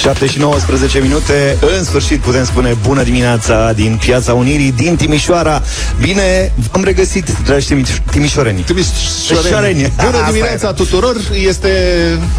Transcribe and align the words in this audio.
7 0.00 0.26
și 0.26 0.38
19 0.38 0.98
minute 0.98 1.56
În 1.78 1.84
sfârșit 1.84 2.20
putem 2.20 2.44
spune 2.44 2.76
bună 2.86 3.02
dimineața 3.02 3.72
Din 3.72 3.98
Piața 4.04 4.32
Unirii, 4.34 4.72
din 4.72 4.96
Timișoara 4.96 5.62
Bine, 6.00 6.52
am 6.70 6.84
regăsit, 6.84 7.28
dragi 7.44 7.66
timi- 7.66 8.02
timișoreni 8.10 8.60
Timișoreni. 8.60 9.92
Bună 10.04 10.16
Asta 10.16 10.26
dimineața 10.30 10.66
era. 10.66 10.72
tuturor! 10.72 11.16
Este 11.48 11.68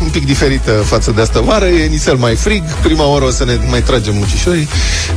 un 0.02 0.10
pic 0.10 0.26
diferită 0.26 0.72
față 0.72 1.12
de 1.12 1.22
asta 1.22 1.40
vară, 1.40 1.66
e 1.66 1.86
nițel 1.86 2.16
mai 2.16 2.36
frig, 2.36 2.64
prima 2.82 3.06
oră 3.06 3.26
o 3.26 3.30
să 3.30 3.46
ne 3.46 3.58
mai 3.70 3.82
tragem 3.82 4.14
muncișorii, 4.16 4.68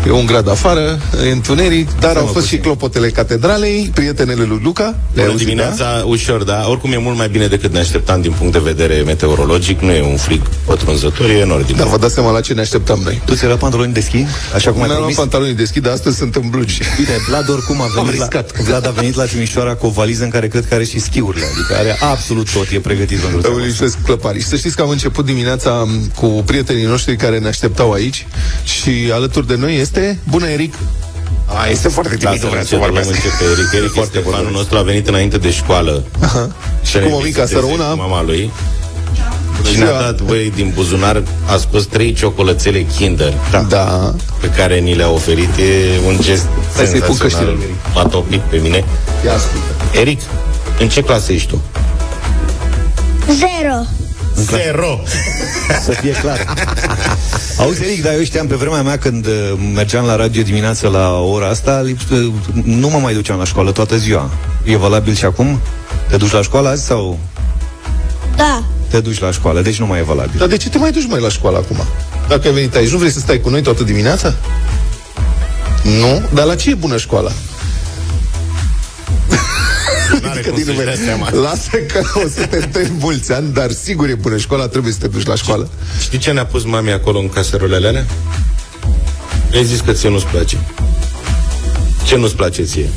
e 0.06 0.10
un 0.10 0.26
grad 0.26 0.48
afară, 0.48 0.98
e 1.26 1.30
întuneric, 1.30 1.88
dar 1.98 2.16
au 2.16 2.26
fost 2.26 2.46
și 2.46 2.56
clopotele 2.56 3.08
catedralei, 3.08 3.90
prietenele 3.94 4.44
lui 4.44 4.60
Luca. 4.62 4.82
Le-ai 4.82 4.96
Bună 5.14 5.28
auzit, 5.30 5.46
dimineața, 5.46 6.02
ușor, 6.06 6.42
da. 6.42 6.66
Oricum 6.68 6.92
e 6.92 6.96
mult 6.96 7.16
mai 7.16 7.28
bine 7.28 7.46
decât 7.46 7.72
ne 7.72 7.78
așteptam 7.78 8.20
din 8.20 8.32
punct 8.38 8.52
de 8.52 8.58
vedere 8.64 9.02
meteorologic. 9.06 9.80
Nu 9.80 9.90
e 9.90 10.02
un 10.02 10.16
frig 10.16 10.40
pătrunzător, 10.64 11.28
e 11.30 11.42
în 11.42 11.50
ordine. 11.50 11.78
Da, 11.78 11.84
vă 11.84 11.96
dați 11.98 12.14
seama 12.14 12.29
la 12.30 12.40
ce 12.40 12.52
ne 12.54 12.60
așteptam 12.60 13.00
noi. 13.04 13.22
Tu 13.24 13.34
ți-ai 13.34 13.46
luat 13.48 13.58
pantaloni 13.60 13.92
de 13.92 14.00
schi? 14.00 14.26
Așa 14.54 14.70
cum 14.70 14.80
ai 14.82 14.86
Mi-am 14.86 14.86
luat 14.86 14.96
promis? 14.98 15.16
pantalonii 15.16 15.54
deschid, 15.54 15.82
dar 15.82 15.92
astăzi 15.92 16.16
sunt 16.16 16.34
în 16.34 16.48
blugi. 16.50 16.80
Bine, 16.96 17.16
Vlad 17.28 17.48
oricum 17.48 17.80
a 17.80 17.86
venit, 17.94 18.06
la, 18.06 18.10
riscat. 18.24 18.60
Vlad 18.62 18.86
a 18.86 18.90
venit 18.90 19.14
la 19.14 19.24
Timișoara 19.24 19.74
cu 19.74 19.86
o 19.86 19.90
valiză 19.90 20.24
în 20.24 20.30
care 20.30 20.48
cred 20.48 20.66
că 20.68 20.74
are 20.74 20.84
și 20.84 20.98
schiurile 21.00 21.44
Adică 21.54 21.74
are 21.78 21.96
absolut 22.00 22.52
tot, 22.52 22.70
e 22.70 22.78
pregătit 22.80 23.16
pentru 23.18 23.28
Îmi 23.32 23.40
treaba 23.40 23.56
asta. 23.58 23.68
lipsesc 23.68 23.96
clăparii. 24.04 24.40
Și 24.40 24.46
să 24.46 24.56
știți 24.56 24.76
că 24.76 24.82
am 24.82 24.88
început 24.88 25.24
dimineața 25.24 25.70
m, 25.86 26.10
cu 26.16 26.26
prietenii 26.26 26.84
noștri 26.84 27.16
care 27.16 27.38
ne 27.38 27.48
așteptau 27.48 27.92
aici 27.92 28.26
și 28.64 28.90
alături 29.12 29.46
de 29.46 29.56
noi 29.56 29.76
este 29.80 30.18
Bună 30.28 30.46
Eric. 30.46 30.74
A, 31.46 31.66
este 31.66 31.88
foarte 31.88 32.14
Da, 32.16 32.28
timid, 32.28 32.40
să 32.40 32.46
vreau 32.46 32.64
să 32.64 32.74
începem, 32.74 32.92
vorbesc. 32.94 33.08
începe 33.24 33.44
Eric. 33.52 33.72
Eric 33.72 33.92
Foarte 33.92 34.16
este 34.18 34.28
bun. 34.30 34.32
fanul 34.38 34.52
nostru, 34.52 34.76
a 34.78 34.82
venit 34.82 35.08
înainte 35.08 35.38
de 35.38 35.50
școală. 35.50 36.04
Și 36.82 36.90
Să 36.90 36.98
cum 36.98 37.08
ne 37.08 37.14
o 37.14 37.16
mica 37.16 37.22
viziteze 37.42 37.54
sărăuna? 37.54 37.90
cu 37.90 37.96
Mama 37.96 38.22
lui. 38.22 38.50
Și 39.64 39.74
ziua. 39.74 39.88
ne-a 39.88 40.00
dat, 40.00 40.20
băi, 40.22 40.52
din 40.54 40.70
buzunar, 40.74 41.22
a 41.46 41.56
scos 41.56 41.84
trei 41.86 42.12
ciocolățele 42.12 42.86
Kinder 42.96 43.32
Da. 43.50 43.60
da. 43.68 44.14
pe 44.40 44.46
care 44.48 44.78
ni 44.78 44.94
le-a 44.94 45.10
oferit. 45.10 45.56
E 45.56 45.98
un 46.06 46.16
gest 46.20 46.46
Hai 46.76 46.86
să-i 46.86 47.00
pun 47.00 47.14
senzațional. 47.16 47.46
căștile, 47.46 47.50
Eric. 47.50 47.94
M-a 47.94 48.02
topit 48.02 48.40
pe 48.40 48.56
mine. 48.56 48.84
Ia 49.24 49.32
ascultă. 49.34 49.66
Eric, 50.00 50.20
în 50.80 50.88
ce 50.88 51.00
clasă 51.02 51.32
ești 51.32 51.48
tu? 51.48 51.60
Zero. 53.26 53.74
Zero. 54.36 55.00
Să 55.84 55.90
fie 55.90 56.10
clar. 56.12 56.54
Auzi, 57.58 57.82
Eric, 57.84 58.02
dar 58.02 58.12
eu 58.12 58.22
știam 58.22 58.46
pe 58.46 58.54
vremea 58.54 58.82
mea 58.82 58.98
când 58.98 59.26
uh, 59.26 59.32
mergeam 59.74 60.04
la 60.04 60.16
radio 60.16 60.42
dimineața 60.42 60.88
la 60.88 61.18
ora 61.18 61.48
asta, 61.48 61.82
lip- 61.86 62.10
uh, 62.12 62.32
nu 62.64 62.88
mă 62.88 62.98
mai 62.98 63.14
duceam 63.14 63.38
la 63.38 63.44
școală 63.44 63.72
toată 63.72 63.96
ziua. 63.96 64.30
E 64.64 64.76
valabil 64.76 65.14
și 65.14 65.24
acum? 65.24 65.60
Te 66.08 66.16
duci 66.16 66.30
la 66.32 66.42
școală 66.42 66.68
azi 66.68 66.84
sau 66.86 67.18
Da. 68.36 68.62
Te 68.90 69.00
duci 69.00 69.18
la 69.20 69.30
școală? 69.30 69.60
Deci 69.60 69.78
nu 69.78 69.86
mai 69.86 69.98
e 69.98 70.02
valabil. 70.02 70.38
Dar 70.38 70.48
de 70.48 70.56
ce 70.56 70.68
te 70.68 70.78
mai 70.78 70.90
duci 70.92 71.06
mai 71.08 71.20
la 71.20 71.28
școală 71.28 71.56
acum? 71.56 71.76
Dacă 72.28 72.48
ai 72.48 72.54
venit 72.54 72.74
aici, 72.74 72.90
nu 72.90 72.98
vrei 72.98 73.10
să 73.10 73.18
stai 73.18 73.40
cu 73.40 73.48
noi 73.48 73.62
toată 73.62 73.82
dimineața? 73.82 74.34
Nu? 75.82 76.22
Dar 76.34 76.44
la 76.46 76.54
ce 76.54 76.70
e 76.70 76.74
bună 76.74 76.96
școala? 76.96 77.30
N-are 80.22 80.40
Că 80.40 80.48
cum 80.48 80.56
din 80.56 80.64
să-și 80.64 80.76
nume- 80.78 80.92
dea 80.94 81.04
seama. 81.04 81.30
Lasă 81.48 81.76
că 81.92 82.02
o 82.14 82.28
să 82.34 82.46
te 82.46 82.56
întrebi 82.56 82.90
mulți 82.98 83.32
ani, 83.32 83.52
dar 83.52 83.70
sigur 83.70 84.08
e 84.08 84.14
bună 84.14 84.36
școala, 84.36 84.68
trebuie 84.68 84.92
să 84.92 84.98
te 84.98 85.06
duci 85.06 85.26
la 85.26 85.34
școală. 85.34 85.68
Știi 86.00 86.18
ce 86.18 86.30
ne-a 86.32 86.46
pus 86.46 86.64
mami 86.64 86.92
acolo 86.92 87.18
în 87.18 87.28
caserolele 87.28 87.86
alea? 87.86 88.06
Ai 89.54 89.64
zis 89.64 89.80
că 89.80 89.92
ție 89.92 90.08
nu-ți 90.08 90.26
place. 90.26 90.56
Ce 92.04 92.16
nu-ți 92.16 92.34
place 92.36 92.62
ție? 92.62 92.88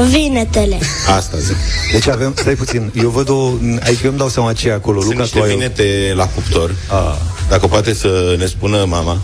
Vinetele. 0.00 0.78
Asta 1.16 1.36
zic. 1.38 1.56
Deci 1.92 2.06
avem, 2.08 2.34
stai 2.36 2.54
puțin, 2.54 2.92
eu 3.00 3.08
văd 3.08 3.28
o, 3.28 3.50
adică 3.82 4.00
eu 4.02 4.08
îmi 4.08 4.18
dau 4.18 4.28
seama 4.28 4.52
ce 4.52 4.68
e 4.68 4.72
acolo. 4.72 4.98
Sunt 5.00 5.10
Luca, 5.12 5.22
niște 5.22 5.38
tu 5.38 5.44
ai 5.44 5.50
o- 5.50 5.54
vinete 5.54 6.12
la 6.16 6.26
cuptor. 6.26 6.74
A. 6.88 7.18
Dacă 7.48 7.66
poate 7.66 7.94
să 7.94 8.34
ne 8.38 8.46
spună 8.46 8.84
mama. 8.84 9.18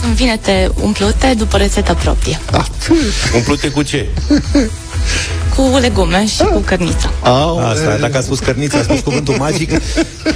Sunt 0.00 0.12
vinete 0.12 0.70
umplute 0.82 1.34
după 1.38 1.56
rețetă 1.56 1.94
proprie, 2.02 2.40
Umplute 3.34 3.68
cu 3.68 3.82
ce? 3.82 4.08
cu 5.60 5.78
legume 5.80 6.26
și 6.26 6.42
cu 6.42 6.58
cărniță. 6.58 7.12
Au, 7.22 7.58
Asta, 7.58 7.96
dacă 8.00 8.16
a 8.16 8.20
spus 8.20 8.38
cărniță, 8.38 8.76
a 8.76 8.82
spus 8.82 9.00
cuvântul 9.00 9.34
magic. 9.38 9.70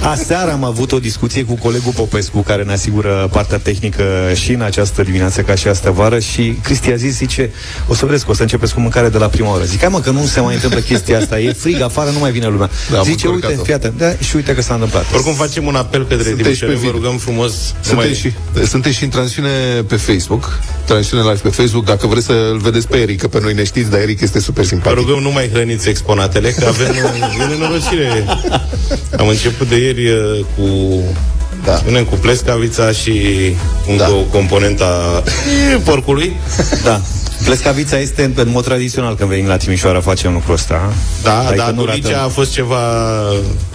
Aseară 0.01 0.51
am 0.51 0.63
avut 0.63 0.91
o 0.91 0.99
discuție 0.99 1.43
cu 1.43 1.53
colegul 1.55 1.91
Popescu, 1.95 2.39
care 2.41 2.63
ne 2.63 2.71
asigură 2.71 3.27
partea 3.31 3.57
tehnică 3.57 4.03
și 4.33 4.51
în 4.51 4.61
această 4.61 5.03
dimineață, 5.03 5.41
ca 5.41 5.55
și 5.55 5.67
astă 5.67 5.91
vară, 5.91 6.19
și 6.19 6.57
Cristi 6.63 6.91
a 6.91 6.95
zis, 6.95 7.15
zice, 7.15 7.51
o 7.87 7.93
să 7.93 8.05
vedeți 8.05 8.25
că 8.25 8.31
o 8.31 8.33
să 8.33 8.41
începeți 8.41 8.73
cu 8.73 8.79
mâncare 8.79 9.09
de 9.09 9.17
la 9.17 9.27
prima 9.27 9.53
oră. 9.53 9.63
Zic, 9.63 9.79
hai 9.79 9.89
mă, 9.91 9.99
că 9.99 10.09
nu 10.09 10.25
se 10.25 10.39
mai 10.39 10.53
întâmplă 10.53 10.79
chestia 10.79 11.17
asta, 11.17 11.39
e 11.39 11.53
frig 11.53 11.81
afară, 11.81 12.09
nu 12.09 12.19
mai 12.19 12.31
vine 12.31 12.47
lumea. 12.47 12.69
Da, 12.91 12.97
am 12.97 13.03
zice, 13.03 13.27
uite, 13.27 13.45
încurcat-o. 13.47 13.63
fii 13.63 13.73
atent, 13.73 13.97
da, 13.97 14.25
și 14.25 14.35
uite 14.35 14.55
că 14.55 14.61
s-a 14.61 14.73
întâmplat. 14.73 15.05
Oricum 15.13 15.33
facem 15.33 15.65
un 15.65 15.75
apel 15.75 16.01
către 16.01 16.23
Sunteți 16.23 16.41
Timișoara, 16.43 16.73
pe 16.73 16.79
vă 16.79 16.85
vid. 16.85 16.95
rugăm 16.95 17.17
frumos. 17.17 17.51
nu 17.51 17.75
Sunteți 17.81 17.95
mai- 18.23 18.31
și, 18.63 18.67
sunteți 18.67 18.95
și 18.95 19.03
în 19.03 19.09
transmisiune 19.09 19.49
pe 19.87 19.95
Facebook, 19.95 20.59
transmisiune 20.85 21.23
live 21.23 21.39
pe 21.43 21.49
Facebook, 21.49 21.85
dacă 21.85 22.07
vreți 22.07 22.25
să-l 22.25 22.59
vedeți 22.61 22.87
pe 22.87 22.97
Eric, 22.97 23.19
că 23.19 23.27
pe 23.27 23.39
noi 23.41 23.53
ne 23.53 23.63
știți, 23.63 23.89
dar 23.89 23.99
Eric 23.99 24.21
este 24.21 24.39
super 24.39 24.63
Vă 24.63 24.69
simpatic. 24.69 24.97
Rugăm, 25.15 25.27
nu 25.27 25.31
mai 25.33 25.49
hrăniți 25.53 25.89
exponatele, 25.89 26.49
că 26.49 26.65
avem 26.67 26.93
e 27.39 27.43
nenorocire. 27.45 28.25
Am 29.17 29.27
început 29.27 29.69
de 29.69 29.75
ieri 29.75 30.07
uh, 30.09 30.45
cu... 30.57 30.99
Da. 31.63 31.75
Spunem 31.75 32.03
cu 32.03 32.15
plescavița 32.15 32.91
și 32.91 33.11
încă 33.87 34.03
Da. 34.03 34.09
o 34.09 34.21
componenta 34.21 35.23
e, 35.73 35.75
porcului. 35.89 36.33
Da. 36.83 37.01
Plescavița 37.45 37.97
este 37.99 38.23
în, 38.23 38.31
în 38.35 38.49
mod 38.49 38.63
tradițional 38.63 39.15
când 39.15 39.29
venim 39.29 39.47
la 39.47 39.57
Timișoara 39.57 39.99
facem 40.01 40.33
lucrul 40.33 40.53
ăsta. 40.53 40.93
Da, 41.23 41.37
Adică 41.39 41.55
da, 41.55 41.71
nu 41.71 41.85
Dulicea 41.85 42.09
ratăm. 42.09 42.25
a 42.25 42.27
fost 42.29 42.51
ceva 42.51 42.79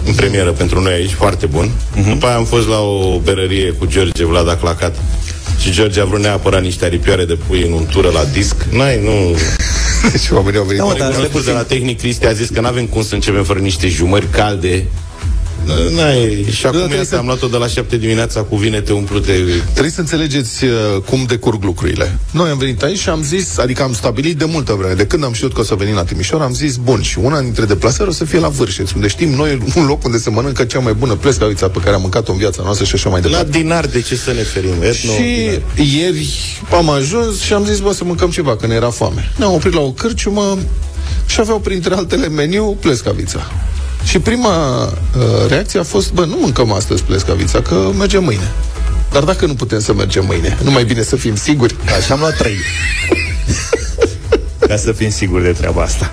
în 0.05 0.13
premieră 0.15 0.51
pentru 0.51 0.81
noi 0.81 0.93
aici, 0.93 1.11
foarte 1.13 1.45
bun. 1.45 1.71
Mhm. 1.93 2.01
Uh-huh. 2.03 2.09
După 2.13 2.25
aia 2.25 2.35
am 2.35 2.45
fost 2.45 2.67
la 2.67 2.79
o 2.79 3.19
berărie 3.23 3.71
cu 3.71 3.85
George 3.85 4.25
Vlad 4.25 4.49
a 4.49 4.55
clacat. 4.55 4.95
Și 5.59 5.71
George 5.71 6.01
a 6.01 6.05
vrut 6.05 6.19
neapărat 6.21 6.61
niște 6.61 6.85
aripioare 6.85 7.25
de 7.25 7.37
pui 7.47 7.63
în 7.65 7.71
untură 7.71 8.09
la 8.13 8.23
disc. 8.33 8.55
N-ai, 8.71 8.99
nu... 9.03 9.35
Deci 10.11 10.29
oamenii 10.29 10.59
au 10.59 10.65
venit. 10.65 10.79
Da, 10.79 10.83
mă, 10.83 10.89
mare 10.89 10.99
dar- 10.99 11.11
gură. 11.11 11.19
stai 11.27 11.31
Colegul 11.31 11.53
de 11.53 11.57
la 11.59 11.63
tehnic 11.63 11.97
Cristi 11.99 12.25
a 12.25 12.31
zis 12.31 12.49
că 12.49 12.61
n-avem 12.61 12.85
cum 12.85 13.03
să 13.03 13.13
începem 13.13 13.43
fără 13.43 13.59
niște 13.59 13.87
jumări 13.87 14.27
calde. 14.29 14.85
N-ai, 15.95 16.45
și 16.51 16.65
acum 16.65 16.77
trebuie 16.77 16.97
iată, 16.97 17.09
să- 17.09 17.15
am 17.17 17.25
luat-o 17.25 17.47
de 17.47 17.57
la 17.57 17.67
7 17.67 17.97
dimineața 17.97 18.41
cu 18.41 18.55
vinete 18.55 18.93
umplute. 18.93 19.31
Trebuie 19.71 19.91
să 19.91 19.99
înțelegeți 19.99 20.63
uh, 20.63 20.71
cum 21.09 21.23
decurg 21.27 21.63
lucrurile. 21.63 22.17
Noi 22.31 22.49
am 22.49 22.57
venit 22.57 22.81
aici 22.83 22.99
și 22.99 23.09
am 23.09 23.23
zis, 23.23 23.57
adică 23.57 23.83
am 23.83 23.93
stabilit 23.93 24.37
de 24.37 24.45
multă 24.45 24.73
vreme, 24.73 24.93
de 24.93 25.05
când 25.05 25.23
am 25.23 25.33
știut 25.33 25.53
că 25.53 25.59
o 25.59 25.63
să 25.63 25.75
venim 25.75 25.95
la 25.95 26.03
Timișoara, 26.03 26.43
am 26.45 26.53
zis, 26.53 26.75
bun, 26.75 27.01
și 27.01 27.17
una 27.19 27.41
dintre 27.41 27.65
deplasări 27.65 28.09
o 28.09 28.11
să 28.11 28.25
fie 28.25 28.39
la 28.39 28.47
Vârșeț, 28.47 28.91
unde 28.91 29.07
știm 29.07 29.29
noi 29.29 29.61
un 29.75 29.85
loc 29.85 30.03
unde 30.05 30.17
se 30.17 30.29
mănâncă 30.29 30.63
cea 30.63 30.79
mai 30.79 30.93
bună 30.93 31.13
plescavița 31.13 31.67
pe 31.69 31.79
care 31.79 31.95
am 31.95 32.01
mâncat-o 32.01 32.31
în 32.31 32.37
viața 32.37 32.61
noastră 32.63 32.85
și 32.85 32.95
așa 32.95 33.09
mai 33.09 33.21
La 33.21 33.27
departe. 33.27 33.49
dinar, 33.57 33.85
de 33.85 34.01
ce 34.01 34.15
să 34.15 34.31
ne 34.31 34.41
ferim? 34.43 34.73
Etno, 34.81 35.11
Și 35.11 35.21
dinar. 35.21 35.61
ieri 36.01 36.27
am 36.77 36.89
ajuns 36.89 37.41
și 37.41 37.53
am 37.53 37.65
zis, 37.65 37.79
bă, 37.79 37.91
să 37.93 38.03
mâncăm 38.03 38.29
ceva, 38.29 38.55
că 38.55 38.67
ne 38.67 38.73
era 38.73 38.89
foame. 38.89 39.31
Ne-am 39.37 39.53
oprit 39.53 39.73
la 39.73 39.79
o 39.81 39.91
cârciumă 39.91 40.57
și 41.25 41.39
aveau 41.39 41.59
printre 41.59 41.93
altele 41.95 42.27
meniu 42.27 42.77
plescavița. 42.79 43.51
Și 44.03 44.19
prima 44.19 44.83
uh, 44.83 44.91
reacție 45.47 45.79
a 45.79 45.83
fost, 45.83 46.13
bă, 46.13 46.25
nu 46.25 46.37
mâncăm 46.39 46.71
astăzi 46.71 47.03
plescavița, 47.03 47.61
că 47.61 47.91
mergem 47.97 48.23
mâine. 48.23 48.51
Dar 49.11 49.23
dacă 49.23 49.45
nu 49.45 49.53
putem 49.53 49.79
să 49.79 49.93
mergem 49.93 50.25
mâine, 50.25 50.57
nu 50.63 50.71
mai 50.71 50.83
bine 50.83 51.01
să 51.01 51.15
fim 51.15 51.35
siguri. 51.35 51.75
Așa 51.97 52.13
am 52.13 52.19
luat 52.19 52.37
trei. 52.37 52.57
Ca 54.71 54.77
să 54.77 54.91
fim 54.91 55.09
siguri 55.09 55.43
de 55.43 55.49
treaba 55.49 55.81
asta. 55.81 56.11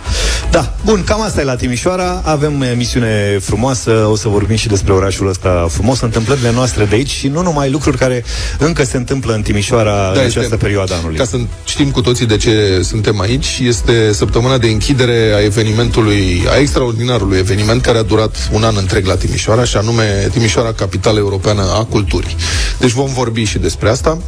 Da, 0.51 0.75
bun, 0.85 1.05
cam 1.05 1.23
asta 1.23 1.41
e 1.41 1.45
la 1.45 1.57
Timișoara. 1.57 2.23
Avem 2.25 2.63
emisiune 2.63 3.39
frumoasă, 3.41 3.91
o 4.11 4.17
să 4.17 4.29
vorbim 4.29 4.57
și 4.57 4.69
despre 4.69 4.93
orașul 4.93 5.29
ăsta 5.29 5.67
frumos, 5.71 6.01
întâmplările 6.01 6.51
noastre 6.51 6.85
de 6.85 6.95
aici 6.95 7.11
și 7.11 7.29
nu 7.29 7.43
numai 7.43 7.71
lucruri 7.71 7.97
care 7.97 8.25
încă 8.59 8.85
se 8.85 8.97
întâmplă 8.97 9.35
în 9.35 9.43
Timișoara 9.43 10.13
în 10.15 10.21
această 10.21 10.57
perioadă 10.57 10.93
a 10.93 10.97
anului. 10.97 11.17
Ca 11.17 11.25
să 11.25 11.37
știm 11.65 11.91
cu 11.91 12.01
toții 12.01 12.27
de 12.27 12.37
ce 12.37 12.81
suntem 12.83 13.21
aici, 13.21 13.61
este 13.63 14.13
săptămâna 14.13 14.59
de 14.59 14.67
închidere 14.67 15.33
a 15.35 15.45
evenimentului, 15.45 16.43
a 16.51 16.57
extraordinarului 16.57 17.39
eveniment 17.39 17.83
care 17.83 17.99
a 17.99 18.03
durat 18.03 18.49
un 18.53 18.63
an 18.65 18.75
întreg 18.79 19.07
la 19.07 19.17
Timișoara, 19.17 19.65
și 19.65 19.77
anume 19.77 20.29
Timișoara, 20.33 20.73
capitală 20.73 21.19
europeană 21.19 21.63
a 21.63 21.85
culturii. 21.85 22.37
Deci 22.79 22.91
vom 22.91 23.13
vorbi 23.13 23.45
și 23.45 23.59
despre 23.59 23.89
asta. 23.89 24.19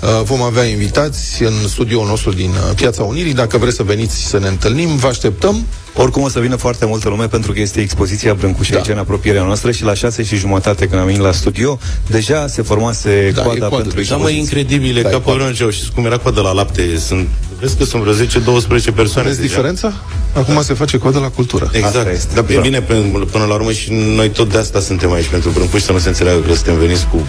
Uh, 0.00 0.22
Vom 0.24 0.42
avea 0.42 0.64
invitați 0.64 1.42
în 1.42 1.52
studioul 1.68 2.06
nostru 2.06 2.32
din 2.32 2.50
uh, 2.50 2.74
Piața 2.74 3.02
Unirii. 3.02 3.34
Dacă 3.34 3.58
vreți 3.58 3.65
să 3.72 3.82
veniți 3.82 4.16
să 4.26 4.38
ne 4.38 4.48
întâlnim, 4.48 4.96
vă 4.96 5.06
așteptăm. 5.06 5.66
Oricum 5.94 6.22
o 6.22 6.28
să 6.28 6.40
vină 6.40 6.56
foarte 6.56 6.86
multă 6.86 7.08
lume 7.08 7.26
pentru 7.26 7.52
că 7.52 7.60
este 7.60 7.80
expoziția 7.80 8.34
Brâncuș 8.34 8.68
Da. 8.68 8.76
aici 8.76 8.88
în 8.88 8.98
apropierea 8.98 9.42
noastră 9.42 9.70
și 9.70 9.82
la 9.82 9.94
șase 9.94 10.22
și 10.24 10.36
jumătate 10.36 10.86
când 10.88 11.00
am 11.00 11.06
venit 11.06 11.20
la 11.20 11.32
studio, 11.32 11.78
deja 12.06 12.46
se 12.46 12.62
formase 12.62 13.30
Da, 13.34 13.40
e 13.40 13.44
coada 13.44 13.66
coadă 13.66 13.76
pentru 13.82 13.96
deja, 13.96 14.10
Da, 14.16 14.16
mă, 14.22 14.28
expoziție. 14.30 14.58
incredibile, 14.58 15.02
Da, 15.02 15.08
ca 15.08 15.14
e 15.14 15.18
pe 15.18 15.22
poate. 15.24 15.38
vremea 15.54 15.70
știți 15.70 15.92
cum 15.92 16.04
era 16.04 16.16
coada 16.18 16.40
la 16.40 16.52
lapte. 16.52 16.98
Sunt, 17.06 17.28
vezi 17.60 17.76
că 17.76 17.84
sunt 17.84 18.02
vreo 18.02 18.14
10-12 18.14 18.94
persoane. 18.94 19.28
Vedeți 19.28 19.40
deja. 19.40 19.54
diferența? 19.54 19.92
Acum 20.32 20.62
se 20.62 20.74
face 20.74 20.98
coadă 20.98 21.18
la 21.18 21.28
cultură. 21.28 21.64
Asta 21.64 21.78
Exact. 21.78 22.08
este. 22.12 22.34
Dar 22.34 22.44
Da. 22.44 22.60
bine, 22.60 22.80
până, 22.80 23.00
până 23.30 23.44
la 23.44 23.54
urmă 23.54 23.72
și 23.72 23.92
noi 23.92 24.30
tot 24.30 24.50
de 24.52 24.58
asta 24.58 24.80
suntem 24.80 25.12
aici 25.12 25.26
pentru 25.26 25.50
Brâncuș, 25.50 25.82
să 25.82 25.92
nu 25.92 25.98
se 25.98 26.08
înțeleagă 26.08 26.40
că 26.40 26.54
suntem 26.54 26.78
veniți 26.78 27.06
cu... 27.10 27.26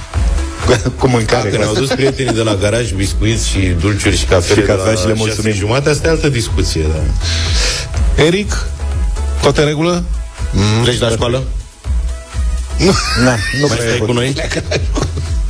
cu 1.00 1.08
mâncare. 1.08 1.50
Dacă 1.50 1.58
ne-au 1.64 1.74
dus 1.74 1.90
prietenii 1.90 2.34
de 2.34 2.42
la 2.42 2.56
garaj 2.56 2.92
biscuiți 2.92 3.48
și 3.48 3.60
dulciuri 3.80 4.18
și 4.18 4.26
cafele 4.26 4.62
Și 4.62 4.68
cafea 4.68 4.84
de 4.84 4.90
la 4.92 4.96
și 5.00 5.08
le 5.08 5.14
șase 5.14 5.26
mulțumim. 5.26 5.54
jumate, 5.54 5.90
asta 5.90 6.08
e 6.08 6.12
altă 6.12 6.30
discuție, 6.30 6.82
da. 6.82 7.02
Eric, 8.24 8.66
toate 9.42 9.62
în 9.62 9.68
regulă? 9.68 10.04
Treci 10.84 11.00
la 11.00 11.10
școală? 11.10 11.44
Na, 13.24 13.36
nu 13.60 13.68
Mai 13.68 13.78
prea 13.78 13.88
stai 13.88 13.96
e 13.96 14.00
cu 14.00 14.12
noi? 14.12 14.34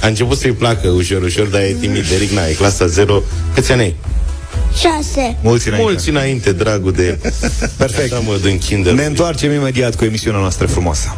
A 0.02 0.08
început 0.08 0.38
să-i 0.38 0.52
placă 0.52 0.88
ușor, 0.88 1.22
ușor, 1.22 1.46
dar 1.46 1.62
e 1.62 1.76
timid 1.80 2.08
de 2.10 2.16
Rigna, 2.16 2.48
e 2.48 2.54
clasa 2.54 2.86
0. 2.86 3.22
Câți 3.54 3.72
ani 3.72 3.82
ai? 3.82 3.96
șase. 4.78 5.38
Mulți 5.42 5.68
înainte. 5.68 5.90
Mulți 5.90 6.10
înainte, 6.10 6.52
dragul 6.52 6.92
de... 6.92 7.20
Perfect. 7.78 8.14
Așa 8.14 8.22
mă, 8.26 8.38
din 8.44 8.58
kinder. 8.58 8.94
Ne 8.94 9.06
întoarcem 9.06 9.52
imediat 9.52 9.96
cu 9.96 10.06
emisiunea 10.06 10.40
noastră 10.40 10.68
frumoasă. 10.68 11.16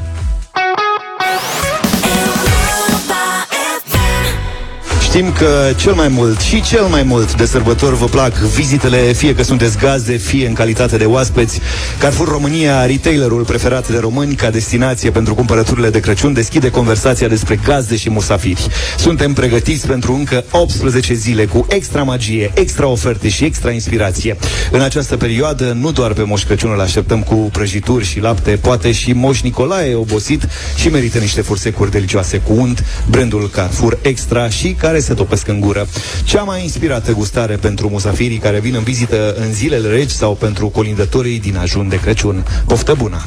Știm 5.09 5.31
că 5.31 5.71
cel 5.75 5.93
mai 5.93 6.07
mult 6.07 6.39
și 6.39 6.61
cel 6.61 6.83
mai 6.83 7.03
mult 7.03 7.35
de 7.35 7.45
sărbători 7.45 7.95
vă 7.95 8.05
plac 8.05 8.33
vizitele, 8.33 8.97
fie 8.97 9.35
că 9.35 9.43
sunteți 9.43 9.77
gazde, 9.77 10.15
fie 10.17 10.47
în 10.47 10.53
calitate 10.53 10.97
de 10.97 11.05
oaspeți. 11.05 11.59
Carrefour 11.99 12.27
România, 12.27 12.85
retailerul 12.85 13.43
preferat 13.43 13.89
de 13.89 13.97
români 13.97 14.35
ca 14.35 14.49
destinație 14.49 15.11
pentru 15.11 15.35
cumpărăturile 15.35 15.89
de 15.89 15.99
Crăciun, 15.99 16.33
deschide 16.33 16.69
conversația 16.69 17.27
despre 17.27 17.59
gazde 17.65 17.95
și 17.95 18.09
musafiri. 18.09 18.67
Suntem 18.97 19.33
pregătiți 19.33 19.87
pentru 19.87 20.13
încă 20.13 20.43
18 20.51 21.13
zile 21.13 21.45
cu 21.45 21.65
extra 21.69 22.03
magie, 22.03 22.51
extra 22.53 22.87
oferte 22.87 23.29
și 23.29 23.45
extra 23.45 23.71
inspirație. 23.71 24.37
În 24.71 24.81
această 24.81 25.17
perioadă, 25.17 25.77
nu 25.79 25.91
doar 25.91 26.13
pe 26.13 26.23
Moș 26.23 26.43
Crăciun 26.43 26.71
îl 26.71 26.81
așteptăm 26.81 27.23
cu 27.23 27.35
prăjituri 27.35 28.05
și 28.05 28.19
lapte, 28.19 28.51
poate 28.51 28.91
și 28.91 29.13
Moș 29.13 29.41
Nicolae 29.41 29.95
obosit 29.95 30.47
și 30.75 30.87
merită 30.87 31.17
niște 31.17 31.41
fursecuri 31.41 31.91
delicioase 31.91 32.37
cu 32.37 32.53
unt, 32.53 32.85
brandul 33.09 33.49
Carrefour 33.49 33.97
Extra 34.01 34.49
și 34.49 34.67
care 34.67 34.98
se 34.99 35.13
topesc 35.13 35.47
în 35.47 35.59
gură. 35.59 35.87
Cea 36.23 36.41
mai 36.41 36.63
inspirată 36.63 37.11
gustare 37.11 37.55
pentru 37.55 37.89
musafirii 37.89 38.37
care 38.37 38.59
vin 38.59 38.75
în 38.75 38.83
vizită 38.83 39.35
în 39.37 39.53
zilele 39.53 39.89
regi 39.89 40.15
sau 40.15 40.33
pentru 40.33 40.67
colindătorii 40.67 41.39
din 41.39 41.57
ajun 41.57 41.89
de 41.89 41.99
Crăciun. 41.99 42.45
Poftă 42.65 42.93
bună! 42.97 43.21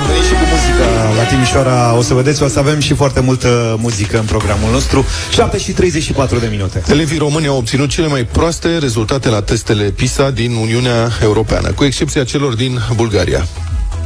Am 0.00 0.06
venit 0.08 0.24
și 0.24 0.32
cu 0.32 0.44
muzica 0.52 1.14
la 1.16 1.22
Timișoara, 1.28 1.96
o 1.96 2.02
să 2.02 2.14
vedeți, 2.14 2.42
o 2.42 2.48
să 2.48 2.58
avem 2.58 2.80
și 2.80 2.94
foarte 2.94 3.20
multă 3.20 3.76
muzică 3.80 4.18
în 4.18 4.24
programul 4.24 4.70
nostru. 4.70 5.04
7 5.32 5.58
și 5.58 5.72
34 5.72 6.38
de 6.38 6.48
minute. 6.50 6.82
Elevii 6.88 7.18
români 7.18 7.46
au 7.46 7.56
obținut 7.56 7.88
cele 7.88 8.06
mai 8.06 8.24
proaste 8.24 8.78
rezultate 8.78 9.28
la 9.28 9.42
testele 9.42 9.84
PISA 9.84 10.30
din 10.30 10.54
Uniunea 10.54 11.10
Europeană, 11.22 11.72
cu 11.72 11.84
excepția 11.84 12.24
celor 12.24 12.54
din 12.54 12.78
Bulgaria. 12.94 13.46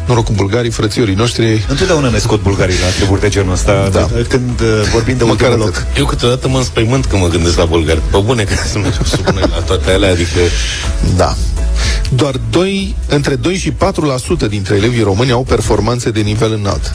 Noroc 0.06 0.24
cu 0.24 0.32
bulgarii, 0.32 0.70
frățiorii 0.70 1.14
noștri. 1.14 1.64
Întotdeauna 1.68 2.08
ne 2.08 2.18
scot 2.18 2.42
bulgarii 2.42 2.74
la 2.84 2.88
treburi 2.96 3.20
de 3.20 3.28
genul 3.28 3.52
ăsta 3.52 3.88
Da. 3.92 4.08
când 4.28 4.60
uh, 4.60 4.66
vorbim 4.92 5.16
de 5.16 5.24
Măcar 5.24 5.48
ultimul 5.48 5.68
atât. 5.72 5.84
loc. 5.88 5.96
Eu 5.98 6.04
câteodată 6.06 6.48
mă 6.48 6.56
înspăimânt 6.56 7.06
când 7.06 7.22
mă 7.22 7.28
gândesc 7.28 7.56
la 7.56 7.64
bulgari. 7.64 8.00
Pe 8.10 8.18
bune 8.24 8.42
că 8.42 8.54
să 8.72 8.78
mergem 8.78 9.04
sub 9.04 9.26
noi 9.26 9.42
la 9.50 9.60
toate 9.60 9.90
alea, 9.90 10.10
adică... 10.10 10.38
Da. 11.16 11.36
Doar 12.14 12.34
2, 12.50 12.96
între 13.08 13.34
2 13.34 13.56
și 13.56 13.70
4% 13.72 13.74
dintre 14.48 14.74
elevii 14.76 15.02
români 15.02 15.30
au 15.30 15.42
performanțe 15.42 16.10
de 16.10 16.20
nivel 16.20 16.52
înalt. 16.52 16.94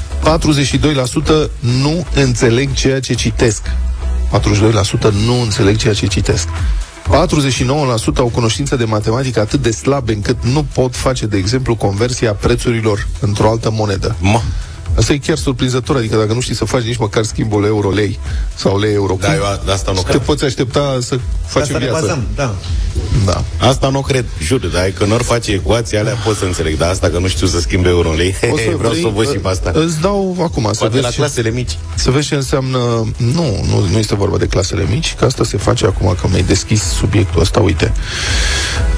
42% 1.46 1.50
nu 1.82 2.06
înțeleg 2.16 2.74
ceea 2.74 3.00
ce 3.00 3.14
citesc. 3.14 3.62
42% 4.40 5.12
nu 5.26 5.42
înțeleg 5.42 5.76
ceea 5.78 5.94
ce 5.94 6.06
citesc. 6.08 6.48
49% 7.12 8.18
au 8.18 8.28
cunoștință 8.28 8.76
de 8.76 8.86
matematică 8.86 9.40
atât 9.40 9.62
de 9.62 9.72
slabe 9.72 10.14
încât 10.14 10.38
nu 10.44 10.66
pot 10.74 10.96
face, 10.96 11.26
de 11.26 11.38
exemplu, 11.38 11.76
conversia 11.76 12.34
prețurilor 12.34 13.08
într-o 13.20 13.50
altă 13.50 13.72
monedă. 13.72 14.16
Ma. 14.20 14.42
Asta 14.98 15.14
e 15.14 15.18
chiar 15.18 15.38
surprinzător, 15.38 15.96
adică 15.96 16.16
dacă 16.18 16.34
nu 16.34 16.40
știi 16.40 16.56
să 16.56 16.66
faci 16.66 16.82
nici 16.84 16.98
măcar 16.98 17.24
schimbul 17.24 17.66
euro-lei 17.66 18.20
sau 18.56 18.80
lei-euro, 18.80 19.18
Da, 19.20 19.36
eu 19.36 19.44
a- 19.44 19.60
de 19.66 19.72
asta 19.72 19.92
nu 19.92 20.02
te 20.02 20.10
cred. 20.10 20.22
poți 20.22 20.46
aștepta 20.46 20.98
să 21.02 21.20
faci 21.46 21.62
Asta 21.64 21.78
ne 21.78 21.84
viață. 21.86 22.02
bazăm, 22.02 22.24
da. 22.36 22.56
Da. 23.26 23.44
Asta 23.68 23.90
nu 23.90 24.02
cred, 24.02 24.26
jur, 24.42 24.60
dar 24.68 24.86
e 24.86 24.94
că 24.98 25.06
nu 25.06 25.16
face 25.18 25.52
ecuații 25.52 25.98
alea, 25.98 26.14
pot 26.26 26.38
să 26.38 26.46
înțeleg, 26.46 26.78
dar 26.78 26.90
asta 26.90 27.10
că 27.10 27.20
nu 27.20 27.28
știu 27.28 27.48
să 27.48 27.60
schimb 27.60 27.86
euro 27.86 28.10
în 28.10 28.16
lei, 28.16 28.36
O 28.52 28.58
să 28.58 28.76
vreau 28.78 28.94
să 28.94 29.08
o 29.08 29.10
văd 29.10 29.32
și 29.32 29.38
pe 29.38 29.48
asta. 29.48 29.72
Îți 29.74 30.00
dau 30.02 30.36
acum 30.42 30.70
să 30.72 30.80
Poate 30.80 30.96
la 30.96 31.02
vezi, 31.02 31.14
ce, 31.14 31.20
clasele 31.20 31.50
mici. 31.50 31.78
să 31.96 32.12
vezi 32.12 32.28
ce 32.28 32.36
înseamnă... 32.36 32.78
Nu, 33.18 33.64
nu, 33.70 33.88
nu 33.92 33.98
este 33.98 34.16
vorba 34.16 34.38
de 34.38 34.46
clasele 34.48 34.86
mici, 34.90 35.16
că 35.20 35.26
asta 35.26 35.44
se 35.44 35.58
face 35.58 35.86
acum, 35.86 36.16
că 36.22 36.28
mi-ai 36.30 36.44
deschis 36.44 36.82
subiectul 36.84 37.42
ăsta, 37.42 37.60
uite. 37.60 37.94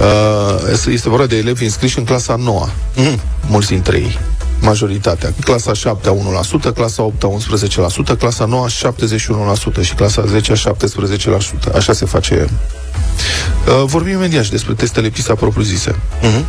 Uh, 0.02 0.92
este 0.92 1.10
vorba 1.10 1.26
de 1.26 1.38
elevi 1.38 1.64
înscriși 1.64 1.98
în 1.98 2.04
clasa 2.06 2.36
9 2.36 2.68
mm. 2.96 3.20
mulți 3.48 3.68
dintre 3.68 3.98
ei 3.98 4.20
majoritatea. 4.64 5.34
Clasa 5.44 5.74
7 5.74 6.10
a 6.10 6.14
1%, 6.70 6.74
clasa 6.74 7.04
8 7.04 7.24
a 7.24 7.28
11%, 8.14 8.18
clasa 8.18 8.46
9 8.46 8.66
a 8.66 8.92
71% 9.82 9.82
și 9.82 9.94
clasa 9.94 10.24
10 10.26 10.52
a 10.52 10.56
17%. 10.56 11.76
Așa 11.76 11.94
se 11.94 12.06
face 12.06 12.48
Uh, 13.68 13.84
vorbim 13.86 14.14
imediat 14.14 14.44
și 14.44 14.50
despre 14.50 14.74
testele 14.74 15.10
PISA 15.10 15.36
propriu-zise. 15.36 15.92
Uh-huh. 15.92 16.46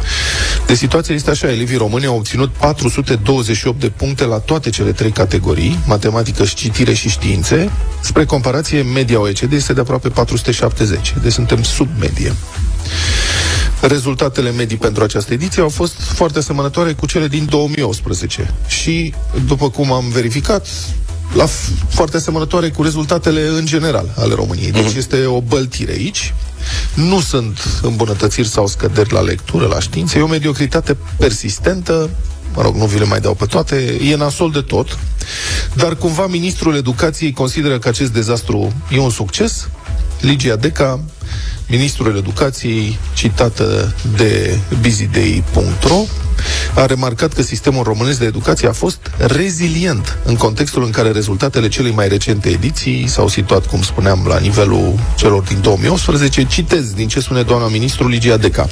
De 0.67 0.75
situația 0.75 1.15
este 1.15 1.31
așa, 1.31 1.51
elevii 1.51 1.77
români 1.77 2.07
au 2.07 2.17
obținut 2.17 2.51
428 2.51 3.81
de 3.81 3.89
puncte 3.89 4.25
la 4.25 4.39
toate 4.39 4.71
cele 4.71 4.93
trei 4.93 5.11
categorii, 5.11 5.79
matematică, 5.87 6.45
citire 6.45 6.93
și 6.93 7.09
științe. 7.09 7.71
Spre 8.01 8.25
comparație, 8.25 8.83
media 8.83 9.21
OECD 9.21 9.53
este 9.53 9.73
de 9.73 9.81
aproape 9.81 10.09
470, 10.09 11.15
deci 11.23 11.33
suntem 11.33 11.63
sub 11.63 11.89
medie. 12.01 12.33
Rezultatele 13.81 14.51
medii 14.51 14.77
pentru 14.77 15.03
această 15.03 15.33
ediție 15.33 15.63
au 15.63 15.69
fost 15.69 15.95
foarte 16.01 16.39
asemănătoare 16.39 16.93
cu 16.93 17.07
cele 17.07 17.29
din 17.29 17.47
2018 17.51 18.55
și, 18.67 19.15
după 19.47 19.71
cum 19.71 19.93
am 19.93 20.09
verificat, 20.09 20.67
la 21.35 21.45
f- 21.45 21.89
foarte 21.89 22.17
asemănătoare 22.17 22.71
cu 22.71 22.83
rezultatele 22.83 23.47
în 23.47 23.67
general 23.67 24.15
ale 24.17 24.35
României. 24.35 24.71
Deci 24.71 24.93
uh-huh. 24.93 24.97
este 24.97 25.25
o 25.25 25.41
băltire 25.41 25.93
aici. 25.93 26.35
Nu 26.95 27.21
sunt 27.21 27.81
îmbunătățiri 27.83 28.49
sau 28.49 28.67
scăderi 28.67 29.13
la 29.13 29.21
lectură, 29.21 29.67
la 29.67 29.81
științe. 29.81 30.19
E 30.19 30.23
o 30.23 30.27
mediocritate 30.27 30.97
persistentă, 31.17 32.11
mă 32.55 32.63
rog, 32.63 32.75
nu 32.75 32.85
vi 32.85 32.99
le 32.99 33.05
mai 33.05 33.21
dau 33.21 33.35
pe 33.35 33.45
toate, 33.47 33.99
e 34.03 34.17
nasol 34.17 34.51
de 34.51 34.61
tot, 34.61 34.99
dar 35.75 35.97
cumva 35.97 36.27
ministrul 36.27 36.77
educației 36.77 37.33
consideră 37.33 37.79
că 37.79 37.89
acest 37.89 38.13
dezastru 38.13 38.73
e 38.91 38.99
un 38.99 39.11
succes. 39.11 39.69
Ligia 40.21 40.57
Deca, 40.57 41.01
ministrul 41.67 42.17
educației, 42.17 42.99
citată 43.15 43.95
de 44.17 44.59
busyday.ro, 44.81 46.05
a 46.75 46.87
remarcat 46.87 47.33
că 47.33 47.43
sistemul 47.43 47.83
românesc 47.83 48.19
de 48.19 48.25
educație 48.25 48.69
a 48.69 48.73
fost 48.73 48.99
rezilient 49.19 50.19
în 50.25 50.37
contextul 50.37 50.85
în 50.85 50.91
care 50.91 51.11
rezultatele 51.11 51.69
celei 51.69 51.93
mai 51.93 52.09
recente 52.09 52.49
ediții 52.49 53.09
s-au 53.09 53.29
situat, 53.29 53.67
cum 53.67 53.83
spuneam, 53.83 54.25
la 54.29 54.39
nivelul 54.39 54.99
celor 55.17 55.43
din 55.43 55.61
2018. 55.61 56.47
Citez 56.47 56.93
din 56.93 57.09
ce 57.09 57.21
spune 57.21 57.43
doamna 57.43 57.69
ministru 57.69 58.09
Ligia 58.09 58.37
Deca. 58.37 58.69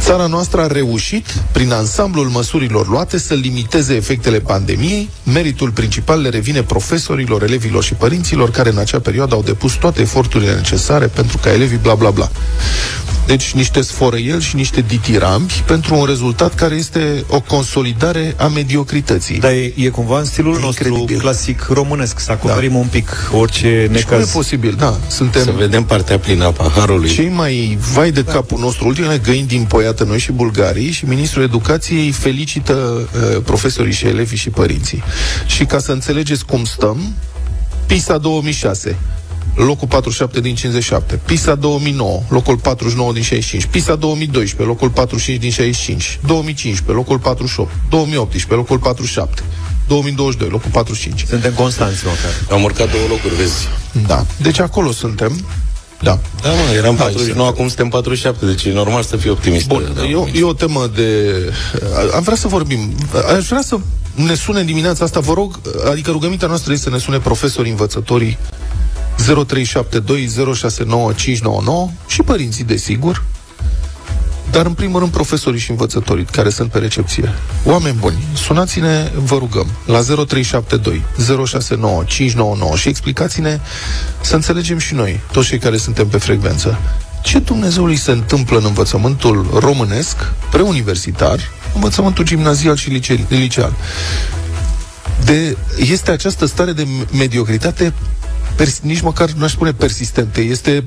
Țara 0.00 0.26
noastră 0.26 0.60
a 0.60 0.66
reușit, 0.66 1.26
prin 1.52 1.72
ansamblul 1.72 2.26
măsurilor 2.26 2.88
luate, 2.88 3.18
să 3.18 3.34
limiteze 3.34 3.94
efectele 3.94 4.40
pandemiei. 4.40 5.08
Meritul 5.32 5.70
principal 5.70 6.20
le 6.20 6.28
revine 6.28 6.62
profesorilor, 6.62 7.42
elevilor 7.42 7.82
și 7.82 7.94
părinților 7.94 8.50
care 8.50 8.70
în 8.70 8.78
acea 8.78 9.00
perioadă 9.00 9.34
au 9.34 9.42
depus 9.42 9.72
toate 9.72 10.00
eforturile 10.00 10.54
necesare 10.54 11.06
pentru 11.06 11.38
ca 11.38 11.52
elevii 11.52 11.67
bla 11.76 11.94
bla 11.94 12.10
bla. 12.10 12.30
Deci 13.28 13.52
niște 13.52 13.80
sfărăieli 13.80 14.42
și 14.42 14.56
niște 14.56 14.80
ditirambi 14.80 15.62
pentru 15.66 15.94
un 15.94 16.04
rezultat 16.04 16.54
care 16.54 16.74
este 16.74 17.24
o 17.26 17.40
consolidare 17.40 18.34
a 18.36 18.46
mediocrității. 18.46 19.38
Dar 19.38 19.50
e, 19.50 19.72
e 19.76 19.88
cumva 19.88 20.18
în 20.18 20.24
stilul 20.24 20.58
nostru 20.60 20.88
Incredibil. 20.88 21.20
clasic 21.20 21.66
românesc, 21.70 22.18
să 22.20 22.32
acoperim 22.32 22.72
da. 22.72 22.78
un 22.78 22.86
pic 22.86 23.30
orice 23.32 23.88
Deci 23.92 24.02
cum 24.04 24.14
e 24.14 24.16
necaz. 24.16 24.32
posibil? 24.32 24.74
Da, 24.78 24.98
suntem... 25.08 25.42
Să 25.42 25.50
vedem 25.50 25.84
partea 25.84 26.18
plină 26.18 26.44
a 26.44 26.50
paharului. 26.50 27.10
Cei 27.10 27.28
mai 27.28 27.78
vai 27.92 28.10
de 28.10 28.24
capul 28.24 28.58
nostru, 28.58 28.86
ultimele 28.86 29.18
găini 29.18 29.46
din 29.46 29.64
poiată 29.64 30.04
noi 30.04 30.18
și 30.18 30.32
bulgarii 30.32 30.90
și 30.90 31.04
ministrul 31.04 31.42
educației 31.42 32.10
felicită 32.10 32.72
uh, 32.72 33.42
profesorii 33.44 33.92
și 33.92 34.06
elevii 34.06 34.36
și 34.36 34.50
părinții. 34.50 35.02
Și 35.46 35.64
ca 35.64 35.78
să 35.78 35.92
înțelegeți 35.92 36.44
cum 36.44 36.64
stăm, 36.64 37.14
PISA 37.86 38.18
2006, 38.18 38.96
locul 39.64 39.88
47 39.88 40.40
din 40.40 40.54
57, 40.54 41.20
PISA 41.26 41.54
2009, 41.54 42.22
locul 42.28 42.56
49 42.56 43.12
din 43.12 43.22
65, 43.22 43.64
PISA 43.70 43.94
2012, 43.94 44.68
locul 44.68 44.90
45 44.90 45.40
din 45.40 45.50
65, 45.50 46.18
2015, 46.26 46.96
locul 46.96 47.18
48, 47.18 47.70
2018, 47.90 48.54
locul 48.54 48.78
47, 48.78 49.42
2022, 49.88 50.48
locul 50.48 50.70
45. 50.70 51.24
Suntem 51.28 51.52
constanți 51.52 52.04
măcar. 52.04 52.56
Am 52.58 52.62
urcat 52.62 52.90
două 52.90 53.04
locuri, 53.08 53.34
vezi. 53.34 53.68
Da, 54.06 54.26
deci 54.36 54.58
acolo 54.60 54.92
suntem. 54.92 55.44
Da. 56.02 56.18
Da, 56.42 56.48
mă, 56.48 56.74
eram 56.76 56.96
Hai 56.96 57.06
49, 57.06 57.46
să- 57.46 57.52
acum 57.52 57.66
suntem 57.66 57.88
47, 57.88 58.46
deci 58.46 58.64
e 58.64 58.72
normal 58.72 59.02
să 59.02 59.16
fii 59.16 59.30
optimist. 59.30 59.66
Bun, 59.66 59.92
Da, 59.96 60.04
e, 60.04 60.14
o, 60.14 60.26
e 60.34 60.42
o 60.42 60.52
temă 60.52 60.90
de... 60.94 61.24
Am 62.14 62.22
vrea 62.22 62.36
să 62.36 62.48
vorbim. 62.48 62.94
Aș 63.36 63.46
vrea 63.46 63.62
să 63.62 63.76
ne 64.14 64.34
sune 64.34 64.64
dimineața 64.64 65.04
asta, 65.04 65.20
vă 65.20 65.32
rog, 65.32 65.60
adică 65.90 66.10
rugămintea 66.10 66.48
noastră 66.48 66.72
este 66.72 66.84
să 66.84 66.90
ne 66.90 66.98
sune 66.98 67.18
profesorii, 67.18 67.70
învățătorii 67.70 68.38
0372069599 69.22 69.24
și 72.06 72.22
părinții, 72.22 72.64
desigur, 72.64 73.24
dar 74.50 74.66
în 74.66 74.72
primul 74.72 75.00
rând 75.00 75.12
profesorii 75.12 75.60
și 75.60 75.70
învățătorii 75.70 76.24
care 76.24 76.48
sunt 76.48 76.70
pe 76.70 76.78
recepție. 76.78 77.34
Oameni 77.64 77.96
buni, 77.98 78.24
sunați-ne, 78.34 79.10
vă 79.14 79.36
rugăm, 79.36 79.66
la 79.86 80.02
0372 80.02 81.02
069 81.46 82.04
599 82.04 82.76
și 82.76 82.88
explicați-ne 82.88 83.60
să 84.20 84.34
înțelegem 84.34 84.78
și 84.78 84.94
noi, 84.94 85.20
toți 85.32 85.46
cei 85.46 85.58
care 85.58 85.76
suntem 85.76 86.08
pe 86.08 86.18
frecvență, 86.18 86.78
ce 87.22 87.38
Dumnezeului 87.38 87.96
se 87.96 88.10
întâmplă 88.10 88.58
în 88.58 88.64
învățământul 88.64 89.50
românesc, 89.54 90.16
preuniversitar, 90.50 91.38
învățământul 91.74 92.24
gimnazial 92.24 92.76
și 92.76 92.90
lice- 92.90 93.26
liceal. 93.28 93.72
De, 95.24 95.56
este 95.76 96.10
această 96.10 96.46
stare 96.46 96.72
de 96.72 96.86
mediocritate 97.12 97.92
pers- 98.58 98.80
nici 98.82 99.00
măcar 99.00 99.30
nu 99.30 99.44
aș 99.44 99.52
spune 99.52 99.72
persistentă, 99.72 100.40
este 100.40 100.84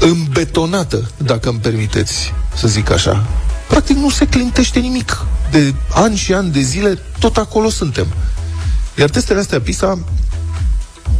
îmbetonată, 0.00 1.10
dacă 1.16 1.48
îmi 1.48 1.58
permiteți 1.58 2.32
să 2.54 2.68
zic 2.68 2.90
așa. 2.90 3.26
Practic 3.68 3.96
nu 3.96 4.10
se 4.10 4.26
clintește 4.26 4.78
nimic. 4.78 5.24
De 5.50 5.74
ani 5.94 6.16
și 6.16 6.32
ani 6.32 6.50
de 6.50 6.60
zile, 6.60 6.98
tot 7.18 7.36
acolo 7.36 7.68
suntem. 7.68 8.06
Iar 8.98 9.10
testele 9.10 9.40
astea 9.40 9.60
PISA 9.60 9.98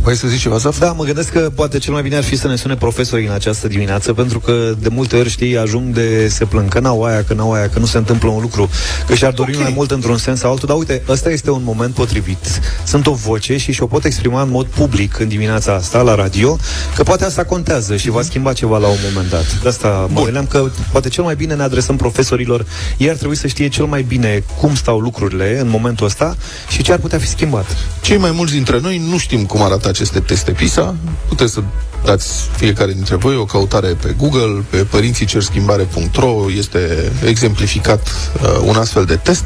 Vrei 0.03 0.17
să 0.17 0.29
zici 0.29 0.41
ceva, 0.41 0.57
Zaf? 0.57 0.79
Da, 0.79 0.93
mă 0.93 1.05
gândesc 1.05 1.33
că 1.33 1.51
poate 1.55 1.79
cel 1.79 1.93
mai 1.93 2.03
bine 2.03 2.17
ar 2.17 2.23
fi 2.23 2.37
să 2.37 2.49
ne 2.49 2.57
sune 2.57 2.77
profesorii 2.77 3.27
în 3.27 3.33
această 3.33 3.69
dimineață, 3.69 4.13
pentru 4.13 4.41
că 4.41 4.73
de 4.79 4.89
multe 4.89 5.17
ori, 5.17 5.29
știi, 5.29 5.59
ajung 5.59 5.95
de 5.95 6.29
se 6.29 6.45
plâng 6.45 6.69
că 6.69 6.81
n-au 6.81 7.03
aia, 7.03 7.25
că 7.25 7.35
n-au 7.35 7.53
aia, 7.53 7.69
că 7.69 7.79
nu 7.79 7.87
se 7.87 7.97
întâmplă 7.97 8.29
un 8.29 8.41
lucru, 8.41 8.71
că 9.07 9.15
și-ar 9.15 9.33
dori 9.33 9.51
okay. 9.51 9.63
mai 9.63 9.73
mult 9.77 9.91
într-un 9.91 10.17
sens 10.17 10.39
sau 10.39 10.51
altul, 10.51 10.69
dar 10.69 10.77
uite, 10.77 11.03
ăsta 11.09 11.31
este 11.31 11.51
un 11.51 11.63
moment 11.65 11.95
potrivit. 11.95 12.61
Sunt 12.85 13.07
o 13.07 13.13
voce 13.13 13.57
și 13.57 13.73
și-o 13.73 13.87
pot 13.87 14.05
exprima 14.05 14.43
în 14.43 14.51
mod 14.51 14.67
public 14.67 15.19
în 15.19 15.29
dimineața 15.29 15.75
asta 15.75 16.03
la 16.03 16.15
radio, 16.15 16.59
că 16.95 17.03
poate 17.03 17.25
asta 17.25 17.45
contează 17.45 17.97
și 17.97 18.11
va 18.11 18.23
schimba 18.23 18.53
ceva 18.53 18.79
la 18.79 18.87
un 18.87 18.99
moment 19.09 19.31
dat. 19.31 19.61
De 19.63 19.69
asta 19.69 20.09
mă 20.13 20.23
gândeam 20.23 20.47
că 20.47 20.71
poate 20.91 21.09
cel 21.09 21.25
mai 21.25 21.35
bine 21.35 21.55
ne 21.55 21.63
adresăm 21.63 21.97
profesorilor. 21.97 22.67
Ei 22.97 23.11
ar 23.11 23.17
trebui 23.17 23.37
să 23.37 23.47
știe 23.47 23.69
cel 23.69 23.85
mai 23.85 24.03
bine 24.03 24.45
cum 24.61 24.75
stau 24.75 24.99
lucrurile 24.99 25.59
în 25.61 25.69
momentul 25.69 26.07
ăsta 26.07 26.37
și 26.69 26.83
ce 26.83 26.93
ar 26.93 26.99
putea 26.99 27.19
fi 27.19 27.29
schimbat. 27.29 27.77
Cei 28.01 28.17
mai 28.17 28.31
mulți 28.31 28.53
dintre 28.53 28.79
noi 28.81 29.03
nu 29.11 29.19
știm 29.19 29.45
cum 29.45 29.63
arată 29.63 29.91
aceste 29.93 30.21
teste 30.21 30.53
PISA. 30.53 30.95
Puteți 31.29 31.53
să 31.53 31.63
dați 32.05 32.49
fiecare 32.57 32.93
dintre 32.93 33.17
voi 33.17 33.37
o 33.37 33.45
căutare 33.45 33.89
pe 33.89 34.15
Google, 34.19 34.65
pe 34.71 34.77
părințiicerschimbare.ro 34.77 36.51
este 36.57 37.13
exemplificat 37.25 38.09
uh, 38.43 38.49
un 38.65 38.77
astfel 38.77 39.05
de 39.05 39.17
test. 39.17 39.45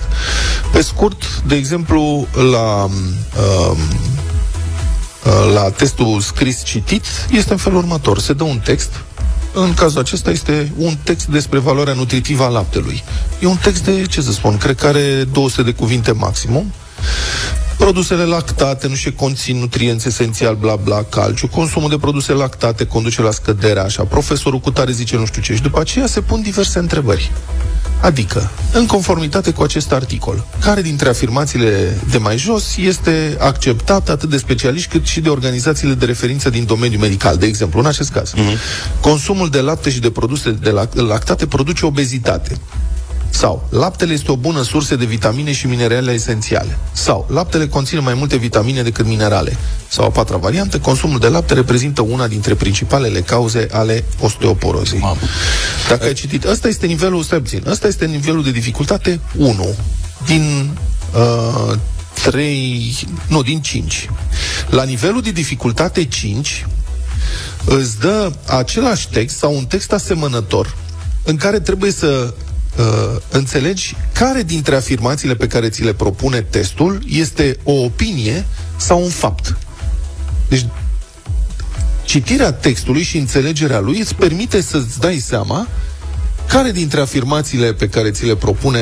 Pe 0.72 0.82
scurt, 0.82 1.42
de 1.46 1.54
exemplu, 1.54 2.26
la 2.32 2.84
uh, 2.84 3.76
uh, 5.24 5.52
la 5.54 5.70
testul 5.70 6.20
scris-citit 6.20 7.04
este 7.30 7.52
în 7.52 7.58
felul 7.58 7.78
următor. 7.78 8.18
Se 8.18 8.32
dă 8.32 8.44
un 8.44 8.58
text 8.58 8.90
în 9.52 9.74
cazul 9.74 10.00
acesta 10.00 10.30
este 10.30 10.72
un 10.76 10.96
text 11.02 11.26
despre 11.26 11.58
valoarea 11.58 11.94
nutritivă 11.94 12.44
a 12.44 12.48
laptelui. 12.48 13.02
E 13.40 13.46
un 13.46 13.56
text 13.56 13.84
de, 13.84 14.02
ce 14.02 14.20
să 14.20 14.32
spun, 14.32 14.56
cred 14.56 14.76
că 14.76 14.86
are 14.86 15.24
200 15.32 15.62
de 15.62 15.72
cuvinte 15.72 16.12
maximum 16.12 16.72
produsele 17.76 18.23
lactate 18.25 18.88
nu 18.88 18.95
și 18.95 19.12
conțin 19.12 19.56
nutrienți 19.56 20.09
esențial, 20.09 20.54
bla 20.54 20.76
bla, 20.76 21.02
calciu, 21.02 21.49
consumul 21.49 21.88
de 21.88 21.99
produse 21.99 22.33
lactate 22.33 22.87
conduce 22.87 23.23
la 23.23 23.30
scăderea, 23.30 23.83
așa, 23.83 24.02
profesorul 24.02 24.59
cu 24.59 24.71
tare 24.71 24.92
zice 24.92 25.16
nu 25.16 25.26
știu 25.26 25.42
ce, 25.42 25.54
și 25.54 25.62
după 25.62 25.80
aceea 25.80 26.06
se 26.06 26.21
pun 26.21 26.42
diverse 26.42 26.78
întrebări. 26.78 27.33
Adică, 28.00 28.50
în 28.73 28.87
conformitate 28.87 29.50
cu 29.50 29.62
acest 29.62 29.92
articol, 29.92 30.47
care 30.61 30.83
dintre 30.83 31.09
afirmațiile 31.09 32.00
de 32.11 32.18
mai 32.18 32.37
jos 32.37 32.76
este 32.76 33.37
acceptat 33.40 34.09
atât 34.09 34.30
de 34.30 34.37
specialiști 34.37 34.90
cât 34.90 35.06
și 35.06 35.21
de 35.21 35.28
organizațiile 35.28 35.95
de 35.95 36.04
referință 36.04 36.50
din 36.50 36.64
domeniul 36.64 37.00
medical? 37.00 37.37
De 37.37 37.47
exemplu, 37.47 37.80
în 37.80 37.87
acest 37.87 38.11
caz, 38.11 38.33
uh-huh. 38.33 39.00
consumul 39.00 39.49
de 39.50 39.61
lapte 39.61 39.90
și 39.90 40.00
de 40.00 40.11
produse 40.11 40.50
de 40.50 40.71
lactate 40.95 41.47
produce 41.47 41.87
obezitate. 41.87 42.56
Sau, 43.36 43.68
laptele 43.70 44.12
este 44.12 44.30
o 44.30 44.36
bună 44.36 44.62
sursă 44.62 44.96
de 44.96 45.04
vitamine 45.04 45.52
și 45.52 45.66
minerale 45.66 46.12
esențiale. 46.12 46.78
Sau, 46.92 47.26
laptele 47.30 47.68
conține 47.68 48.00
mai 48.00 48.14
multe 48.14 48.36
vitamine 48.36 48.82
decât 48.82 49.06
minerale. 49.06 49.56
Sau, 49.88 50.04
a 50.04 50.10
patra 50.10 50.36
variantă, 50.36 50.78
consumul 50.78 51.18
de 51.18 51.28
lapte 51.28 51.54
reprezintă 51.54 52.02
una 52.02 52.26
dintre 52.26 52.54
principalele 52.54 53.20
cauze 53.20 53.68
ale 53.72 54.04
osteoporozei. 54.20 54.98
Mamă. 54.98 55.16
Dacă 55.88 56.04
ai 56.04 56.12
citit, 56.12 56.44
ăsta 56.44 56.68
este 56.68 56.86
nivelul, 56.86 57.22
stai 57.22 57.40
puțin, 57.40 57.62
ăsta 57.66 57.86
este 57.86 58.06
nivelul 58.06 58.42
de 58.42 58.50
dificultate 58.50 59.20
1 59.36 59.74
din 60.26 60.70
uh, 61.14 61.76
3, 62.22 62.96
nu, 63.28 63.42
din 63.42 63.60
5. 63.60 64.10
La 64.68 64.82
nivelul 64.82 65.22
de 65.22 65.30
dificultate 65.30 66.04
5 66.04 66.66
îți 67.64 67.98
dă 67.98 68.32
același 68.46 69.08
text 69.08 69.36
sau 69.36 69.56
un 69.56 69.64
text 69.64 69.92
asemănător 69.92 70.76
în 71.22 71.36
care 71.36 71.60
trebuie 71.60 71.90
să 71.90 72.34
uh, 72.78 73.16
înțelegi 73.30 73.97
care 74.12 74.42
dintre 74.42 74.76
afirmațiile 74.76 75.35
pe 75.35 75.47
care 75.47 75.68
ți 75.68 75.83
le 75.83 75.92
propune 75.95 76.40
testul 76.42 77.02
este 77.06 77.56
o 77.64 77.73
opinie 77.73 78.47
sau 78.76 79.02
un 79.02 79.11
fapt. 79.11 79.56
Deci, 80.49 80.66
citirea 82.04 82.52
textului 82.52 83.02
și 83.02 83.18
înțelegerea 83.18 83.80
lui 83.80 83.99
îți 83.99 84.14
permite 84.14 84.61
să-ți 84.61 84.99
dai 84.99 85.18
seama 85.18 85.68
care 86.48 86.70
dintre 86.70 87.00
afirmațiile 87.00 87.72
pe 87.72 87.88
care 87.88 88.10
ți 88.10 88.26
le 88.26 88.34
propune 88.34 88.80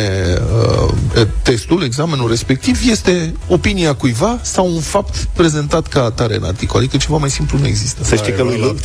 uh, 1.16 1.26
testul, 1.42 1.82
examenul 1.84 2.28
respectiv, 2.28 2.80
este 2.90 3.34
opinia 3.48 3.94
cuiva 3.94 4.38
sau 4.42 4.74
un 4.74 4.80
fapt 4.80 5.28
prezentat 5.32 5.86
ca 5.86 6.02
atare 6.02 6.36
în 6.36 6.42
articol? 6.42 6.80
Adică 6.80 6.96
ceva 6.96 7.16
mai 7.16 7.30
simplu 7.30 7.58
nu 7.58 7.66
există. 7.66 8.04
Să 8.04 8.14
știi 8.14 8.32
că 8.32 8.42
lui, 8.42 8.58
Lu- 8.58 8.76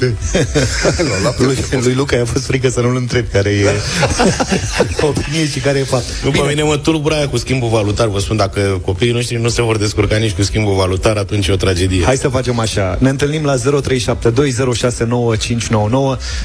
lui, 1.45 1.57
lui 1.81 1.93
Luca 1.93 2.21
a 2.21 2.25
fost 2.25 2.45
frică 2.45 2.69
să 2.69 2.81
nu-l 2.81 2.95
întreb 2.95 3.25
care 3.31 3.49
e 3.49 3.69
opinie 5.01 5.47
și 5.47 5.59
care 5.59 5.79
e 5.79 5.83
fapt. 5.83 6.05
După 6.23 6.45
mine 6.47 6.63
mă 6.63 6.77
tulbura 6.77 7.15
aia 7.15 7.27
cu 7.27 7.37
schimbul 7.37 7.69
valutar. 7.69 8.07
Vă 8.07 8.19
spun, 8.19 8.37
dacă 8.37 8.81
copiii 8.85 9.11
noștri 9.11 9.35
nu 9.41 9.49
se 9.49 9.61
vor 9.61 9.77
descurca 9.77 10.15
nici 10.17 10.31
cu 10.31 10.43
schimbul 10.43 10.75
valutar, 10.75 11.17
atunci 11.17 11.47
e 11.47 11.51
o 11.51 11.55
tragedie. 11.55 12.03
Hai 12.03 12.17
să 12.17 12.27
facem 12.27 12.59
așa. 12.59 12.97
Ne 12.99 13.09
întâlnim 13.09 13.43
la 13.43 13.55
0372069599. 13.55 13.61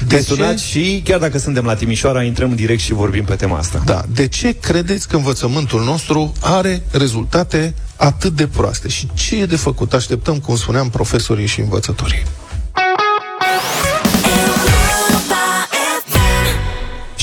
Te 0.07 0.21
sunați 0.21 0.65
și 0.65 1.01
chiar 1.03 1.19
dacă 1.19 1.37
suntem 1.37 1.65
la 1.65 1.75
Timișoara, 1.75 2.21
intrăm 2.25 2.49
în 2.49 2.55
direct 2.55 2.81
și 2.81 2.93
vorbim 2.93 3.23
pe 3.23 3.35
tema 3.35 3.57
asta. 3.57 3.81
Da. 3.85 4.03
De 4.13 4.27
ce 4.27 4.51
credeți 4.59 5.07
că 5.07 5.15
învățământul 5.15 5.83
nostru 5.83 6.33
are 6.41 6.83
rezultate 6.91 7.73
atât 7.95 8.35
de 8.35 8.47
proaste? 8.47 8.87
Și 8.87 9.07
ce 9.13 9.41
e 9.41 9.45
de 9.45 9.55
făcut? 9.55 9.93
Așteptăm, 9.93 10.39
cum 10.39 10.55
spuneam, 10.55 10.89
profesorii 10.89 11.45
și 11.45 11.59
învățătorii. 11.59 12.23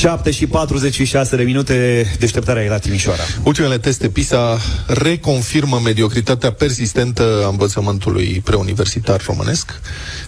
7 0.03 0.31
și 0.31 0.47
46 0.47 1.37
de 1.37 1.43
minute, 1.43 2.07
deșteptarea 2.19 2.63
e 2.63 2.69
la 2.69 2.79
Timișoara. 2.79 3.23
Ultimele 3.43 3.79
teste 3.79 4.09
PISA 4.09 4.59
reconfirmă 4.87 5.81
mediocritatea 5.85 6.53
persistentă 6.53 7.43
a 7.45 7.49
învățământului 7.49 8.41
preuniversitar 8.45 9.23
românesc. 9.27 9.81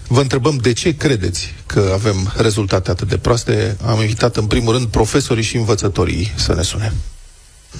Vă 0.07 0.21
întrebăm 0.21 0.57
de 0.61 0.73
ce 0.73 0.95
credeți 0.95 1.53
că 1.65 1.91
avem 1.93 2.33
rezultate 2.37 2.89
atât 2.89 3.07
de 3.07 3.17
proaste. 3.17 3.77
Am 3.85 4.01
invitat 4.01 4.35
în 4.35 4.45
primul 4.45 4.73
rând 4.73 4.87
profesorii 4.87 5.43
și 5.43 5.57
învățătorii 5.57 6.31
să 6.35 6.53
ne 6.55 6.61
sune. 6.61 6.93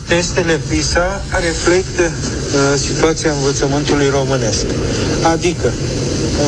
Testele 0.07 0.59
PISA 0.69 1.21
reflectă 1.47 2.03
uh, 2.03 2.79
situația 2.87 3.31
învățământului 3.31 4.09
românesc. 4.09 4.65
Adică, 5.33 5.73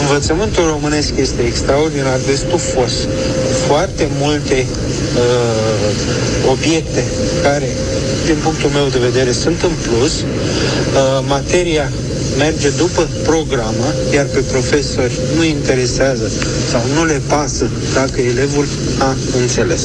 învățământul 0.01 0.65
românesc 0.65 1.11
este 1.15 1.41
extraordinar 1.41 2.19
de 2.25 2.35
stufos. 2.35 2.91
Foarte 3.67 4.07
multe 4.19 4.65
uh, 4.65 6.51
obiecte 6.51 7.03
care, 7.41 7.69
din 8.25 8.35
punctul 8.43 8.69
meu 8.69 8.87
de 8.87 8.99
vedere, 9.09 9.31
sunt 9.31 9.61
în 9.61 9.71
plus. 9.87 10.13
Uh, 10.21 10.25
materia 11.27 11.91
merge 12.37 12.69
după 12.69 13.07
programă, 13.23 13.93
iar 14.13 14.25
pe 14.25 14.39
profesori 14.39 15.19
nu 15.35 15.43
interesează 15.43 16.31
sau 16.71 16.81
nu 16.95 17.05
le 17.05 17.21
pasă 17.27 17.69
dacă 17.93 18.21
elevul 18.21 18.67
a 18.97 19.15
înțeles. 19.39 19.83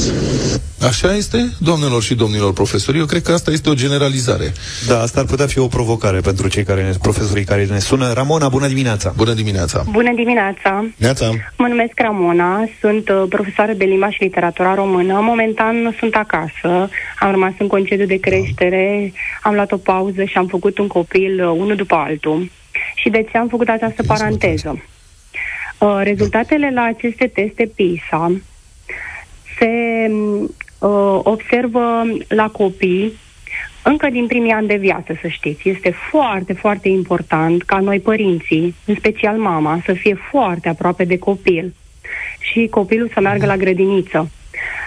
Așa 0.87 1.15
este, 1.15 1.51
doamnelor 1.59 2.03
și 2.03 2.15
domnilor 2.15 2.53
profesori. 2.53 2.99
Eu 2.99 3.05
cred 3.05 3.23
că 3.23 3.33
asta 3.33 3.51
este 3.51 3.71
o 3.71 3.75
generalizare. 3.75 4.53
Da, 4.89 5.01
asta 5.01 5.21
ar 5.21 5.27
putea 5.27 5.47
fi 5.47 5.59
o 5.59 5.67
provocare 5.67 6.21
pentru 6.21 6.49
cei 6.49 6.65
care 6.65 6.83
ne, 6.83 6.93
profesorii 7.03 7.45
care 7.45 7.65
ne 7.65 7.79
sună. 7.79 8.13
Ramona, 8.13 8.49
bună 8.49 8.67
dimineața! 8.67 9.13
Bună 9.17 9.33
dimineața! 9.33 9.85
Bună 9.91 10.13
dimineața! 10.15 10.85
Neața. 10.97 11.31
Mă 11.57 11.67
numesc 11.67 11.93
Ramona, 11.95 12.69
sunt 12.81 13.09
uh, 13.09 13.25
profesoară 13.29 13.73
de 13.73 13.85
limba 13.85 14.11
și 14.11 14.23
literatura 14.23 14.75
română. 14.75 15.21
Momentan 15.21 15.97
sunt 15.99 16.15
acasă, 16.15 16.89
am 17.19 17.31
rămas 17.31 17.53
în 17.59 17.67
concediu 17.67 18.07
de 18.07 18.17
creștere, 18.17 19.13
am 19.43 19.55
luat 19.55 19.73
o 19.73 19.77
pauză 19.77 20.25
și 20.25 20.37
am 20.37 20.47
făcut 20.47 20.79
un 20.79 20.87
copil 20.87 21.45
uh, 21.45 21.57
unul 21.59 21.77
după 21.77 21.95
altul. 21.95 22.51
Și 22.95 23.09
de 23.09 23.27
ce 23.31 23.39
am 23.39 23.49
făcut 23.49 23.69
această 23.69 24.03
paranteză? 24.03 24.83
Uh, 25.79 26.01
rezultatele 26.03 26.71
la 26.75 26.83
aceste 26.83 27.27
teste 27.35 27.71
PISA 27.75 28.33
se 29.59 30.11
uh, 30.83 31.21
observă 31.23 32.03
la 32.29 32.49
copii 32.49 33.13
încă 33.83 34.09
din 34.11 34.27
primii 34.27 34.53
ani 34.53 34.67
de 34.67 34.77
viață, 34.77 35.19
să 35.21 35.29
știți. 35.29 35.69
Este 35.69 35.91
foarte, 36.11 36.53
foarte 36.53 36.89
important 36.89 37.63
ca 37.63 37.79
noi 37.79 38.01
părinții, 38.01 38.75
în 38.85 38.95
special 38.95 39.37
mama, 39.37 39.81
să 39.85 39.93
fie 39.93 40.15
foarte 40.31 40.69
aproape 40.69 41.05
de 41.05 41.19
copil 41.19 41.75
și 42.39 42.67
copilul 42.71 43.11
să 43.15 43.21
meargă 43.21 43.47
la 43.47 43.57
grădiniță. 43.57 44.31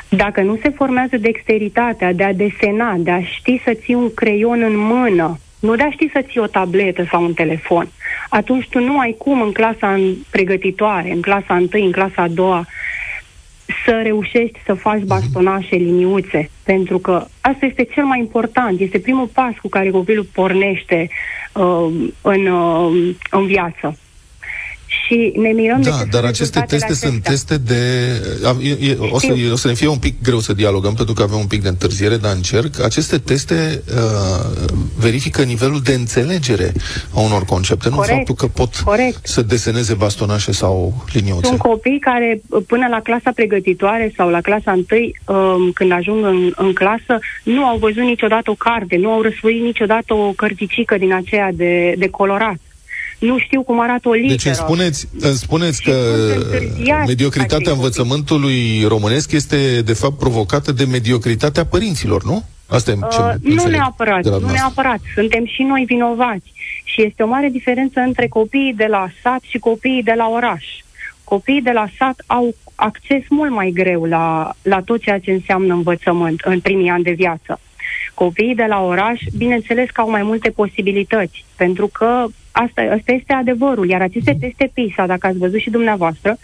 Dacă 0.10 0.42
nu 0.42 0.58
se 0.62 0.70
formează 0.70 1.18
dexteritatea 1.18 2.14
de 2.14 2.24
a 2.24 2.34
desena, 2.34 2.96
de 2.98 3.12
a 3.12 3.22
ști 3.24 3.62
să 3.64 3.74
ții 3.74 3.94
un 3.94 4.14
creion 4.14 4.62
în 4.62 4.78
mână, 4.78 5.40
nu 5.60 5.76
de 5.76 5.84
a 5.84 5.92
ști 5.92 6.10
să 6.14 6.22
ții 6.22 6.40
o 6.40 6.48
tabletă 6.48 7.06
sau 7.12 7.24
un 7.24 7.34
telefon, 7.34 7.88
atunci 8.30 8.68
tu 8.70 8.80
nu 8.80 9.00
ai 9.00 9.16
cum 9.18 9.42
în 9.42 9.52
clasa 9.52 9.94
în 9.94 10.14
pregătitoare, 10.30 11.12
în 11.12 11.22
clasa 11.22 11.56
întâi, 11.56 11.86
în 11.86 11.92
clasa 11.92 12.22
a 12.22 12.28
doua, 12.28 12.66
să 13.86 14.00
reușești 14.04 14.60
să 14.66 14.74
faci 14.74 15.02
bastonașe 15.04 15.76
liniuțe, 15.76 16.50
pentru 16.64 16.98
că 16.98 17.26
asta 17.42 17.66
este 17.66 17.84
cel 17.84 18.06
mai 18.06 18.20
important, 18.20 18.80
este 18.80 19.00
primul 19.00 19.28
pas 19.28 19.54
cu 19.62 19.68
care 19.68 19.90
copilul 19.90 20.28
pornește 20.34 21.10
uh, 21.54 21.88
în, 22.22 22.46
uh, 22.46 23.16
în 23.32 23.46
viață 23.46 23.98
și 25.06 25.32
ne 25.36 25.50
mirăm 25.50 25.82
da, 25.82 25.98
de 26.04 26.08
dar 26.12 26.24
aceste 26.24 26.60
teste 26.60 26.86
acestea. 26.86 27.10
sunt 27.10 27.24
teste 27.24 27.58
de... 27.58 27.82
E, 28.62 28.90
e, 28.90 28.98
o, 29.12 29.20
să, 29.20 29.34
e, 29.34 29.52
o 29.52 29.56
să 29.56 29.68
ne 29.68 29.74
fie 29.74 29.88
un 29.88 29.98
pic 29.98 30.22
greu 30.24 30.40
să 30.40 30.54
dialogăm, 30.54 30.94
pentru 30.94 31.14
că 31.14 31.22
avem 31.22 31.38
un 31.38 31.48
pic 31.48 31.62
de 31.62 31.68
întârziere, 31.68 32.18
dar 32.18 32.36
încerc. 32.36 32.84
Aceste 32.84 33.18
teste 33.18 33.84
uh, 33.88 34.76
verifică 34.98 35.42
nivelul 35.42 35.82
de 35.82 35.94
înțelegere 35.94 36.74
a 37.14 37.20
unor 37.20 37.44
concepte, 37.44 37.90
Corect. 37.90 38.10
nu 38.10 38.16
faptul 38.16 38.36
că 38.36 38.48
pot 38.48 38.76
Corect. 38.76 39.28
să 39.28 39.42
deseneze 39.42 39.94
bastonașe 39.94 40.52
sau 40.52 41.06
liniuțe. 41.14 41.48
Sunt 41.48 41.60
copii 41.60 42.00
care 42.00 42.42
până 42.68 42.88
la 42.90 43.00
clasa 43.02 43.32
pregătitoare 43.36 44.14
sau 44.18 44.30
la 44.30 44.42
clasa 44.42 44.72
întâi, 44.72 45.16
um, 45.26 45.72
când 45.72 45.92
ajung 45.92 46.26
în, 46.26 46.52
în 46.56 46.74
clasă, 46.74 47.20
nu 47.44 47.66
au 47.66 47.78
văzut 47.78 48.04
niciodată 48.04 48.52
o 48.52 48.56
carte, 48.56 48.96
nu 48.96 49.12
au 49.12 49.22
răsfoit 49.22 49.62
niciodată 49.62 50.14
o 50.14 50.32
cărticică 50.32 50.98
din 50.98 51.14
aceea 51.14 51.52
de, 51.54 51.94
de 51.98 52.10
colorat. 52.10 52.56
Nu 53.26 53.40
știu 53.40 53.62
cum 53.64 53.80
arată 53.80 54.10
o 54.10 54.14
literă. 54.14 54.34
Deci 54.34 54.46
îmi 54.46 54.56
spuneți, 54.56 55.08
îmi 55.20 55.36
spuneți 55.36 55.82
Și 55.82 55.90
că 55.90 55.94
sunt 55.94 56.44
întârziați 56.44 57.08
mediocritatea 57.08 57.58
acei 57.58 57.74
învățământului 57.74 58.84
românesc 58.88 59.32
este 59.32 59.82
de 59.82 59.94
fapt 59.94 60.18
provocată 60.18 60.72
de 60.72 60.86
mediocritatea 60.86 61.66
părinților, 61.66 62.24
nu? 62.24 62.44
Asta 62.68 62.92
e 62.92 62.94
ce 62.94 63.20
Uh, 63.20 63.34
nu 63.42 63.52
înțeleg 63.52 63.78
neapărat, 63.78 64.22
de 64.22 64.30
la 64.30 64.36
nu 64.36 64.42
dumneavoastră. 64.42 64.82
neapărat. 64.82 65.00
Suntem 65.14 65.46
și 65.46 65.62
noi 65.64 65.84
vinovați. 65.88 66.54
Și 66.84 67.02
este 67.04 67.24
o 67.24 67.28
mare 67.28 67.50
diferență 67.50 68.00
între 68.00 68.28
copiii 68.28 68.74
de 68.74 68.86
la 68.90 69.08
sat 69.24 69.42
și 69.48 69.58
copiii 69.58 70.04
de 70.04 70.14
la 70.18 70.28
oraș. 70.30 70.66
Copiii 71.24 71.62
de 71.62 71.72
la 71.72 71.88
sat 71.98 72.24
au 72.26 72.56
acces 72.76 73.24
mult 73.30 73.52
mai 73.52 73.72
greu 73.74 74.06
la, 74.06 74.54
la 74.62 74.82
tot 74.82 75.02
ceea 75.02 75.20
ce 75.20 75.32
înseamnă 75.32 75.74
învățământ 75.74 76.42
în 76.44 76.60
primii 76.60 76.90
ani 76.90 77.04
de 77.04 77.12
viață. 77.12 77.60
Copiii 78.14 78.56
de 78.56 78.66
la 78.68 78.82
oraș, 78.82 79.22
bineînțeles 79.38 79.90
că 79.90 80.02
au 80.02 80.10
mai 80.10 80.24
multe 80.24 80.50
posibilități, 80.50 81.46
pentru 81.56 81.88
că 81.88 82.26
asta, 82.64 82.82
asta 82.82 83.12
este 83.12 83.34
adevărul. 83.34 83.90
Iar 83.90 84.02
aceste 84.02 84.38
teste 84.40 84.72
PISA, 84.74 85.06
dacă 85.06 85.28
ați 85.28 85.38
văzut 85.38 85.60
și 85.60 85.70
dumneavoastră, 85.70 86.38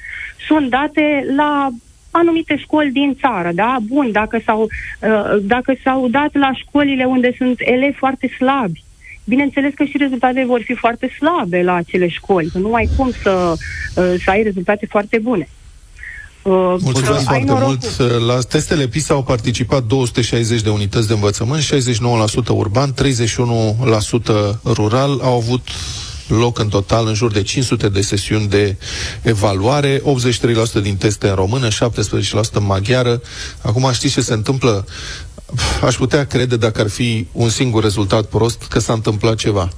sunt 0.48 0.70
date 0.70 1.26
la 1.36 1.70
anumite 2.12 2.58
școli 2.58 2.92
din 2.92 3.18
țară, 3.20 3.52
da? 3.54 3.78
Bun, 3.82 4.12
dacă 4.12 4.40
s-au, 4.46 4.62
uh, 4.62 5.38
dacă 5.42 5.74
s-au 5.84 6.08
dat 6.08 6.34
la 6.34 6.52
școlile 6.54 7.04
unde 7.06 7.34
sunt 7.38 7.56
elevi 7.58 7.98
foarte 7.98 8.28
slabi, 8.28 8.84
bineînțeles 9.24 9.74
că 9.74 9.84
și 9.84 9.98
rezultatele 9.98 10.46
vor 10.46 10.62
fi 10.62 10.74
foarte 10.74 11.08
slabe 11.08 11.62
la 11.64 11.74
acele 11.74 12.08
școli, 12.08 12.50
că 12.50 12.58
nu 12.58 12.74
ai 12.74 12.90
cum 12.98 13.12
să, 13.12 13.54
uh, 13.96 14.14
să 14.24 14.30
ai 14.30 14.44
rezultate 14.44 14.86
foarte 14.86 15.18
bune. 15.20 15.48
Uh, 16.44 16.76
Mulțumesc 16.80 17.12
ai 17.12 17.24
foarte 17.24 17.46
norocul. 17.46 17.78
mult. 17.98 18.26
La 18.26 18.40
testele 18.40 18.88
PISA 18.88 19.14
au 19.14 19.24
participat 19.24 19.84
260 19.84 20.62
de 20.62 20.70
unități 20.70 21.08
de 21.08 21.14
învățământ, 21.14 21.64
69% 21.64 22.48
urban, 22.48 22.94
31% 22.94 24.60
rural. 24.66 25.20
Au 25.22 25.36
avut 25.38 25.68
loc 26.28 26.60
în 26.60 26.68
total 26.68 27.08
în 27.08 27.14
jur 27.14 27.32
de 27.32 27.42
500 27.42 27.90
de 27.90 28.02
sesiuni 28.02 28.48
de 28.48 28.78
evaluare, 29.22 30.02
83% 30.80 30.82
din 30.82 30.96
teste 30.96 31.28
în 31.28 31.36
română, 31.36 31.68
17% 31.68 31.72
în 32.52 32.66
maghiară. 32.66 33.22
Acum 33.62 33.92
știți 33.92 34.14
ce 34.14 34.22
se 34.22 34.34
întâmplă? 34.34 34.86
Aș 35.82 35.96
putea 35.96 36.26
crede 36.26 36.58
dacă 36.58 36.82
ar 36.82 36.90
fi 36.90 37.28
un 37.32 37.50
singur 37.50 37.84
rezultat 37.84 38.26
prost 38.26 38.64
că 38.70 38.80
s-a 38.80 38.94
întâmplat 38.94 39.36
ceva. 39.36 39.70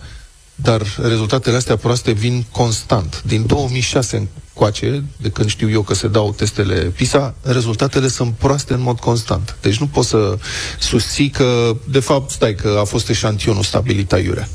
Dar 0.55 0.81
rezultatele 1.01 1.55
astea 1.55 1.75
proaste 1.75 2.11
vin 2.11 2.43
constant. 2.51 3.23
Din 3.25 3.45
2006 3.45 4.27
încoace, 4.53 5.03
de 5.17 5.29
când 5.29 5.49
știu 5.49 5.69
eu 5.69 5.81
că 5.81 5.93
se 5.93 6.07
dau 6.07 6.31
testele 6.31 6.75
PISA, 6.75 7.35
rezultatele 7.43 8.07
sunt 8.07 8.33
proaste 8.33 8.73
în 8.73 8.81
mod 8.81 8.99
constant. 8.99 9.57
Deci 9.61 9.77
nu 9.77 9.87
pot 9.87 10.05
să 10.05 10.37
susții 10.79 11.29
că, 11.29 11.75
de 11.89 11.99
fapt, 11.99 12.29
stai, 12.29 12.55
că 12.55 12.77
a 12.79 12.83
fost 12.83 13.09
eșantionul 13.09 13.63
stabilit 13.63 14.13
aiurea. 14.13 14.47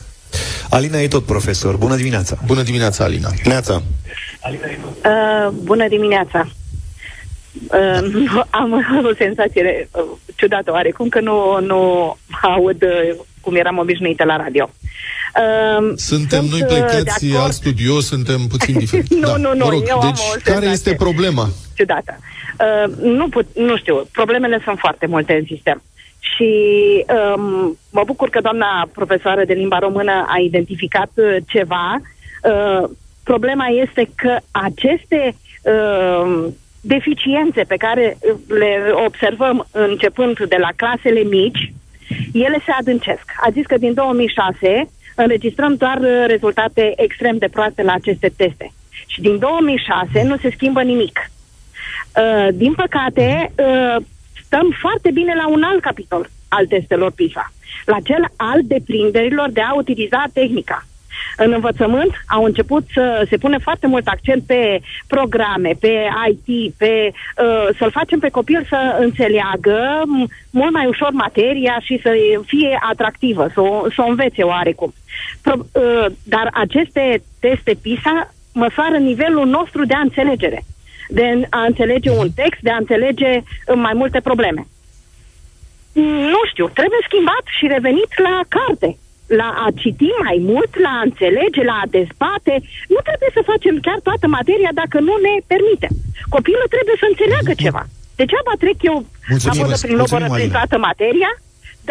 Alina 0.70 0.98
e 0.98 1.08
tot 1.08 1.24
profesor. 1.24 1.76
Bună 1.76 1.96
dimineața! 1.96 2.38
Bună 2.46 2.62
dimineața, 2.62 3.04
Alina! 3.04 3.30
Neața. 3.44 3.82
Uh, 5.04 5.48
bună 5.62 5.88
dimineața! 5.88 6.48
Uh, 7.66 8.44
am 8.60 8.72
o 9.10 9.14
senzație 9.18 9.88
uh, 9.92 10.02
ciudată 10.36 10.70
oarecum 10.70 11.08
că 11.08 11.20
nu, 11.20 11.60
nu 11.60 12.16
aud 12.42 12.82
uh, 12.82 13.16
cum 13.40 13.54
eram 13.54 13.78
obișnuită 13.78 14.24
la 14.24 14.36
radio. 14.36 14.70
Uh, 14.70 15.92
Suntem 15.96 16.46
sunt, 16.46 16.50
noi 16.50 16.60
uh, 16.60 16.66
plecați 16.66 17.26
de 17.26 17.34
acord- 17.34 17.44
al 17.44 17.50
studio, 17.50 18.00
suntem 18.00 18.46
puțin 18.46 18.78
diferiți. 18.82 19.14
Nu, 19.14 19.36
nu, 19.36 19.54
nu, 19.54 19.64
Mă 19.64 19.70
rog, 19.70 19.82
eu 19.88 19.98
am 20.00 20.08
deci, 20.10 20.20
o 20.20 20.30
care 20.30 20.40
senzație. 20.44 20.70
este 20.70 20.94
problema? 20.94 21.48
ciudată. 21.76 22.18
Uh, 22.18 22.94
nu, 23.02 23.28
put, 23.28 23.46
nu 23.54 23.76
știu, 23.76 24.06
problemele 24.12 24.60
sunt 24.64 24.78
foarte 24.78 25.06
multe 25.06 25.32
în 25.32 25.44
sistem. 25.44 25.82
Și 26.20 26.52
um, 27.36 27.78
mă 27.90 28.02
bucur 28.06 28.28
că 28.30 28.40
doamna 28.40 28.88
profesoară 28.94 29.44
de 29.44 29.52
limba 29.52 29.78
română 29.78 30.26
a 30.28 30.38
identificat 30.38 31.10
uh, 31.14 31.36
ceva. 31.46 32.00
Uh, 32.42 32.88
problema 33.22 33.66
este 33.66 34.10
că 34.14 34.36
aceste 34.50 35.34
uh, 35.62 36.46
deficiențe 36.80 37.62
pe 37.68 37.76
care 37.76 38.18
le 38.48 38.92
observăm 39.06 39.66
începând 39.70 40.38
de 40.48 40.56
la 40.60 40.68
clasele 40.76 41.20
mici, 41.20 41.72
ele 42.32 42.58
se 42.64 42.72
adâncesc. 42.78 43.24
A 43.40 43.50
zis 43.50 43.66
că 43.66 43.78
din 43.78 43.94
2006 43.94 44.88
înregistrăm 45.14 45.74
doar 45.74 45.98
uh, 45.98 46.24
rezultate 46.26 46.92
extrem 46.96 47.38
de 47.38 47.48
proaste 47.48 47.82
la 47.82 47.92
aceste 47.92 48.32
teste. 48.36 48.72
Și 49.06 49.20
din 49.20 49.38
2006 49.38 50.22
nu 50.22 50.36
se 50.36 50.50
schimbă 50.50 50.82
nimic. 50.82 51.30
Uh, 52.16 52.48
din 52.52 52.74
păcate, 52.74 53.52
uh, 53.58 54.04
stăm 54.44 54.76
foarte 54.80 55.10
bine 55.10 55.34
la 55.34 55.48
un 55.48 55.62
alt 55.62 55.80
capitol 55.80 56.30
al 56.48 56.66
testelor 56.66 57.10
PISA, 57.10 57.52
la 57.84 57.96
cel 58.04 58.28
al 58.36 58.60
deprinderilor 58.64 59.50
de 59.50 59.60
a 59.60 59.74
utiliza 59.74 60.24
tehnica. 60.32 60.86
În 61.36 61.52
învățământ 61.52 62.24
au 62.26 62.44
început 62.44 62.86
să 62.92 63.26
se 63.28 63.36
pune 63.36 63.58
foarte 63.58 63.86
mult 63.86 64.06
accent 64.06 64.42
pe 64.46 64.80
programe, 65.06 65.72
pe 65.80 66.08
IT, 66.30 66.74
pe 66.76 67.10
uh, 67.12 67.68
să-l 67.78 67.90
facem 67.90 68.18
pe 68.18 68.28
copil 68.28 68.66
să 68.68 68.96
înțeleagă 69.00 70.02
m- 70.02 70.50
mult 70.50 70.72
mai 70.72 70.86
ușor 70.86 71.10
materia 71.10 71.78
și 71.82 72.00
să 72.02 72.10
fie 72.46 72.78
atractivă, 72.90 73.50
să 73.54 73.60
o, 73.60 73.86
să 73.94 74.02
o 74.02 74.08
învețe 74.08 74.42
oarecum. 74.42 74.94
Pro, 75.42 75.54
uh, 75.56 76.06
dar 76.22 76.50
aceste 76.52 77.22
teste 77.40 77.76
PISA 77.82 78.34
măsoară 78.52 78.96
nivelul 78.96 79.46
nostru 79.46 79.84
de 79.84 79.94
a 79.94 80.00
înțelegere 80.00 80.64
de 81.08 81.46
a 81.50 81.64
înțelege 81.64 82.10
un 82.10 82.30
text, 82.30 82.60
de 82.60 82.70
a 82.70 82.76
înțelege 82.76 83.36
uh, 83.36 83.74
mai 83.74 83.92
multe 83.94 84.20
probleme. 84.20 84.66
Mm, 85.92 86.04
Nu 86.04 86.40
știu, 86.50 86.68
trebuie 86.68 86.98
schimbat 87.08 87.44
și 87.58 87.66
revenit 87.66 88.18
la 88.18 88.40
carte, 88.48 88.98
la 89.40 89.48
a 89.64 89.66
citi 89.82 90.08
mai 90.24 90.38
mult, 90.50 90.72
la 90.84 90.92
a 90.98 91.06
înțelege, 91.08 91.60
la 91.70 91.76
a 91.84 91.90
dezbate. 91.98 92.54
Nu 92.94 93.00
trebuie 93.08 93.30
să 93.36 93.48
facem 93.52 93.74
chiar 93.86 93.98
toată 94.08 94.26
materia 94.38 94.70
dacă 94.82 94.96
nu 95.08 95.14
ne 95.26 95.34
permite. 95.52 95.88
Copilul 96.34 96.66
trebuie 96.74 96.96
să 97.02 97.06
înțeleagă 97.12 97.52
ceva. 97.64 97.82
Degeaba 98.20 98.52
trec 98.62 98.78
eu 98.90 98.96
Mulțumim, 99.32 99.60
la 99.60 99.64
vodă 99.66 99.76
prin 99.84 99.96
mulțumim, 99.96 100.00
lobără 100.02 100.26
prin 100.34 100.44
Alina. 100.44 100.56
toată 100.58 100.76
materia, 100.88 101.30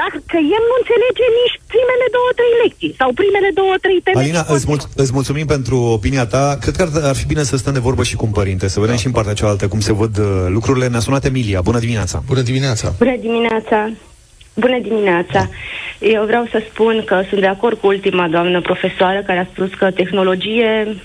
dacă 0.01 0.37
el 0.57 0.63
nu 0.69 0.75
înțelege 0.81 1.25
nici 1.39 1.55
primele 1.73 2.07
două, 2.15 2.29
trei 2.39 2.53
lecții 2.63 2.93
sau 2.99 3.09
primele 3.21 3.49
două, 3.59 3.73
trei 3.85 3.99
teme. 4.05 4.19
Alina, 4.21 4.41
din 4.43 4.53
îți, 4.55 4.67
mul- 4.69 4.89
îți 5.01 5.13
mulțumim 5.17 5.47
pentru 5.55 5.75
opinia 5.97 6.25
ta. 6.33 6.43
Cred 6.63 6.75
că 6.77 6.81
ar, 6.85 6.91
ar 7.11 7.15
fi 7.21 7.25
bine 7.31 7.43
să 7.51 7.55
stăm 7.57 7.73
de 7.77 7.85
vorbă 7.87 8.03
și 8.09 8.15
cu 8.19 8.25
un 8.29 8.33
părinte, 8.39 8.65
să 8.73 8.79
vedem 8.83 8.97
și 9.01 9.09
în 9.09 9.15
partea 9.17 9.37
cealaltă 9.39 9.65
cum 9.73 9.79
se 9.87 9.93
văd 10.01 10.13
uh, 10.17 10.25
lucrurile. 10.57 10.87
Ne-a 10.87 11.05
sunat 11.07 11.23
Emilia. 11.31 11.59
Bună 11.69 11.79
dimineața! 11.85 12.17
Bună 12.31 12.41
dimineața! 12.49 12.87
Bună 13.03 13.17
dimineața! 13.27 13.79
Bună 14.59 14.79
dimineața! 14.79 15.49
Eu 15.99 16.25
vreau 16.25 16.45
să 16.51 16.61
spun 16.69 17.03
că 17.05 17.23
sunt 17.29 17.39
de 17.39 17.47
acord 17.47 17.77
cu 17.79 17.87
ultima 17.87 18.27
doamnă 18.27 18.61
profesoară 18.61 19.19
care 19.21 19.39
a 19.39 19.45
spus 19.53 19.73
că 19.73 19.91
tehnologie 19.91 20.95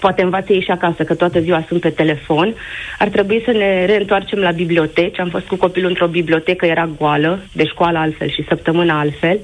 poate 0.00 0.22
învață 0.22 0.52
ei 0.52 0.62
și 0.62 0.70
acasă, 0.70 1.04
că 1.04 1.14
toată 1.14 1.40
ziua 1.40 1.64
sunt 1.68 1.80
pe 1.80 1.90
telefon. 1.90 2.54
Ar 2.98 3.08
trebui 3.08 3.42
să 3.44 3.50
ne 3.50 3.84
reîntoarcem 3.84 4.38
la 4.38 4.50
biblioteci. 4.50 5.18
Am 5.18 5.28
fost 5.28 5.46
cu 5.46 5.56
copilul 5.56 5.88
într-o 5.88 6.06
bibliotecă, 6.06 6.66
era 6.66 6.90
goală, 6.98 7.40
de 7.52 7.66
școală 7.66 7.98
altfel 7.98 8.28
și 8.28 8.44
săptămâna 8.48 8.98
altfel. 8.98 9.40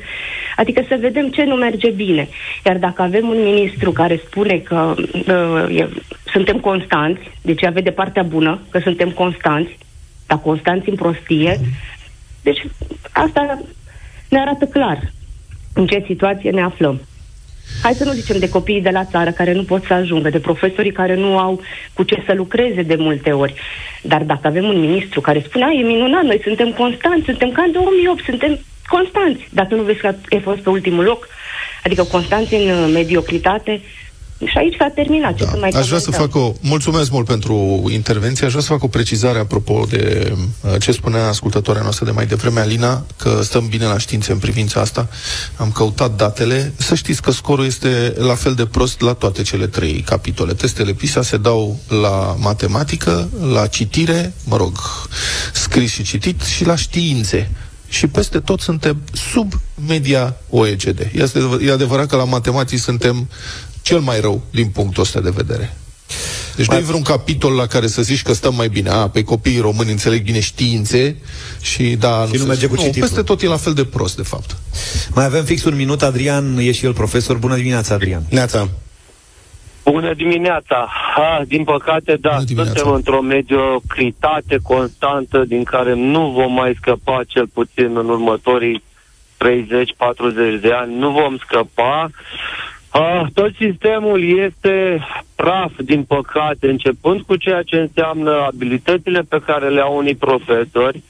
Adică 0.57 0.85
să 0.88 0.96
vedem 1.01 1.29
ce 1.29 1.44
nu 1.44 1.55
merge 1.55 1.90
bine. 1.90 2.29
Iar 2.66 2.77
dacă 2.77 3.03
avem 3.03 3.29
un 3.29 3.42
ministru 3.42 3.92
care 3.92 4.20
spune 4.25 4.59
că 4.59 4.94
uh, 4.96 5.79
e, 5.79 5.88
suntem 6.33 6.59
constanți, 6.59 7.31
deci 7.42 7.62
ea 7.62 7.70
vede 7.70 7.90
partea 7.90 8.23
bună, 8.23 8.61
că 8.70 8.79
suntem 8.79 9.11
constanți, 9.11 9.79
dar 10.27 10.38
constanți 10.38 10.88
în 10.88 10.94
prostie, 10.94 11.61
deci 12.42 12.66
asta 13.12 13.62
ne 14.29 14.40
arată 14.40 14.64
clar 14.64 15.12
în 15.74 15.87
ce 15.87 16.05
situație 16.07 16.50
ne 16.50 16.62
aflăm. 16.62 17.00
Hai 17.83 17.94
să 17.94 18.05
nu 18.05 18.12
zicem 18.12 18.38
de 18.38 18.48
copiii 18.48 18.83
de 18.83 18.90
la 18.90 19.05
țară 19.05 19.31
care 19.31 19.53
nu 19.53 19.64
pot 19.64 19.85
să 19.85 19.92
ajungă, 19.92 20.31
de 20.31 20.38
profesorii 20.38 20.92
care 20.92 21.14
nu 21.14 21.38
au 21.38 21.61
cu 21.92 22.03
ce 22.03 22.22
să 22.26 22.33
lucreze 22.35 22.83
de 22.83 22.94
multe 22.94 23.31
ori. 23.31 23.55
Dar 24.03 24.22
dacă 24.22 24.46
avem 24.46 24.64
un 24.64 24.81
ministru 24.81 25.20
care 25.20 25.42
spune, 25.46 25.64
"A, 25.64 25.70
e 25.70 25.83
minunat, 25.83 26.22
noi 26.22 26.40
suntem 26.42 26.72
constanți, 26.72 27.24
suntem 27.24 27.50
ca 27.50 27.62
în 27.62 27.72
2008, 27.72 28.24
suntem 28.24 28.59
constanți. 28.88 29.48
Dacă 29.50 29.74
nu 29.74 29.83
vezi 29.83 29.98
că 29.98 30.14
ai 30.31 30.40
fost 30.40 30.59
pe 30.59 30.70
ultimul 30.70 31.05
loc, 31.05 31.29
adică 31.85 32.03
constanți 32.03 32.55
în 32.55 32.68
uh, 32.68 32.90
mediocritate, 32.92 33.81
Și 34.46 34.59
aici 34.59 34.76
s-a 34.79 34.90
terminat. 34.94 35.35
Ce 35.35 35.44
Da. 35.44 35.50
să 35.50 35.57
mai 35.61 35.68
Aș 35.68 35.87
vrea 35.87 35.98
să 35.98 36.11
comentăm? 36.11 36.40
fac 36.40 36.48
o... 36.48 36.53
Mulțumesc 36.61 37.11
mult 37.11 37.26
pentru 37.26 37.85
intervenție. 37.90 38.44
Aș 38.46 38.50
vrea 38.50 38.62
să 38.64 38.72
fac 38.72 38.83
o 38.83 38.88
precizare 38.88 39.38
apropo 39.38 39.85
de 39.88 40.33
uh, 40.61 40.81
ce 40.81 40.92
spunea 40.92 41.26
ascultătoarea 41.29 41.83
noastră 41.83 42.05
de 42.05 42.11
mai 42.11 42.26
devreme, 42.26 42.61
Alina, 42.61 43.05
că 43.16 43.40
stăm 43.42 43.66
bine 43.68 43.85
la 43.85 43.98
științe 43.98 44.33
în 44.33 44.38
privința 44.38 44.81
asta. 44.81 45.09
Am 45.57 45.70
căutat 45.70 46.16
datele. 46.16 46.72
Să 46.76 46.94
știți 46.94 47.22
că 47.22 47.31
scorul 47.31 47.64
este 47.64 48.14
la 48.16 48.35
fel 48.35 48.55
de 48.55 48.66
prost 48.66 49.00
la 49.00 49.12
toate 49.12 49.42
cele 49.42 49.66
trei 49.66 50.00
capitole. 50.00 50.53
Testele 50.55 50.92
PISA 50.92 51.22
se 51.22 51.37
dau 51.37 51.79
la 51.88 52.37
matematică, 52.38 53.29
la 53.53 53.66
citire, 53.66 54.33
mă 54.44 54.57
rog, 54.57 54.79
scris 55.53 55.90
și 55.90 56.03
citit, 56.03 56.40
și 56.42 56.64
la 56.64 56.76
științe. 56.76 57.50
Și 57.88 58.07
peste 58.07 58.38
tot 58.40 58.61
suntem 58.61 59.03
sub 59.33 59.53
media 59.87 60.37
OECD. 60.50 61.09
Este, 61.12 61.40
e 61.66 61.72
adevărat 61.72 62.07
că 62.07 62.16
la 62.16 62.24
matematici 62.24 62.79
suntem 62.79 63.29
cel 63.83 63.99
mai 63.99 64.21
rău 64.21 64.43
din 64.51 64.69
punctul 64.69 65.03
ăsta 65.03 65.21
de 65.21 65.31
vedere. 65.31 65.77
Deci 66.57 66.66
nu 66.69 66.77
e 66.77 66.81
vreun 66.81 67.03
capitol 67.03 67.53
la 67.53 67.66
care 67.66 67.87
să 67.87 68.03
zici 68.03 68.23
că 68.23 68.33
stăm 68.33 68.55
mai 68.55 68.69
bine. 68.69 68.90
A, 68.90 69.09
pe 69.09 69.23
copiii 69.25 69.61
români 69.61 69.90
înțeleg 69.90 70.23
bine 70.23 70.40
științe 70.40 71.16
și 71.61 71.97
da... 71.97 72.25
Și 72.27 72.33
nu 72.33 72.38
se- 72.38 72.47
merge 72.47 72.66
cu 72.66 72.75
nu, 72.75 72.81
cititul. 72.81 73.01
peste 73.01 73.23
tot 73.23 73.43
e 73.43 73.47
la 73.47 73.57
fel 73.57 73.73
de 73.73 73.85
prost, 73.85 74.16
de 74.16 74.23
fapt. 74.23 74.57
Mai 75.14 75.25
avem 75.25 75.45
fix 75.45 75.64
un 75.64 75.77
minut, 75.77 76.03
Adrian 76.03 76.59
e 76.59 76.73
și 76.73 76.85
el 76.85 76.93
profesor. 76.95 77.37
Bună 77.37 77.55
dimineața, 77.57 77.95
Adrian. 77.95 78.23
Neața. 78.31 78.69
Bună 79.85 80.14
dimineața! 80.14 80.88
Ha, 81.16 81.43
din 81.47 81.64
păcate, 81.64 82.16
da, 82.21 82.31
Bună 82.31 82.45
dimineața. 82.45 82.79
suntem 82.79 82.95
într-o 82.95 83.21
mediocritate 83.21 84.59
constantă 84.62 85.45
din 85.49 85.64
care 85.64 85.95
nu 85.95 86.31
vom 86.31 86.53
mai 86.53 86.77
scăpa 86.81 87.21
cel 87.27 87.47
puțin 87.53 87.97
în 87.97 88.09
următorii 88.09 88.83
30-40 89.38 90.61
de 90.61 90.73
ani. 90.73 90.99
Nu 90.99 91.11
vom 91.11 91.37
scăpa. 91.38 92.11
Ah, 92.92 93.26
tot 93.35 93.55
sistemul 93.55 94.38
este 94.38 95.07
praf, 95.37 95.72
din 95.79 96.03
păcate, 96.03 96.68
începând 96.68 97.20
cu 97.20 97.37
ceea 97.37 97.62
ce 97.62 97.76
înseamnă 97.76 98.31
abilitățile 98.53 99.20
pe 99.20 99.40
care 99.46 99.68
le 99.68 99.81
au 99.81 99.96
unii 99.96 100.14
profesori, 100.14 101.03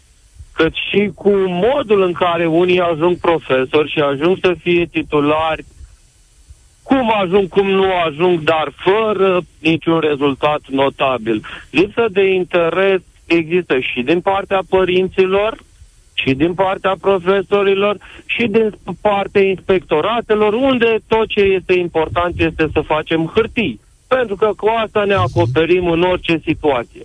cât 0.54 0.72
și 0.90 1.10
cu 1.14 1.30
modul 1.46 2.02
în 2.02 2.12
care 2.12 2.46
unii 2.46 2.80
ajung 2.80 3.16
profesori 3.16 3.90
și 3.90 3.98
ajung 3.98 4.36
să 4.40 4.54
fie 4.58 4.86
titulari 4.86 5.64
cum 6.82 7.12
ajung, 7.22 7.48
cum 7.48 7.70
nu 7.70 7.94
ajung, 8.06 8.40
dar 8.40 8.72
fără 8.76 9.40
niciun 9.58 9.98
rezultat 9.98 10.60
notabil. 10.68 11.44
Lipsă 11.70 12.06
de 12.10 12.32
interes 12.32 13.00
există 13.26 13.78
și 13.78 14.02
din 14.02 14.20
partea 14.20 14.60
părinților, 14.68 15.58
și 16.20 16.35
din 16.35 16.54
partea 16.54 16.94
profesorilor, 17.00 17.96
și 18.26 18.46
din 18.46 18.72
partea 19.00 19.42
inspectoratelor, 19.42 20.52
unde 20.52 20.98
tot 21.09 21.26
ce 21.28 21.40
este 21.40 21.72
important 21.72 22.40
este 22.40 22.68
să 22.72 22.80
facem 22.80 23.30
hârtii. 23.35 23.80
Pentru 24.09 24.37
că 24.37 24.50
cu 24.56 24.66
asta 24.85 25.04
ne 25.04 25.14
acoperim 25.14 25.87
în 25.90 26.02
orice 26.02 26.40
situație. 26.44 27.04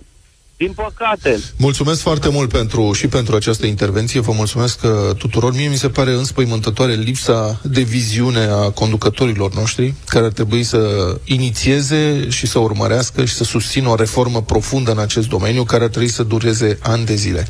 Din 0.58 0.72
păcate, 0.72 1.38
Mulțumesc 1.56 2.00
foarte 2.00 2.28
mult 2.28 2.50
pentru, 2.50 2.92
și 2.92 3.06
pentru 3.06 3.36
această 3.36 3.66
intervenție. 3.66 4.20
Vă 4.20 4.32
mulțumesc 4.32 4.80
uh, 4.82 5.14
tuturor. 5.16 5.54
Mie 5.54 5.68
mi 5.68 5.76
se 5.76 5.88
pare 5.88 6.12
înspăimântătoare 6.12 6.92
lipsa 6.94 7.60
de 7.62 7.80
viziune 7.82 8.44
a 8.44 8.70
conducătorilor 8.70 9.54
noștri, 9.54 9.94
care 10.06 10.24
ar 10.24 10.32
trebui 10.32 10.62
să 10.62 11.14
inițieze 11.24 12.28
și 12.30 12.46
să 12.46 12.58
urmărească 12.58 13.24
și 13.24 13.34
să 13.34 13.44
susțină 13.44 13.88
o 13.88 13.94
reformă 13.94 14.42
profundă 14.42 14.90
în 14.90 14.98
acest 14.98 15.28
domeniu, 15.28 15.64
care 15.64 15.84
ar 15.84 15.90
trebui 15.90 16.08
să 16.08 16.22
dureze 16.22 16.78
ani 16.82 17.04
de 17.04 17.14
zile. 17.14 17.46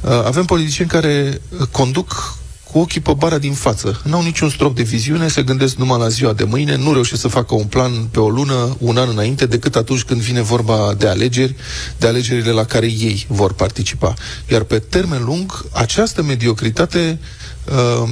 Uh, 0.00 0.10
Avem 0.10 0.44
politicieni 0.44 0.90
care 0.90 1.40
uh, 1.60 1.66
conduc 1.70 2.36
cu 2.76 2.82
ochii 2.82 3.00
pe 3.00 3.12
bara 3.16 3.38
din 3.38 3.52
față. 3.52 4.00
N-au 4.04 4.22
niciun 4.22 4.48
strop 4.50 4.76
de 4.76 4.82
viziune, 4.82 5.28
se 5.28 5.42
gândesc 5.42 5.76
numai 5.76 5.98
la 5.98 6.08
ziua 6.08 6.32
de 6.32 6.44
mâine, 6.44 6.76
nu 6.76 6.92
reușesc 6.92 7.20
să 7.20 7.28
facă 7.28 7.54
un 7.54 7.64
plan 7.64 7.92
pe 8.10 8.20
o 8.20 8.28
lună, 8.28 8.76
un 8.78 8.96
an 8.96 9.08
înainte, 9.08 9.46
decât 9.46 9.76
atunci 9.76 10.02
când 10.02 10.20
vine 10.20 10.42
vorba 10.42 10.94
de 10.98 11.08
alegeri, 11.08 11.54
de 11.98 12.06
alegerile 12.06 12.50
la 12.50 12.64
care 12.64 12.86
ei 12.86 13.26
vor 13.28 13.52
participa. 13.52 14.14
Iar 14.50 14.62
pe 14.62 14.78
termen 14.78 15.24
lung, 15.24 15.64
această 15.72 16.22
mediocritate 16.22 17.18
uh, 18.02 18.08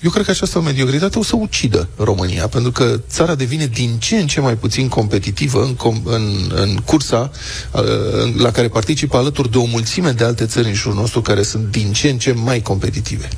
eu 0.00 0.10
cred 0.10 0.24
că 0.24 0.30
această 0.30 0.60
mediocritate 0.60 1.18
o 1.18 1.22
să 1.22 1.36
ucidă 1.36 1.88
România, 1.96 2.48
pentru 2.48 2.70
că 2.72 3.00
țara 3.08 3.34
devine 3.34 3.66
din 3.66 3.96
ce 3.98 4.16
în 4.16 4.26
ce 4.26 4.40
mai 4.40 4.56
puțin 4.56 4.88
competitivă 4.88 5.62
în, 5.62 5.74
com- 5.74 6.02
în, 6.04 6.52
în 6.54 6.76
cursa 6.84 7.30
uh, 7.72 7.82
în- 8.22 8.34
la 8.36 8.50
care 8.50 8.68
participă 8.68 9.16
alături 9.16 9.50
de 9.50 9.58
o 9.58 9.64
mulțime 9.64 10.10
de 10.10 10.24
alte 10.24 10.46
țări 10.46 10.68
în 10.68 10.74
jurul 10.74 10.98
nostru 10.98 11.20
care 11.22 11.42
sunt 11.42 11.70
din 11.70 11.92
ce 11.92 12.08
în 12.10 12.18
ce 12.18 12.32
mai 12.32 12.60
competitive. 12.60 13.28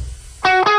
Bye. 0.43 0.72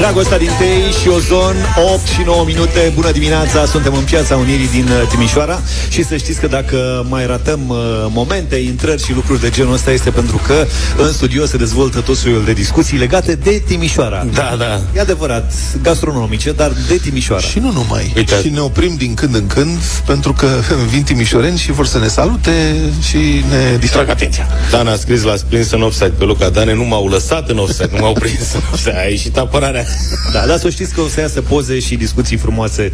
Dragostea 0.00 0.38
din 0.38 0.50
Tei 0.58 0.92
și 1.00 1.08
Ozon 1.08 1.56
8 1.94 2.06
și 2.06 2.22
9 2.24 2.44
minute 2.44 2.92
Bună 2.94 3.10
dimineața, 3.10 3.64
suntem 3.66 3.94
în 3.94 4.04
Piața 4.04 4.36
Unirii 4.36 4.68
din 4.68 4.88
uh, 4.88 5.08
Timișoara 5.08 5.60
Și 5.88 6.04
să 6.04 6.16
știți 6.16 6.40
că 6.40 6.46
dacă 6.46 7.06
mai 7.08 7.26
ratăm 7.26 7.60
uh, 7.68 7.76
momente, 8.08 8.56
intrări 8.56 9.04
și 9.04 9.12
lucruri 9.14 9.40
de 9.40 9.50
genul 9.50 9.72
ăsta 9.72 9.90
Este 9.90 10.10
pentru 10.10 10.40
că 10.46 10.66
în 10.96 11.12
studio 11.12 11.46
se 11.46 11.56
dezvoltă 11.56 12.00
tot 12.00 12.16
soiul 12.16 12.44
de 12.44 12.52
discuții 12.52 12.98
legate 12.98 13.34
de 13.34 13.62
Timișoara 13.66 14.26
Da, 14.32 14.54
da. 14.58 14.80
E 14.96 15.00
adevărat, 15.00 15.52
gastronomice, 15.82 16.52
dar 16.52 16.72
de 16.88 16.96
Timișoara 16.96 17.42
Și 17.42 17.58
nu 17.58 17.72
numai. 17.72 18.12
Uite. 18.16 18.40
Și 18.42 18.48
ne 18.48 18.60
oprim 18.60 18.94
din 18.96 19.14
când 19.14 19.34
în 19.34 19.46
când 19.46 19.78
pentru 20.06 20.32
că 20.32 20.48
vin 20.92 21.02
timișoreni 21.02 21.58
și 21.58 21.72
vor 21.72 21.86
să 21.86 21.98
ne 21.98 22.08
salute 22.08 22.76
și 23.08 23.16
ne 23.50 23.76
distrag 23.78 24.08
atenția. 24.08 24.46
Dan 24.70 24.86
a 24.86 24.96
scris 24.96 25.22
la 25.22 25.34
prins 25.48 25.70
în 25.70 25.82
offside 25.82 26.12
pe 26.18 26.24
Luca 26.24 26.48
Dane, 26.48 26.74
nu 26.74 26.84
m-au 26.84 27.08
lăsat 27.08 27.48
în 27.48 27.58
offside, 27.58 27.90
nu 27.92 27.98
m-au 28.00 28.12
prins 28.12 28.52
în 28.54 28.60
offside. 28.72 28.96
A 28.96 29.08
ieșit 29.08 29.36
apărarea. 29.36 29.84
Da, 30.32 30.46
dar 30.46 30.58
să 30.58 30.70
știți 30.70 30.94
că 30.94 31.00
o 31.00 31.08
să 31.08 31.20
iasă 31.20 31.40
poze 31.40 31.78
și 31.78 31.96
discuții 31.96 32.36
frumoase 32.36 32.90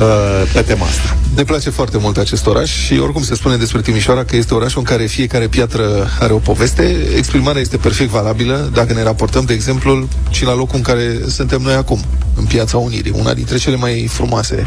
uh, 0.00 0.06
pe 0.52 0.60
tema 0.60 0.86
asta. 0.86 1.16
Ne 1.34 1.44
place 1.44 1.70
foarte 1.70 1.98
mult 1.98 2.16
acest 2.16 2.46
oraș 2.46 2.70
și 2.70 2.98
oricum 2.98 3.22
se 3.22 3.34
spune 3.34 3.56
despre 3.56 3.80
Timișoara 3.80 4.24
că 4.24 4.36
este 4.36 4.54
orașul 4.54 4.78
în 4.78 4.84
care 4.84 5.06
fiecare 5.06 5.46
piatră 5.46 6.08
are 6.20 6.32
o 6.32 6.38
poveste. 6.38 6.96
Exprimarea 7.16 7.60
este 7.60 7.76
perfect 7.76 8.10
valabilă. 8.10 8.70
Dacă 8.74 8.92
ne 8.92 9.02
raportăm, 9.02 9.44
de 9.44 9.52
exemplu, 9.52 10.08
și 10.30 10.44
la 10.44 10.54
locul 10.54 10.76
în 10.76 10.82
care 10.82 11.20
suntem 11.28 11.60
noi 11.62 11.74
acum, 11.74 12.04
în 12.34 12.44
Piața 12.44 12.78
Unirii, 12.78 13.12
una 13.16 13.34
dintre 13.34 13.56
cele 13.56 13.76
mai 13.76 14.06
frumoase. 14.10 14.66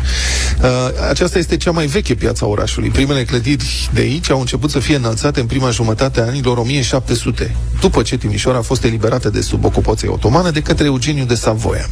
Uh, 0.62 0.70
aceasta 1.10 1.38
este 1.38 1.58
cea 1.58 1.72
mai 1.72 1.86
veche 1.86 2.16
piața 2.16 2.46
orașului. 2.46 2.90
Primele 2.90 3.24
clădiri 3.24 3.90
de 3.94 4.02
aici 4.02 4.30
au 4.30 4.40
început 4.40 4.70
să 4.70 4.80
fie 4.80 4.96
înălțate 4.96 5.40
în 5.40 5.46
prima 5.46 5.70
jumătate 5.70 6.22
a 6.22 6.26
anilor 6.26 6.58
1700, 6.58 7.56
după 7.82 8.02
ce 8.02 8.18
Timișoara 8.18 8.58
a 8.58 8.62
fost 8.62 8.84
eliberată 8.84 9.30
de 9.30 9.42
sub 9.42 9.66
ocupație 9.66 10.08
otomană 10.08 10.52
de 10.52 10.62
către 10.62 10.86
Eugeniu 10.86 11.26
de 11.26 11.36
Savoia. 11.36 11.90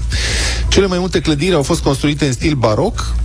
Cele 0.68 0.86
mai 0.86 1.00
multe 1.00 1.20
clădiri 1.20 1.56
au 1.56 1.64
fost 1.64 1.82
construite 1.82 2.26
în 2.26 2.34
stil 2.34 2.54
baroc, 2.54 3.16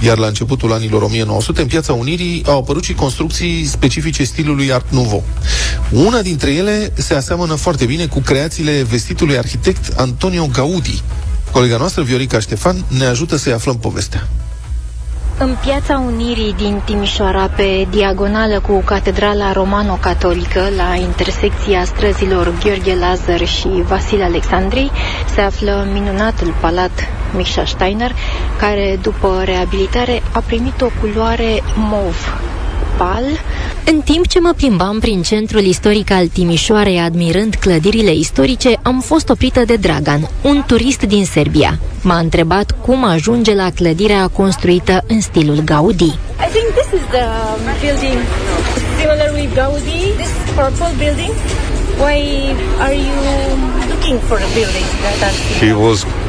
iar 0.00 0.18
la 0.18 0.26
începutul 0.26 0.72
anilor 0.72 1.02
1900, 1.02 1.60
în 1.60 1.66
Piața 1.66 1.92
Unirii, 1.92 2.42
au 2.46 2.58
apărut 2.58 2.84
și 2.84 2.94
construcții 2.94 3.64
specifice 3.64 4.24
stilului 4.24 4.72
Art 4.72 4.86
Nouveau. 4.90 5.24
Una 5.90 6.22
dintre 6.22 6.50
ele 6.50 6.92
se 6.94 7.14
aseamănă 7.14 7.54
foarte 7.54 7.84
bine 7.84 8.06
cu 8.06 8.20
creațiile 8.20 8.82
vestitului 8.82 9.38
arhitect 9.38 9.92
Antonio 9.96 10.46
Gaudi. 10.52 11.02
Colega 11.54 11.76
noastră, 11.76 12.02
Viorica 12.02 12.38
Ștefan, 12.38 12.84
ne 12.98 13.04
ajută 13.04 13.36
să-i 13.36 13.52
aflăm 13.52 13.78
povestea. 13.78 14.28
În 15.38 15.56
Piața 15.64 15.98
Unirii 16.06 16.54
din 16.56 16.82
Timișoara, 16.84 17.46
pe 17.46 17.86
diagonală 17.90 18.60
cu 18.60 18.82
Catedrala 18.84 19.52
Romano-Catolică, 19.52 20.60
la 20.76 20.94
intersecția 20.94 21.84
străzilor 21.84 22.54
Gheorghe 22.62 22.94
Lazar 22.94 23.46
și 23.46 23.68
Vasile 23.86 24.24
Alexandrei, 24.24 24.90
se 25.34 25.40
află 25.40 25.86
minunatul 25.92 26.54
palat 26.60 27.08
Mișa 27.36 27.64
Steiner, 27.64 28.12
care, 28.58 28.98
după 29.02 29.42
reabilitare, 29.44 30.22
a 30.32 30.40
primit 30.46 30.80
o 30.80 30.88
culoare 31.00 31.62
mov 31.76 32.16
pal. 32.96 33.24
În 33.84 34.00
timp 34.00 34.26
ce 34.26 34.40
mă 34.40 34.52
plimbam 34.56 34.98
prin 34.98 35.22
centrul 35.22 35.62
istoric 35.62 36.10
al 36.10 36.26
Timișoarei 36.26 36.98
admirând 36.98 37.54
clădirile 37.54 38.14
istorice, 38.14 38.78
am 38.82 39.00
fost 39.00 39.28
oprită 39.28 39.64
de 39.64 39.76
Dragan, 39.76 40.28
un 40.42 40.62
turist 40.66 41.02
din 41.02 41.24
Serbia. 41.24 41.78
M-a 42.02 42.18
întrebat 42.18 42.76
cum 42.80 43.04
ajunge 43.04 43.54
la 43.54 43.70
clădirea 43.70 44.28
construită 44.28 45.04
în 45.06 45.20
stilul 45.20 45.60
Gaudi. 45.64 46.04
I 46.04 46.48
think 46.54 46.66
this 46.78 47.00
is 47.00 47.04
the 47.10 47.24
um, 47.24 47.60
building 47.80 48.18
similar 48.98 49.30
with 49.34 49.54
Gaudi, 49.54 50.00
this 50.20 50.32
purple 50.56 50.92
building. 50.98 51.32
Why 52.02 52.18
are 52.84 52.94
you 52.94 53.18
looking 53.90 54.18
for 54.28 54.38
a 54.38 54.50
building 54.56 54.86
that 55.04 55.18
are 55.26 55.36
He 55.66 55.72
was 55.72 55.98
completely 56.02 56.12
genius. 56.12 56.23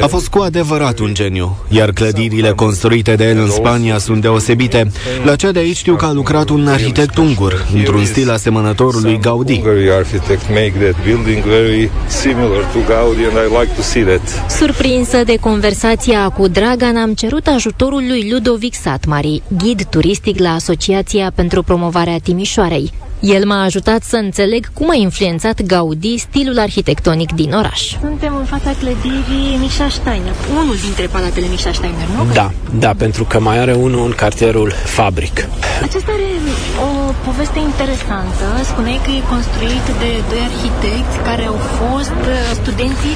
A 0.00 0.06
fost 0.06 0.28
cu 0.28 0.38
adevărat 0.38 0.98
un 0.98 1.14
geniu, 1.14 1.56
iar 1.68 1.90
clădirile 1.90 2.50
construite 2.50 3.14
de 3.14 3.28
el 3.28 3.38
în 3.38 3.50
Spania 3.50 3.98
sunt 3.98 4.20
deosebite. 4.20 4.90
La 5.24 5.36
cea 5.36 5.50
de 5.50 5.58
aici 5.58 5.76
știu 5.76 5.94
că 5.94 6.04
a 6.04 6.12
lucrat 6.12 6.48
un 6.48 6.68
arhitect 6.68 7.16
ungur, 7.16 7.66
într-un 7.74 8.04
stil 8.04 8.30
asemănător 8.30 9.02
lui 9.02 9.18
Gaudi. 9.20 9.54
Hungary 9.54 9.90
architect 9.90 10.48
make 10.48 10.72
that 10.80 11.04
building 11.04 11.44
very 11.44 11.90
similar 12.08 12.64
to 12.72 12.78
Gaudi 12.88 13.24
and 13.24 13.36
I 13.50 13.60
like 13.60 13.72
to 13.76 13.82
see 13.82 14.02
that. 14.02 14.50
Surprinsă 14.50 15.24
de 15.24 15.36
conversația 15.36 16.28
cu 16.28 16.48
Dragan, 16.48 16.96
am 16.96 17.14
cerut 17.14 17.46
ajutorul 17.46 18.04
lui 18.08 18.30
Ludovic 18.32 18.74
Satmari, 18.74 19.42
ghid 19.58 19.84
turistic 19.84 20.38
la 20.38 20.54
Asociația 20.54 21.32
pentru 21.34 21.62
Promovarea 21.62 22.18
Timișoarei. 22.22 22.92
El 23.22 23.46
m-a 23.46 23.62
ajutat 23.62 24.02
să 24.02 24.16
înțeleg 24.16 24.72
cum 24.72 24.90
a 24.90 24.94
influențat 24.94 25.62
Gaudi 25.62 26.16
stilul 26.16 26.58
arhitectonic 26.58 27.32
din 27.32 27.52
oraș. 27.52 27.82
Suntem 28.00 28.36
în 28.36 28.44
fața 28.44 28.70
clădirii 28.80 29.56
Mișa 29.60 29.88
Steiner, 29.88 30.34
unul 30.60 30.76
dintre 30.86 31.06
palatele 31.06 31.46
Mișa 31.50 31.72
Steiner, 31.72 32.06
nu? 32.16 32.32
Da, 32.32 32.50
da, 32.78 32.92
pentru 32.96 33.24
că 33.24 33.40
mai 33.40 33.58
are 33.58 33.72
unul 33.72 34.04
în 34.04 34.12
cartierul 34.12 34.72
Fabric. 34.84 35.48
Acesta 35.82 36.12
are 36.12 36.30
o 36.86 37.12
poveste 37.24 37.58
interesantă. 37.58 38.46
Spuneai 38.64 39.00
că 39.04 39.10
e 39.10 39.20
construit 39.34 39.86
de 40.02 40.10
doi 40.28 40.42
arhitecți 40.50 41.16
care 41.24 41.44
au 41.52 41.58
fost 41.80 42.20
uh, 42.20 42.36
studenții 42.60 43.14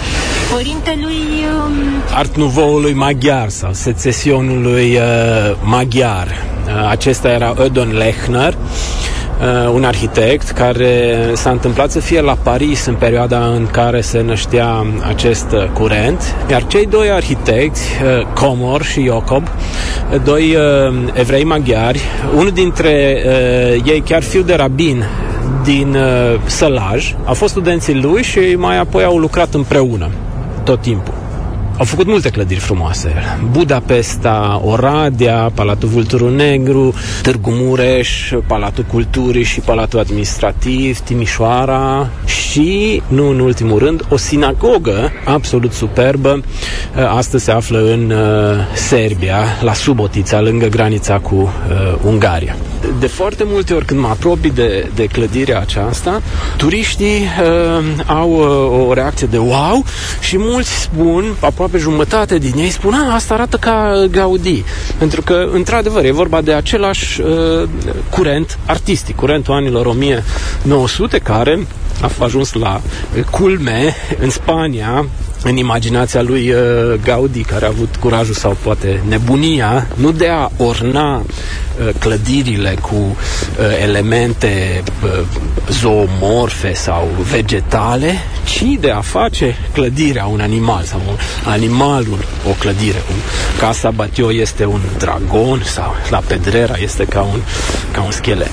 părintelui... 0.53 1.23
Um... 1.65 1.75
Art 2.15 2.37
Nouveau-ului 2.37 2.93
maghiar 2.93 3.49
sau 3.49 3.73
secesionului 3.73 4.97
uh, 4.97 5.57
maghiar. 5.63 6.27
Uh, 6.27 6.89
acesta 6.89 7.29
era 7.29 7.55
Ödon 7.65 7.91
Lechner, 7.93 8.57
uh, 9.41 9.71
un 9.73 9.85
arhitect 9.85 10.51
care 10.51 11.17
s-a 11.35 11.51
întâmplat 11.51 11.91
să 11.91 12.01
fie 12.01 12.21
la 12.21 12.37
Paris 12.43 12.87
în 12.87 12.95
perioada 12.95 13.47
în 13.47 13.67
care 13.67 14.01
se 14.01 14.21
năștea 14.21 14.87
acest 15.09 15.47
uh, 15.53 15.65
curent, 15.73 16.35
iar 16.51 16.67
cei 16.67 16.87
doi 16.87 17.11
arhitecți, 17.11 17.83
uh, 18.03 18.27
Comor 18.35 18.83
și 18.83 19.05
Jacob, 19.05 19.49
doi 20.25 20.57
uh, 20.57 20.95
evrei 21.13 21.45
maghiari, 21.45 22.01
unul 22.37 22.51
dintre 22.51 23.23
uh, 23.27 23.91
ei 23.93 24.01
chiar 24.01 24.23
fiu 24.23 24.43
de 24.43 24.55
rabin 24.55 25.05
din 25.65 25.95
uh, 25.95 26.41
Sălaj, 26.45 27.15
au 27.25 27.35
fost 27.35 27.51
studenții 27.51 28.01
lui 28.01 28.23
și 28.23 28.39
mai 28.57 28.79
apoi 28.79 29.05
au 29.05 29.17
lucrat 29.17 29.55
împreună 29.55 30.11
tot 30.65 30.81
timpul. 30.81 31.16
Au 31.79 31.85
făcut 31.85 32.07
multe 32.07 32.29
clădiri 32.29 32.61
frumoase. 32.61 33.15
Budapesta, 33.51 34.61
Oradea, 34.65 35.51
Palatul 35.55 35.89
Vulturul 35.89 36.35
Negru, 36.35 36.95
Târgu 37.23 37.51
Mureș, 37.53 38.33
Palatul 38.47 38.85
Culturii 38.85 39.43
și 39.43 39.61
Palatul 39.61 39.99
Administrativ, 39.99 40.99
Timișoara 40.99 42.09
și, 42.25 43.03
nu 43.09 43.29
în 43.29 43.39
ultimul 43.39 43.79
rând, 43.79 44.07
o 44.09 44.17
sinagogă 44.17 45.13
absolut 45.25 45.73
superbă. 45.73 46.41
Astăzi 47.17 47.45
se 47.45 47.51
află 47.51 47.79
în 47.79 48.11
uh, 48.11 48.19
Serbia, 48.75 49.39
la 49.61 49.73
Subotica, 49.73 50.41
lângă 50.41 50.67
granița 50.67 51.19
cu 51.19 51.35
uh, 51.35 51.99
Ungaria. 52.05 52.57
De 52.99 53.07
foarte 53.07 53.43
multe 53.47 53.75
ori 53.75 53.85
când 53.85 54.01
mă 54.01 54.07
apropii 54.07 54.51
de, 54.51 54.91
de 54.95 55.05
clădirea 55.05 55.61
aceasta, 55.61 56.23
turiștii 56.57 57.23
uh, 57.41 57.85
au 58.07 58.31
uh, 58.31 58.89
o 58.89 58.93
reacție 58.93 59.27
de 59.31 59.39
wow 59.39 59.85
și 60.21 60.39
mulți 60.39 60.81
spun, 60.81 61.25
aproape 61.41 61.66
jumătate 61.79 62.39
din 62.39 62.59
ei 62.59 62.71
spun, 62.71 62.95
a, 62.95 63.15
asta 63.15 63.35
arată 63.35 63.57
ca 63.57 64.07
Gaudi. 64.11 64.65
Pentru 64.99 65.23
că, 65.23 65.49
într-adevăr, 65.53 66.05
e 66.05 66.11
vorba 66.11 66.41
de 66.41 66.53
același 66.53 67.21
uh, 67.21 67.69
curent 68.11 68.59
artistic, 68.67 69.17
curentul 69.17 69.55
anilor 69.55 69.87
1900, 69.87 71.19
care 71.19 71.67
a 72.01 72.11
ajuns 72.19 72.53
la 72.53 72.81
culme 73.31 73.95
în 74.21 74.31
Spania, 74.31 75.07
în 75.43 75.57
imaginația 75.57 76.23
lui 76.23 76.51
uh, 76.51 76.59
Gaudi, 77.05 77.41
care 77.41 77.65
a 77.65 77.69
avut 77.69 77.97
curajul 77.97 78.35
sau 78.35 78.57
poate 78.63 79.03
nebunia, 79.09 79.87
nu 79.95 80.13
de 80.13 80.29
a 80.29 80.51
orna 80.57 81.17
uh, 81.17 81.25
clădirile 81.99 82.77
cu 82.81 82.95
uh, 82.95 83.17
elemente 83.83 84.83
zoomorfe 85.71 86.75
sau 86.75 87.09
vegetale, 87.31 88.15
ci 88.45 88.63
de 88.81 88.91
a 88.91 89.01
face 89.01 89.57
clădirea 89.73 90.27
un 90.27 90.41
animal 90.41 90.85
sau 90.85 91.01
un 91.09 91.17
animalul 91.45 92.25
o 92.49 92.53
clădire. 92.59 93.03
Un 93.11 93.17
Casa 93.59 93.91
Batio 93.91 94.33
este 94.33 94.65
un 94.65 94.81
dragon 94.99 95.63
sau 95.65 95.95
la 96.11 96.23
Pedrera 96.27 96.75
este 96.79 97.05
ca 97.05 97.21
un, 97.21 97.41
ca 97.93 98.03
un 98.03 98.11
schelet. 98.11 98.51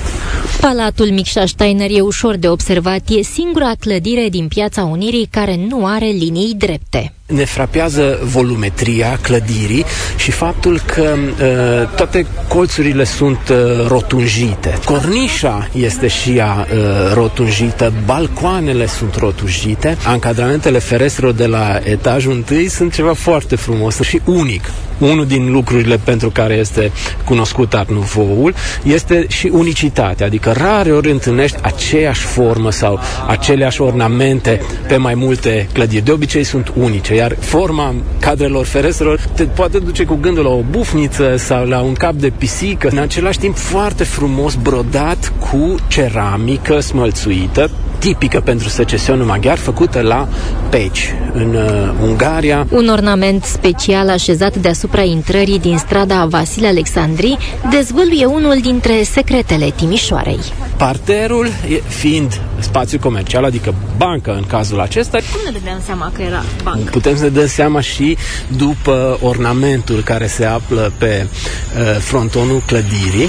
Palatul 0.60 1.10
Micșa 1.10 1.46
Steiner 1.46 1.90
e 1.90 2.00
ușor 2.00 2.36
de 2.36 2.48
observat, 2.48 3.08
e 3.08 3.22
singura 3.22 3.72
clădire 3.78 4.28
din 4.28 4.48
Piața 4.48 4.82
Unirii 4.82 5.28
care 5.30 5.60
nu 5.68 5.86
are 5.86 6.06
linii 6.06 6.54
drepte. 6.54 6.73
drepte. 6.74 7.12
Ne 7.26 7.44
frapează 7.44 8.18
volumetria 8.22 9.18
clădirii 9.22 9.84
și 10.16 10.30
faptul 10.30 10.80
că 10.86 11.14
uh, 11.16 11.96
toate 11.96 12.26
colțurile 12.48 13.04
sunt 13.04 13.38
uh, 13.50 13.86
rotunjite. 13.86 14.78
Cornișa 14.84 15.68
este 15.72 16.06
și 16.08 16.36
ea 16.36 16.66
uh, 16.72 17.12
rotunjită, 17.14 17.92
balcoanele 18.04 18.86
sunt 18.86 19.14
rotunjite, 19.14 19.96
ancadramentele 20.06 20.78
ferestrelor 20.78 21.32
de 21.34 21.46
la 21.46 21.80
etajul 21.82 22.32
întâi 22.32 22.68
sunt 22.68 22.94
ceva 22.94 23.12
foarte 23.12 23.56
frumos 23.56 24.00
și 24.00 24.20
unic. 24.24 24.70
Unul 24.98 25.26
din 25.26 25.52
lucrurile 25.52 25.96
pentru 25.96 26.30
care 26.30 26.54
este 26.54 26.92
cunoscut 27.24 27.74
Art 27.74 27.90
Nouveau-ul 27.90 28.54
este 28.82 29.26
și 29.28 29.50
unicitatea, 29.52 30.26
adică 30.26 30.52
rare 30.52 30.92
ori 30.92 31.10
întâlnești 31.10 31.56
aceeași 31.62 32.20
formă 32.20 32.70
sau 32.70 33.00
aceleași 33.26 33.80
ornamente 33.80 34.60
pe 34.88 34.96
mai 34.96 35.14
multe 35.14 35.68
clădiri. 35.72 36.04
De 36.04 36.10
obicei 36.10 36.44
sunt 36.44 36.72
unice, 36.76 37.13
iar 37.14 37.36
forma 37.38 37.94
cadrelor 38.20 38.64
ferestrelor 38.64 39.20
te 39.34 39.44
poate 39.44 39.78
duce 39.78 40.04
cu 40.04 40.14
gândul 40.14 40.44
la 40.44 40.50
o 40.50 40.62
bufniță 40.70 41.36
sau 41.36 41.66
la 41.66 41.80
un 41.80 41.92
cap 41.92 42.12
de 42.12 42.32
pisică, 42.38 42.88
în 42.90 42.98
același 42.98 43.38
timp 43.38 43.56
foarte 43.56 44.04
frumos 44.04 44.54
brodat 44.54 45.32
cu 45.38 45.74
ceramică 45.88 46.80
smălțuită, 46.80 47.70
tipică 48.04 48.40
pentru 48.40 48.68
secesionul 48.68 49.26
maghiar, 49.26 49.58
făcută 49.58 50.00
la 50.00 50.28
Peci, 50.70 51.14
în 51.32 51.54
uh, 51.54 51.94
Ungaria. 52.02 52.66
Un 52.70 52.88
ornament 52.88 53.44
special 53.44 54.08
așezat 54.08 54.56
deasupra 54.56 55.02
intrării 55.02 55.58
din 55.58 55.78
strada 55.78 56.24
Vasile 56.24 56.66
Alexandri 56.66 57.38
dezvăluie 57.70 58.24
unul 58.24 58.58
dintre 58.62 59.02
secretele 59.02 59.70
Timișoarei. 59.76 60.38
Parterul, 60.76 61.48
fiind 61.86 62.40
spațiu 62.58 62.98
comercial, 62.98 63.44
adică 63.44 63.74
bancă 63.96 64.32
în 64.32 64.44
cazul 64.46 64.80
acesta. 64.80 65.18
Cum 65.32 65.40
ne 65.44 65.58
dădeam 65.58 65.80
seama 65.84 66.12
că 66.14 66.22
era 66.22 66.42
bancă? 66.62 66.90
Putem 66.90 67.16
să 67.16 67.22
ne 67.22 67.28
dăm 67.28 67.46
seama 67.46 67.80
și 67.80 68.16
după 68.56 69.18
ornamentul 69.22 70.02
care 70.02 70.26
se 70.26 70.44
află 70.44 70.92
pe 70.98 71.26
uh, 71.26 71.96
frontonul 71.98 72.62
clădirii, 72.66 73.28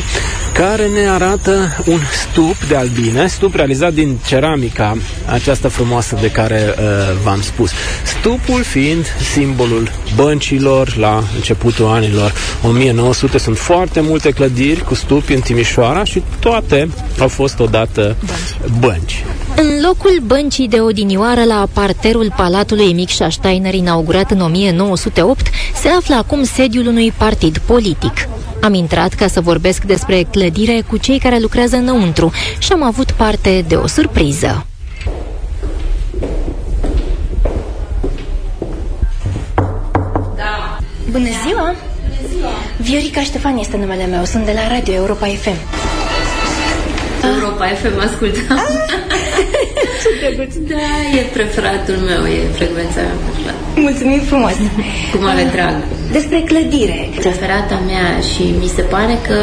care 0.54 0.88
ne 0.88 1.10
arată 1.10 1.84
un 1.86 2.00
stup 2.12 2.68
de 2.68 2.76
albine, 2.76 3.28
stup 3.28 3.56
realizat 3.56 3.94
din 3.94 4.18
ceramica 4.66 4.98
aceasta 5.26 5.70
frumoasă 5.70 6.18
de 6.22 6.32
care 6.32 6.76
uh, 6.78 6.84
v-am 7.24 7.42
spus. 7.42 7.72
Stupul 8.20 8.64
fiind 8.64 9.06
simbolul 9.34 9.92
băncilor 10.16 10.96
la 10.98 11.24
începutul 11.36 11.86
anilor 11.86 12.34
1900. 12.64 13.38
Sunt 13.38 13.58
foarte 13.58 14.00
multe 14.02 14.32
clădiri 14.32 14.84
cu 14.84 14.94
stupi 14.94 15.34
în 15.34 15.40
Timișoara 15.40 16.04
și 16.04 16.24
toate 16.40 16.90
au 17.20 17.28
fost 17.28 17.60
odată 17.60 18.16
bănci. 18.80 19.24
În 19.56 19.82
locul 19.88 20.22
băncii 20.26 20.68
de 20.68 20.80
odinioară 20.80 21.44
la 21.44 21.68
parterul 21.74 22.34
Palatului 22.38 22.94
Micșa 22.94 23.30
Steiner, 23.30 23.74
inaugurat 23.74 24.32
în 24.32 24.42
1908, 24.42 25.48
se 25.82 25.88
află 25.88 26.16
acum 26.16 26.44
sediul 26.44 26.88
unui 26.88 27.14
partid 27.18 27.58
politic. 27.58 28.28
Am 28.66 28.74
intrat 28.74 29.14
ca 29.14 29.28
să 29.28 29.42
vorbesc 29.42 29.84
despre 29.84 30.24
clădire 30.32 30.84
cu 30.90 30.98
cei 30.98 31.20
care 31.20 31.40
lucrează 31.40 31.76
înăuntru 31.76 32.32
și 32.58 32.72
am 32.72 32.84
avut 32.84 33.12
parte 33.12 33.66
de 33.68 33.76
o 33.76 33.88
surpriză. 33.88 34.66
Bună 41.12 41.30
ziua! 41.46 41.76
Bună 42.02 42.28
ziua! 42.36 42.50
Viorica 42.78 43.22
Ștefan 43.22 43.58
este 43.58 43.78
numele 43.78 44.06
meu, 44.06 44.24
sunt 44.24 44.46
de 44.46 44.52
la 44.52 44.68
Radio 44.68 44.94
Europa 44.94 45.26
FM. 45.26 45.58
Europa 47.24 47.66
FM 47.68 48.00
ascultam. 48.00 48.60
da, 50.72 51.18
e 51.20 51.22
preferatul 51.34 51.98
meu, 52.10 52.22
e 52.38 52.40
frecvența 52.60 53.00
mea 53.08 53.18
preferată. 53.26 53.64
Mulțumim 53.76 54.20
frumos! 54.20 54.56
Cu 55.12 55.18
mare 55.28 55.44
drag. 55.56 55.76
Despre 56.12 56.40
clădire. 56.50 57.10
Preferata 57.20 57.78
mea 57.86 58.10
și 58.32 58.44
mi 58.62 58.70
se 58.76 58.82
pare 58.82 59.16
că 59.28 59.38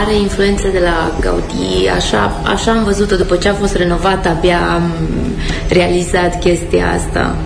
are 0.00 0.14
influență 0.26 0.66
de 0.72 0.78
la 0.88 0.96
Gaudi, 1.20 1.88
așa, 1.98 2.40
așa 2.54 2.70
am 2.70 2.84
văzut-o 2.84 3.16
după 3.16 3.36
ce 3.36 3.48
a 3.48 3.54
fost 3.54 3.74
renovată, 3.76 4.28
abia 4.28 4.60
am 4.74 4.92
realizat 5.68 6.38
chestia 6.38 6.86
asta 6.98 7.36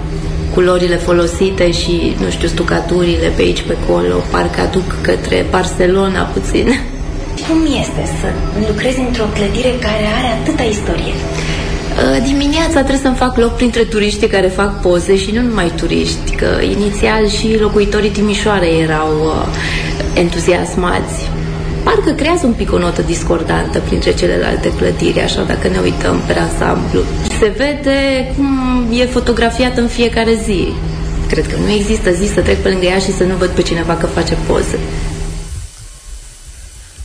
culorile 0.54 0.96
folosite 0.96 1.70
și, 1.70 2.16
nu 2.22 2.30
știu, 2.30 2.48
stucaturile 2.48 3.32
pe 3.36 3.42
aici, 3.42 3.62
pe 3.62 3.76
acolo, 3.82 4.14
parcă 4.30 4.60
aduc 4.60 4.88
către 5.00 5.46
Barcelona 5.50 6.22
puțin. 6.22 6.66
Cum 7.48 7.60
este 7.82 8.02
să 8.20 8.28
lucrezi 8.68 8.98
într-o 8.98 9.24
clădire 9.34 9.72
care 9.86 10.04
are 10.18 10.28
atâta 10.40 10.62
istorie? 10.62 11.14
Uh, 11.96 12.22
dimineața 12.22 12.78
trebuie 12.78 13.02
să-mi 13.02 13.16
fac 13.16 13.36
loc 13.36 13.56
printre 13.56 13.82
turiști 13.82 14.26
care 14.26 14.46
fac 14.46 14.80
poze 14.80 15.16
și 15.16 15.30
nu 15.30 15.42
numai 15.42 15.72
turiști, 15.76 16.34
că 16.34 16.46
inițial 16.62 17.28
și 17.28 17.58
locuitorii 17.60 18.10
Timișoare 18.10 18.66
erau 18.66 19.10
uh, 19.24 19.46
entuziasmați. 20.14 21.30
Parcă 21.82 22.10
creează 22.10 22.46
un 22.46 22.52
pic 22.52 22.72
o 22.72 22.78
notă 22.78 23.02
discordantă 23.02 23.78
printre 23.78 24.14
celelalte 24.14 24.72
clădiri, 24.72 25.20
așa 25.20 25.42
dacă 25.42 25.68
ne 25.68 25.78
uităm 25.78 26.20
pe 26.26 26.38
ansamblu. 26.38 27.00
Se 27.38 27.52
vede 27.56 28.32
cum 28.36 28.48
e 29.00 29.04
fotografiat 29.04 29.76
în 29.76 29.86
fiecare 29.86 30.34
zi. 30.44 30.72
Cred 31.28 31.46
că 31.46 31.56
nu 31.64 31.70
există 31.70 32.10
zi 32.10 32.26
să 32.34 32.40
trec 32.40 32.58
pe 32.62 32.68
lângă 32.68 32.86
ea 32.86 32.98
și 32.98 33.12
să 33.12 33.24
nu 33.24 33.34
văd 33.38 33.48
pe 33.48 33.62
cineva 33.62 33.94
că 33.94 34.06
face 34.06 34.36
poze. 34.46 34.78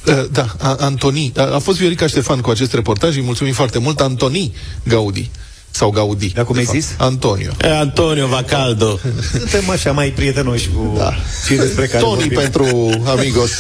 Uh, 0.06 0.24
Da, 0.32 0.46
a- 0.60 0.76
Antoni. 0.80 1.32
A, 1.36 1.42
a 1.56 1.60
fost 1.60 1.78
Viorica 1.78 2.08
Ștefan 2.08 2.40
cu 2.42 2.50
acest 2.50 2.74
reportaj. 2.74 3.16
Îi 3.16 3.22
mulțumim 3.22 3.54
foarte 3.54 3.80
mult. 3.80 4.00
Antoni 4.00 4.54
Gaudi. 4.84 5.30
Sau 5.74 5.90
Gaudi. 5.90 6.28
Dar 6.34 6.46
cum 6.46 6.58
ai 6.58 6.64
zis? 6.64 6.88
Antonio. 6.98 7.52
E, 7.62 7.68
Antonio 7.78 8.28
Vacaldo. 8.28 9.00
Suntem 9.32 9.70
așa 9.70 9.92
mai 9.92 10.10
prietenoși 10.10 10.70
cu 10.70 10.94
da. 10.98 11.14
cei 11.48 11.58
despre 11.58 11.86
care 11.86 12.04
Tony 12.04 12.16
vorbim. 12.20 12.38
pentru 12.38 12.90
amigos. 13.06 13.52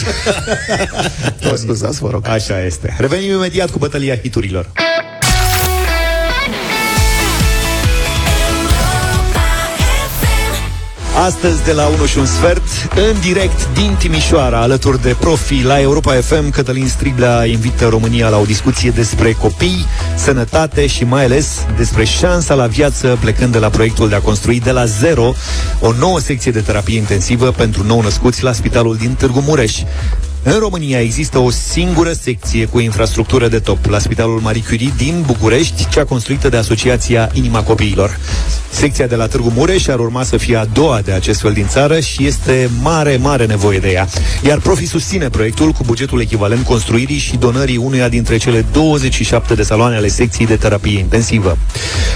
Mă 1.44 1.56
scuzați, 1.56 2.00
vă 2.00 2.10
rog. 2.10 2.28
Așa 2.28 2.66
este. 2.66 2.96
Revenim 3.00 3.32
imediat 3.32 3.70
cu 3.72 3.78
bătălia 3.78 4.18
hiturilor. 4.18 4.70
Astăzi 11.16 11.64
de 11.64 11.72
la 11.72 11.88
1 11.88 12.06
și 12.06 12.18
un 12.18 12.26
sfert, 12.26 12.62
în 12.96 13.20
direct 13.22 13.74
din 13.74 13.96
Timișoara, 14.00 14.62
alături 14.62 15.02
de 15.02 15.16
profi 15.20 15.64
la 15.64 15.80
Europa 15.82 16.14
FM, 16.14 16.50
Cătălin 16.50 16.88
Striblea 16.88 17.46
invită 17.46 17.88
România 17.88 18.30
la 18.30 18.38
o 18.38 18.46
discuție 18.46 18.90
despre 18.90 19.34
copii, 19.34 19.86
sănătate 20.16 20.88
și 20.88 21.04
mai 21.04 21.24
ales 21.24 21.66
despre 21.78 22.04
șansa 22.04 22.54
la 22.54 22.68
viață 22.68 23.18
plecând 23.20 23.52
de 23.52 23.58
la 23.58 23.70
proiectul 23.70 24.10
de 24.10 24.16
a 24.16 24.22
construi 24.22 24.60
de 24.60 24.72
la 24.72 24.86
zero 24.86 25.34
o 25.80 25.92
nouă 25.92 26.20
secție 26.20 26.52
de 26.52 26.62
terapie 26.62 26.98
intensivă 26.98 27.52
pentru 27.52 27.84
nou-născuți 27.84 28.44
la 28.44 28.52
spitalul 28.52 28.96
din 28.96 29.14
Târgu 29.14 29.40
Mureș. 29.40 29.80
În 30.44 30.60
România 30.60 31.02
există 31.02 31.40
o 31.40 31.50
singură 31.50 32.12
secție 32.12 32.66
cu 32.66 32.80
infrastructură 32.80 33.48
de 33.48 33.60
top 33.60 33.86
la 33.86 34.00
Spitalul 34.00 34.40
Marie 34.40 34.64
Curie 34.68 34.94
din 34.98 35.24
București, 35.26 35.88
cea 35.90 36.06
construită 36.06 36.50
de 36.50 36.58
Asociația 36.58 37.30
Inima 37.34 37.64
Copiilor. 37.64 38.20
Secția 38.72 39.08
de 39.08 39.16
la 39.16 39.28
Târgu 39.28 39.52
Mureș 39.56 39.88
ar 39.88 40.00
urma 40.00 40.24
să 40.24 40.38
fie 40.38 40.56
a 40.56 40.66
doua 40.66 41.02
de 41.02 41.12
acest 41.12 41.42
fel 41.42 41.54
din 41.54 41.68
țară 41.68 42.00
și 42.00 42.26
este 42.26 42.70
mare, 42.82 43.18
mare 43.18 43.46
nevoie 43.46 43.80
de 43.80 43.92
ea. 43.92 44.08
Iar 44.46 44.60
Profi 44.60 44.86
susține 44.86 45.30
proiectul 45.30 45.72
cu 45.72 45.84
bugetul 45.86 46.22
echivalent 46.22 46.66
construirii 46.66 47.18
și 47.18 47.38
donării 47.38 47.78
unuia 47.78 48.10
dintre 48.10 48.38
cele 48.38 48.66
27 48.72 49.54
de 49.54 49.64
saloane 49.64 49.96
ale 49.96 50.08
secției 50.08 50.48
de 50.48 50.56
terapie 50.56 51.00
intensivă. 51.00 51.58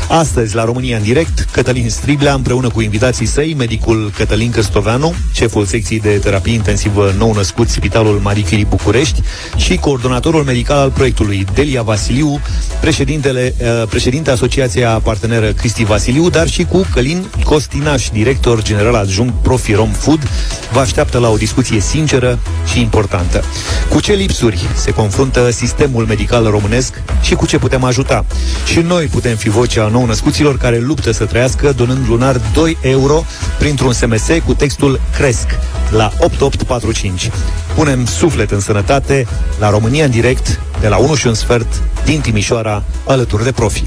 Astăzi, 0.07 0.55
la 0.55 0.65
România 0.65 0.97
în 0.97 1.03
direct, 1.03 1.47
Cătălin 1.51 1.89
Striblea, 1.89 2.33
împreună 2.33 2.69
cu 2.69 2.81
invitații 2.81 3.25
săi, 3.25 3.55
medicul 3.57 4.11
Cătălin 4.17 4.51
Cârstoveanu, 4.51 5.13
șeful 5.33 5.65
secției 5.65 5.99
de 5.99 6.09
terapie 6.09 6.53
intensivă 6.53 7.13
nou-născut 7.17 7.69
Spitalul 7.69 8.14
Marie 8.23 8.43
Curie 8.43 8.65
București 8.69 9.21
și 9.55 9.75
coordonatorul 9.75 10.43
medical 10.43 10.77
al 10.77 10.91
proiectului, 10.91 11.45
Delia 11.53 11.81
Vasiliu, 11.81 12.41
președintele, 12.79 13.53
uh, 13.57 13.87
președinte 13.89 14.31
Asociația 14.31 14.89
Parteneră 14.89 15.51
Cristi 15.51 15.83
Vasiliu, 15.83 16.29
dar 16.29 16.47
și 16.47 16.63
cu 16.63 16.85
Călin 16.93 17.25
Costinaș, 17.43 18.09
director 18.09 18.63
general 18.63 18.95
adjunct 18.95 19.33
Profi 19.41 19.73
Rom 19.73 19.89
Food, 19.91 20.29
vă 20.71 20.79
așteaptă 20.79 21.17
la 21.17 21.29
o 21.29 21.37
discuție 21.37 21.79
sinceră 21.79 22.39
și 22.71 22.79
importantă. 22.79 23.43
Cu 23.89 23.99
ce 23.99 24.13
lipsuri 24.13 24.67
se 24.75 24.91
confruntă 24.91 25.49
sistemul 25.49 26.05
medical 26.05 26.43
românesc 26.49 27.01
și 27.21 27.35
cu 27.35 27.45
ce 27.45 27.57
putem 27.57 27.83
ajuta? 27.83 28.25
Și 28.65 28.79
noi 28.79 29.05
putem 29.05 29.35
fi 29.35 29.49
vocea 29.49 29.87
nou-născuților 29.87 30.57
care 30.57 30.79
luptă 30.79 31.11
să 31.11 31.25
trăiască 31.25 31.73
donând 31.75 32.07
lunar 32.07 32.41
2 32.53 32.77
euro 32.81 33.25
printr-un 33.59 33.93
SMS 33.93 34.27
cu 34.45 34.53
textul 34.53 34.99
CRESC 35.17 35.47
la 35.89 36.11
8845. 36.19 37.31
Punem 37.75 38.04
suflet 38.05 38.51
în 38.51 38.59
sănătate 38.59 39.27
la 39.59 39.69
România 39.69 40.05
în 40.05 40.11
direct 40.11 40.59
de 40.79 40.87
la 40.87 40.97
1 40.97 41.15
și 41.15 41.27
un 41.27 41.33
sfert 41.33 41.81
din 42.05 42.21
Timișoara 42.21 42.83
alături 43.05 43.43
de 43.43 43.51
profi. 43.51 43.83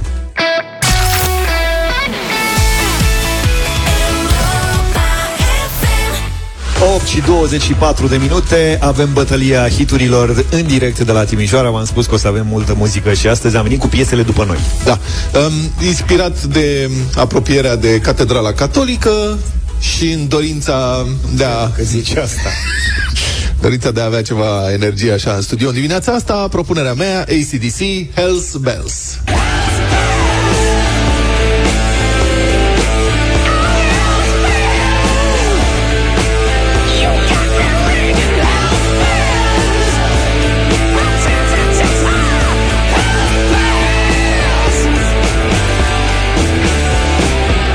8 6.94 7.07
și 7.07 7.20
24 7.20 8.07
de 8.07 8.16
minute 8.16 8.78
Avem 8.81 9.12
bătălia 9.12 9.68
hiturilor 9.68 10.44
în 10.50 10.66
direct 10.66 11.00
de 11.00 11.12
la 11.12 11.24
Timișoara 11.24 11.70
V-am 11.70 11.85
spus 11.85 12.07
că 12.07 12.14
o 12.14 12.18
să 12.18 12.28
avem 12.28 12.46
multă 12.46 12.74
muzică 12.76 13.12
și 13.12 13.28
astăzi 13.28 13.57
am 13.57 13.62
venit 13.62 13.81
cu 13.81 13.87
piesele 13.87 14.22
după 14.22 14.44
noi 14.44 14.59
Da. 14.85 14.98
Um, 15.38 15.87
inspirat 15.87 16.42
de 16.42 16.90
apropierea 17.14 17.76
de 17.76 17.98
Catedrala 17.98 18.52
Catolică 18.52 19.38
și 19.81 20.11
în 20.11 20.28
dorința 20.28 21.07
de 21.35 21.44
a... 21.44 21.68
Că 21.68 21.83
zici 21.83 22.16
asta 22.16 22.48
Dorința 23.60 23.90
de 23.90 24.00
a 24.00 24.04
avea 24.04 24.22
ceva 24.22 24.72
energie 24.72 25.12
așa 25.12 25.32
în 25.32 25.40
studio 25.40 25.68
în 25.68 25.74
dimineața 25.74 26.12
asta, 26.12 26.48
propunerea 26.48 26.92
mea, 26.92 27.20
ACDC, 27.20 28.12
Hells 28.14 28.56
Bells. 28.56 29.18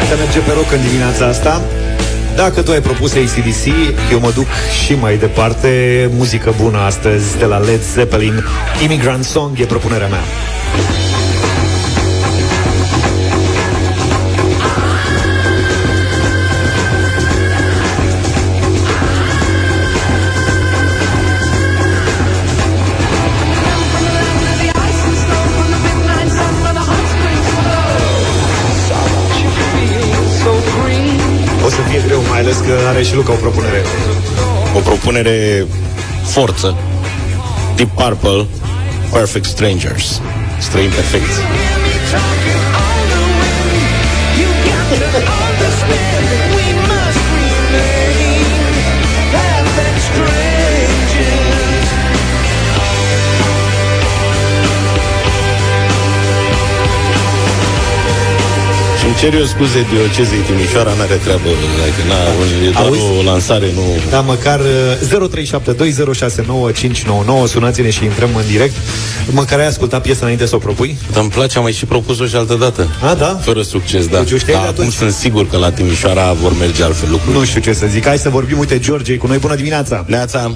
Să 0.10 0.20
merge 0.20 0.40
pe 0.40 0.52
rock 0.52 0.72
în 0.72 0.82
dimineața 0.88 1.28
asta 1.28 1.62
dacă 2.36 2.62
tu 2.62 2.72
ai 2.72 2.82
propus 2.82 3.12
ACDC, 3.14 3.66
eu 4.12 4.20
mă 4.20 4.32
duc 4.36 4.48
și 4.86 4.94
mai 4.94 5.18
departe. 5.18 6.10
Muzică 6.14 6.54
bună 6.62 6.78
astăzi 6.78 7.38
de 7.38 7.46
la 7.46 7.58
Led 7.58 7.82
Zeppelin. 7.94 8.44
Immigrant 8.84 9.24
Song 9.24 9.60
e 9.60 9.66
propunerea 9.66 10.08
mea. 10.08 10.24
Are 32.88 33.04
și 33.04 33.16
Luca 33.16 33.32
o 33.32 33.36
propunere. 33.36 33.82
O 34.76 34.80
propunere 34.80 35.66
forță. 36.24 36.78
Deep 37.76 37.90
Purple, 37.90 38.46
Perfect 39.12 39.46
Strangers. 39.46 40.22
Străini 40.60 40.92
perfecți. 40.94 41.40
Îmi 59.14 59.22
cer 59.22 59.34
eu 59.40 59.46
scuze 59.46 59.86
diocezei 59.92 60.40
Timișoara, 60.48 60.94
n-are 60.98 61.16
treabă, 61.26 61.50
adică 61.84 62.02
n-a, 62.10 62.20
e 62.68 62.70
doar 62.70 62.86
Auzi? 62.86 63.02
o 63.20 63.24
lansare, 63.24 63.70
nu... 63.74 63.82
Da, 64.10 64.20
măcar 64.20 64.60
uh, 64.60 65.30
0372069599 67.44 67.48
Sunați-ne 67.48 67.90
și 67.90 68.04
intrăm 68.04 68.30
în 68.36 68.46
direct 68.52 68.76
Măcar 69.32 69.60
ai 69.60 69.68
ascultat 69.68 70.02
piesa 70.02 70.20
înainte 70.22 70.46
să 70.46 70.56
o 70.56 70.58
propui? 70.58 70.98
Dar 71.12 71.22
îmi 71.22 71.32
place, 71.32 71.58
am 71.58 71.64
mai 71.64 71.72
și 71.72 71.86
propus-o 71.86 72.26
și 72.26 72.36
altă 72.36 72.54
dată. 72.54 72.88
A, 73.10 73.14
da? 73.14 73.40
Fără 73.42 73.62
succes, 73.62 74.08
da. 74.08 74.20
Deci 74.20 74.32
o 74.32 74.38
știai 74.38 74.56
da 74.56 74.62
de 74.62 74.68
acum 74.68 74.80
atunci? 74.80 74.94
sunt 74.94 75.12
sigur 75.12 75.48
că 75.48 75.58
la 75.58 75.72
Timișoara 75.72 76.34
vor 76.34 76.58
merge 76.60 76.84
altfel 76.84 77.10
lucruri. 77.10 77.38
Nu 77.38 77.44
știu 77.44 77.62
ce 77.62 77.74
să 77.74 77.86
zic, 77.90 78.06
hai 78.06 78.18
să 78.18 78.30
vorbim, 78.30 78.60
uite, 78.60 78.80
George 78.80 79.14
e 79.14 79.18
cu 79.18 79.28
noi, 79.28 79.38
bună 79.38 79.56
dimineața 79.56 80.06
Neața 80.08 80.52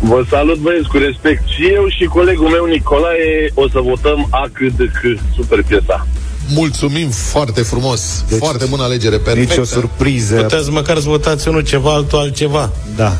Vă 0.00 0.24
salut 0.30 0.58
băieți 0.58 0.88
cu 0.88 0.96
respect 0.96 1.42
Și 1.48 1.66
eu 1.74 1.88
și 1.88 2.04
colegul 2.04 2.48
meu 2.48 2.64
Nicolae 2.64 3.50
O 3.54 3.68
să 3.68 3.80
votăm 3.80 4.26
A 4.30 4.48
cât 4.52 4.72
de 4.72 4.90
cât 5.00 5.18
Super 5.36 5.62
piesa 5.68 6.06
Mulțumim 6.54 7.10
foarte 7.10 7.62
frumos. 7.62 8.24
Deci, 8.28 8.38
foarte 8.38 8.64
bună 8.64 8.82
alegere, 8.82 9.18
perfectă. 9.18 9.54
Nici 9.54 9.58
o 9.58 9.64
surpriză 9.64 10.34
Puteți 10.34 10.70
măcar 10.70 10.98
să 10.98 11.08
votați 11.08 11.48
unul 11.48 11.60
ceva, 11.60 11.92
altul 11.92 12.18
altceva. 12.18 12.70
Da 12.96 13.12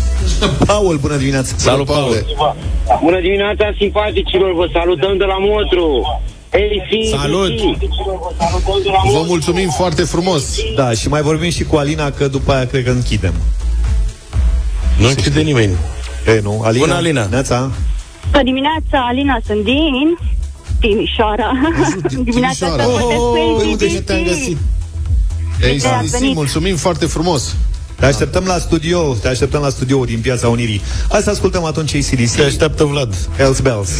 Paul, 0.66 0.96
bună 0.96 1.16
dimineața 1.16 1.54
Salut, 1.56 1.86
Paul. 1.86 2.24
Bună 3.02 3.20
dimineața, 3.20 3.74
simpaticilor, 3.78 4.54
vă 4.54 4.68
salutăm 4.72 5.16
de 5.16 5.24
la 5.24 5.36
Motru. 5.38 6.02
AC, 6.52 7.20
Salut! 7.20 7.60
Vă 9.12 9.24
mulțumim 9.26 9.68
foarte 9.68 10.02
frumos. 10.02 10.56
Da, 10.76 10.92
și 10.92 11.08
mai 11.08 11.22
vorbim 11.22 11.50
și 11.50 11.64
cu 11.64 11.76
Alina 11.76 12.10
Că 12.10 12.28
după 12.28 12.52
aia 12.52 12.66
cred 12.66 12.84
că 12.84 12.90
închidem 12.90 13.34
Nu 14.98 15.08
închide 15.08 15.40
nimeni. 15.40 15.72
E, 16.26 16.40
nu, 16.42 16.60
Alina 16.64 16.84
Bună, 16.84 16.96
Alina. 16.96 17.26
Neața 17.30 17.70
Bună 18.30 18.42
dimineața, 18.42 19.06
Alina, 19.08 19.38
sunt 19.46 19.64
din 19.64 20.18
Timișoara. 20.80 21.50
dimineața 22.22 22.66
asta 22.66 22.86
votez 22.86 23.16
pe 23.34 23.58
Păi, 23.58 23.70
unde 23.70 23.88
și 23.88 24.00
te-am 24.00 24.18
ACDC. 24.18 24.28
găsit? 24.32 24.56
Bine 25.58 25.72
ați 25.72 25.86
ACDC, 25.86 26.10
venit. 26.10 26.34
mulțumim 26.34 26.76
foarte 26.76 27.06
frumos. 27.06 27.56
Te 27.94 28.06
așteptăm 28.06 28.44
la 28.44 28.58
studio, 28.58 29.14
te 29.14 29.28
așteptăm 29.28 29.62
la 29.62 29.68
studio 29.68 30.04
din 30.04 30.20
Piața 30.20 30.48
Unirii. 30.48 30.80
Hai 31.08 31.20
să 31.20 31.30
ascultăm 31.30 31.64
atunci 31.64 31.94
ACDC. 31.94 32.34
Te 32.36 32.42
așteaptă 32.42 32.84
Vlad. 32.84 33.14
Hells 33.36 33.60
Bells. 33.60 33.90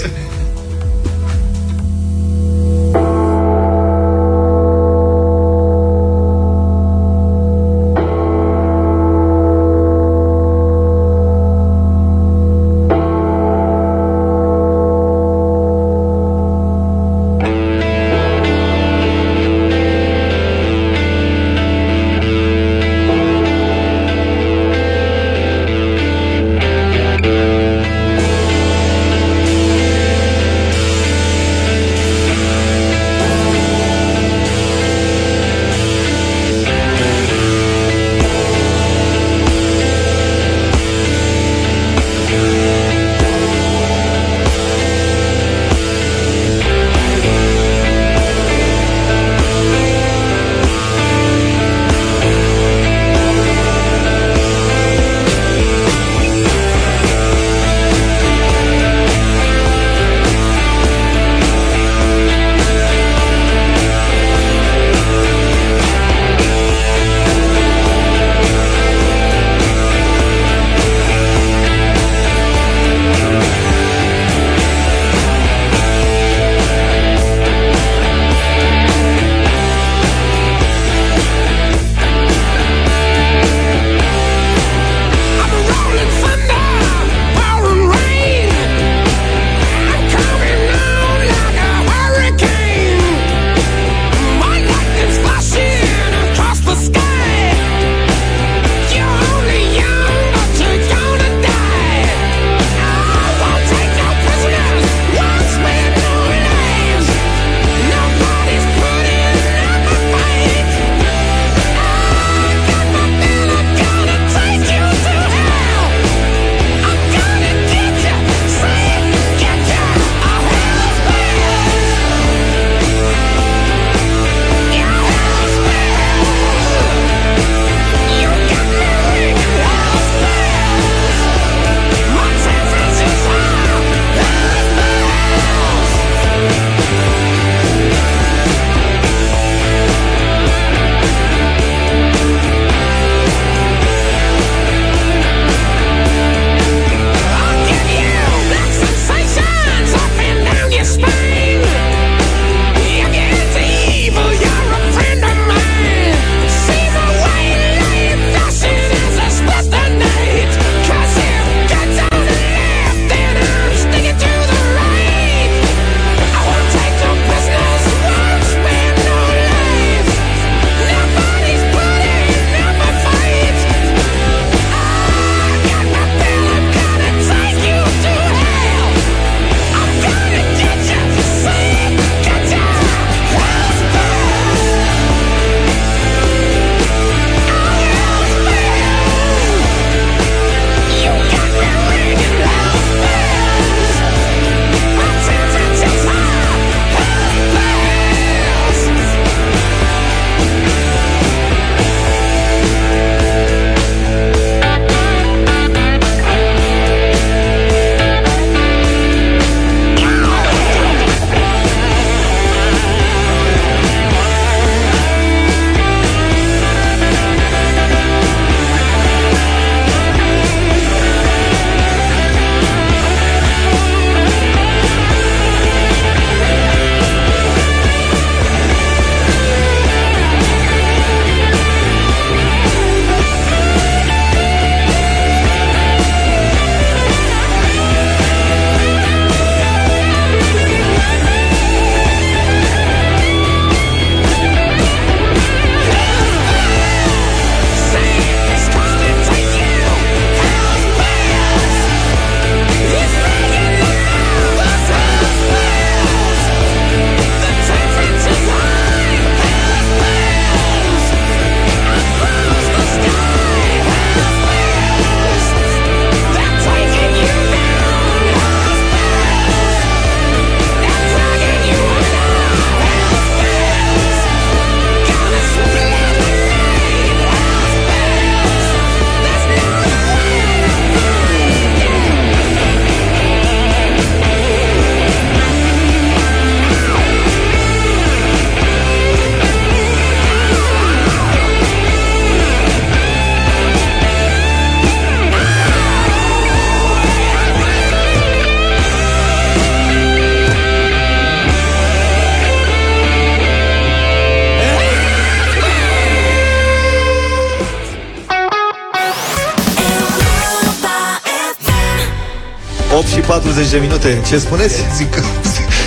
40 313.58 313.80
de 313.80 313.86
minute. 313.86 314.22
Ce 314.28 314.38
spuneți? 314.38 314.74
Zic 314.96 315.10
că, 315.10 315.20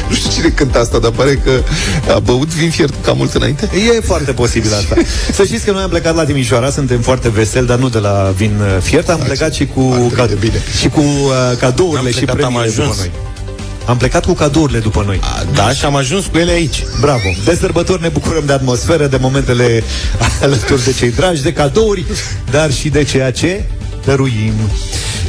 nu 0.10 0.16
știu 0.16 0.32
cine 0.32 0.48
cântă 0.48 0.80
asta, 0.80 1.00
dar 1.00 1.12
pare 1.12 1.36
că 1.44 1.52
a 2.14 2.20
băut 2.20 2.48
vin 2.48 2.70
fiert 2.70 2.94
cam 3.04 3.18
mult 3.18 3.34
înainte. 3.34 3.70
E 3.96 4.00
foarte 4.00 4.32
posibil 4.32 4.74
asta. 4.74 4.96
Să 5.38 5.44
știți 5.44 5.66
că 5.66 5.72
noi 5.72 5.82
am 5.82 5.90
plecat 5.90 6.16
la 6.16 6.26
Timișoara, 6.26 6.70
suntem 6.70 7.00
foarte 7.00 7.30
veseli, 7.30 7.68
dar 7.68 7.78
nu 7.78 7.90
de 7.90 7.98
la 7.98 8.34
vin 8.36 8.52
uh, 8.60 8.82
fiert, 8.82 9.10
am 9.10 9.20
plecat 9.20 9.54
și 9.54 9.66
cu, 9.66 10.12
ca, 10.16 10.28
bine. 10.40 10.62
și 10.80 10.88
cu 10.88 11.00
uh, 11.00 11.58
cadourile 11.60 12.00
Am 12.00 12.06
și 12.06 12.12
plecat, 12.12 12.30
am 12.30 12.36
premiile 12.36 12.70
după 12.70 12.82
ajuns. 12.82 12.98
noi. 12.98 13.12
Am 13.86 13.98
plecat 13.98 14.26
cu 14.26 14.34
cadourile 14.34 14.80
după 14.80 15.04
noi. 15.06 15.20
Da, 15.54 15.70
și 15.70 15.86
am 15.86 15.96
ajuns 15.96 16.26
cu 16.26 16.38
ele 16.38 16.52
aici. 16.52 16.84
Bravo! 17.00 17.30
De 17.46 17.58
sărbători 17.60 18.02
ne 18.02 18.08
bucurăm 18.08 18.44
de 18.46 18.54
atmosferă, 18.54 19.08
de 19.08 19.18
momentele 19.22 19.84
alături 20.42 20.84
de 20.84 20.92
cei 20.92 21.12
dragi, 21.12 21.42
de 21.44 21.54
cadouri, 21.54 22.06
dar 22.52 22.72
și 22.74 22.90
de 22.90 23.04
ceea 23.04 23.32
ce 23.32 23.64
dăruim. 24.06 24.54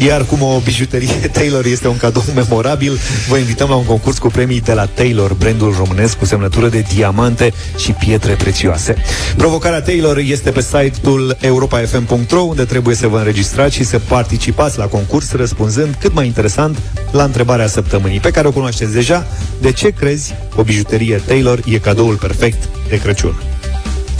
Iar 0.07 0.25
cum 0.25 0.43
o 0.43 0.61
bijuterie 0.65 1.15
Taylor 1.33 1.65
este 1.65 1.89
un 1.89 1.97
cadou 1.97 2.25
memorabil, 2.35 2.99
vă 3.29 3.37
invităm 3.37 3.69
la 3.69 3.75
un 3.75 3.85
concurs 3.85 4.19
cu 4.19 4.29
premii 4.29 4.61
de 4.61 4.73
la 4.73 4.87
Taylor, 4.87 5.35
brandul 5.35 5.75
românesc 5.79 6.19
cu 6.19 6.25
semnătură 6.25 6.69
de 6.69 6.85
diamante 6.95 7.53
și 7.77 7.93
pietre 7.93 8.35
prețioase. 8.35 8.97
Provocarea 9.37 9.83
Taylor 9.83 10.19
este 10.19 10.51
pe 10.51 10.61
site-ul 10.61 11.37
europafm.ro, 11.41 12.41
unde 12.41 12.65
trebuie 12.65 12.95
să 12.95 13.07
vă 13.07 13.19
înregistrați 13.19 13.75
și 13.75 13.85
să 13.85 13.99
participați 13.99 14.79
la 14.79 14.85
concurs, 14.85 15.33
răspunzând 15.33 15.95
cât 16.01 16.15
mai 16.15 16.27
interesant 16.27 16.79
la 17.11 17.25
întrebarea 17.25 17.67
săptămânii, 17.67 18.21
pe 18.21 18.31
care 18.31 18.47
o 18.47 18.53
cunoașteți 18.53 18.93
deja. 18.93 19.27
De 19.61 19.73
ce 19.73 19.89
crezi 19.89 20.35
o 20.57 20.63
bijuterie 20.63 21.23
Taylor 21.27 21.61
e 21.65 21.79
cadoul 21.79 22.15
perfect 22.15 22.69
de 22.89 22.99
Crăciun? 22.99 23.43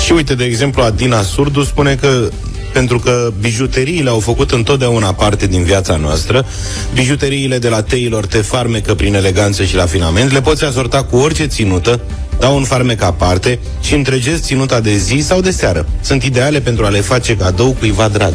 Și 0.05 0.13
uite, 0.13 0.35
de 0.35 0.45
exemplu, 0.45 0.83
Adina 0.83 1.23
Surdu 1.23 1.63
spune 1.63 1.95
că 1.95 2.29
pentru 2.73 2.99
că 2.99 3.33
bijuteriile 3.41 4.11
au 4.11 4.19
făcut 4.19 4.51
întotdeauna 4.51 5.13
parte 5.13 5.47
din 5.47 5.63
viața 5.63 5.97
noastră, 5.97 6.47
bijuteriile 6.95 7.59
de 7.59 7.69
la 7.69 7.83
Taylor 7.83 8.27
te 8.27 8.39
farmecă 8.39 8.95
prin 8.95 9.15
eleganță 9.15 9.65
și 9.65 9.77
rafinament, 9.77 10.33
le 10.33 10.41
poți 10.41 10.65
asorta 10.65 11.05
cu 11.05 11.17
orice 11.17 11.47
ținută, 11.47 12.01
dau 12.39 12.57
un 12.57 12.65
farmec 12.65 13.03
aparte 13.03 13.59
și 13.81 13.95
întregezi 13.95 14.43
ținuta 14.43 14.81
de 14.81 14.97
zi 14.97 15.23
sau 15.27 15.41
de 15.41 15.51
seară. 15.51 15.87
Sunt 16.01 16.23
ideale 16.23 16.61
pentru 16.61 16.85
a 16.85 16.89
le 16.89 17.01
face 17.01 17.37
cadou 17.37 17.77
cuiva 17.79 18.09
drag. 18.09 18.33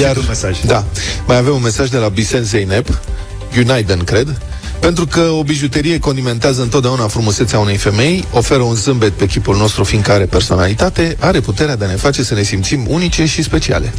Iar, 0.00 0.16
un 0.16 0.24
mesaj. 0.28 0.60
Da. 0.60 0.84
Mai 1.26 1.36
avem 1.36 1.54
un 1.54 1.62
mesaj 1.62 1.88
de 1.88 1.96
la 1.96 2.08
Bisen 2.08 2.42
Zeynep, 2.42 3.00
United, 3.56 4.02
cred. 4.02 4.40
Pentru 4.82 5.06
că 5.06 5.20
o 5.20 5.42
bijuterie 5.42 5.98
condimentează 5.98 6.62
întotdeauna 6.62 7.06
frumusețea 7.06 7.58
unei 7.58 7.76
femei, 7.76 8.24
oferă 8.32 8.62
un 8.62 8.74
zâmbet 8.74 9.12
pe 9.12 9.26
chipul 9.26 9.56
nostru, 9.56 9.84
fiindcă 9.84 10.12
are 10.12 10.24
personalitate, 10.24 11.16
are 11.18 11.40
puterea 11.40 11.76
de 11.76 11.84
a 11.84 11.88
ne 11.88 11.94
face 11.94 12.22
să 12.22 12.34
ne 12.34 12.42
simțim 12.42 12.86
unice 12.88 13.26
și 13.26 13.42
speciale. 13.42 13.92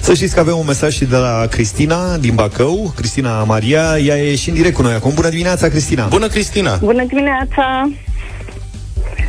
Să 0.00 0.14
știți 0.14 0.34
că 0.34 0.40
avem 0.40 0.56
un 0.56 0.66
mesaj 0.66 0.94
și 0.94 1.04
de 1.04 1.16
la 1.16 1.46
Cristina 1.50 2.16
din 2.16 2.34
Bacău, 2.34 2.92
Cristina 2.96 3.44
Maria, 3.44 3.98
ea 3.98 4.22
e 4.22 4.34
și 4.34 4.48
în 4.48 4.54
direct 4.54 4.74
cu 4.74 4.82
noi 4.82 4.94
acum. 4.94 5.12
Bună 5.14 5.28
dimineața, 5.28 5.68
Cristina! 5.68 6.06
Bună, 6.06 6.28
Cristina! 6.28 6.76
Bună 6.76 7.04
dimineața! 7.04 7.90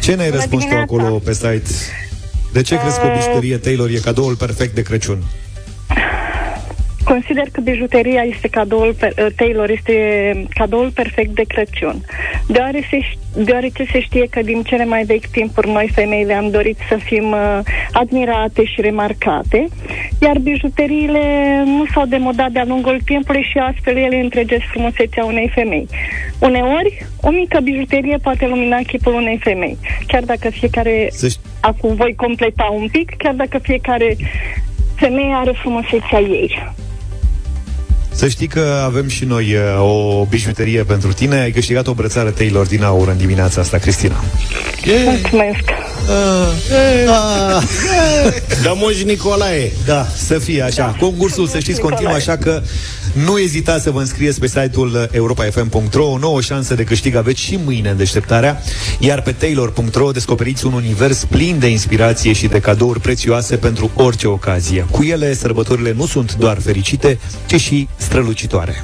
Ce 0.02 0.14
ne-ai 0.14 0.30
Bună 0.30 0.40
răspuns 0.40 0.64
tu 0.64 0.70
dimineața! 0.70 0.96
acolo 1.02 1.18
pe 1.18 1.34
site? 1.34 1.70
De 2.54 2.62
ce 2.62 2.78
crezi 2.78 3.00
că 3.00 3.06
o 3.06 3.08
Uh, 3.08 3.18
bijuterie 3.18 3.58
Taylor 3.58 3.90
e 3.90 4.00
cadoul 4.00 4.36
perfect 4.36 4.76
de 4.76 4.82
Crăciun? 4.82 5.24
Consider 7.08 7.44
că 7.52 7.62
bijuteria 7.62 8.22
este 8.22 8.48
cadoul, 8.48 8.94
per- 9.00 9.14
uh, 9.18 9.26
Taylor 9.36 9.70
este 9.70 9.96
cadoul 10.54 10.92
perfect 10.92 11.30
de 11.36 11.44
Crăciun, 11.48 12.02
deoarece, 12.48 13.00
deoarece 13.36 13.86
se 13.92 14.00
știe 14.00 14.28
că 14.30 14.42
din 14.42 14.62
cele 14.64 14.86
mai 14.86 15.04
vechi 15.04 15.28
timpuri 15.28 15.72
noi 15.72 15.90
femeile 15.94 16.34
am 16.34 16.50
dorit 16.50 16.78
să 16.90 16.96
fim 16.96 17.32
uh, 17.32 17.60
admirate 17.92 18.64
și 18.66 18.82
remarcate, 18.82 19.68
iar 20.22 20.38
bijuteriile 20.38 21.24
nu 21.66 21.86
s-au 21.94 22.06
demodat 22.06 22.52
de-a 22.52 22.66
lungul 22.66 23.00
timpului 23.06 23.48
și 23.52 23.58
astfel 23.58 23.96
ele 23.98 24.20
întregesc 24.20 24.64
frumusețea 24.72 25.26
unei 25.26 25.52
femei. 25.54 25.88
Uneori, 26.40 27.06
o 27.22 27.30
mică 27.30 27.60
bijuterie 27.64 28.18
poate 28.18 28.48
lumina 28.48 28.78
chipul 28.78 29.14
unei 29.14 29.40
femei, 29.44 29.78
chiar 30.08 30.24
dacă 30.24 30.50
fiecare... 30.50 31.10
Acum 31.60 31.96
voi 31.96 32.16
completa 32.16 32.70
un 32.74 32.88
pic, 32.92 33.16
chiar 33.18 33.34
dacă 33.34 33.58
fiecare 33.58 34.16
femeie 34.96 35.34
are 35.34 35.52
frumusețea 35.52 36.20
ei. 36.20 36.76
Să 38.18 38.28
știi 38.28 38.48
că 38.48 38.82
avem 38.86 39.08
și 39.08 39.26
noi 39.26 39.56
uh, 39.56 39.82
o 39.82 40.26
bijuterie 40.26 40.84
pentru 40.84 41.14
tine. 41.14 41.40
Ai 41.40 41.52
câștigat 41.52 41.88
o 41.88 41.94
brățară 41.94 42.30
Taylor 42.30 42.66
din 42.66 42.84
aur 42.84 43.08
în 43.08 43.18
dimineața 43.18 43.62
asta, 43.62 43.78
Cristina. 43.78 44.24
Mulțumesc! 45.06 45.64
Ah. 47.08 47.64
Da, 48.64 48.72
Moș 48.72 49.04
Nicolae! 49.04 49.72
Da, 49.86 50.08
să 50.16 50.40
fie 50.40 50.62
așa. 50.62 50.96
Concursul, 51.00 51.48
să 51.48 51.60
știți, 51.60 51.80
continuă, 51.80 52.14
așa 52.14 52.38
că 52.38 52.62
nu 53.26 53.38
ezitați 53.38 53.84
să 53.84 53.92
vă 53.92 54.00
înscrieți 54.00 54.40
pe 54.40 54.48
site-ul 54.48 55.10
europafm.ro 55.12 56.06
O 56.06 56.18
nouă 56.18 56.42
șansă 56.42 56.76
de 56.76 56.84
câștig 56.84 57.16
aveți 57.16 57.42
și 57.42 57.60
mâine 57.66 57.90
în 57.90 57.98
deșteptarea 57.98 58.62
Iar 59.00 59.22
pe 59.22 59.32
taylor.ro 59.32 60.12
descoperiți 60.12 60.66
un 60.66 60.74
univers 60.74 61.26
plin 61.26 61.60
de 61.60 61.68
inspirație 61.68 62.34
și 62.34 62.48
de 62.48 62.60
cadouri 62.60 63.00
prețioase 63.00 63.56
pentru 63.56 63.92
orice 63.96 64.28
ocazie 64.28 64.86
Cu 64.92 65.04
ele, 65.04 65.34
sărbătorile 65.34 65.94
nu 65.98 66.06
sunt 66.06 66.36
doar 66.36 66.60
fericite, 66.62 67.20
ci 67.46 67.60
și 67.60 67.88
strălucitoare. 68.08 68.84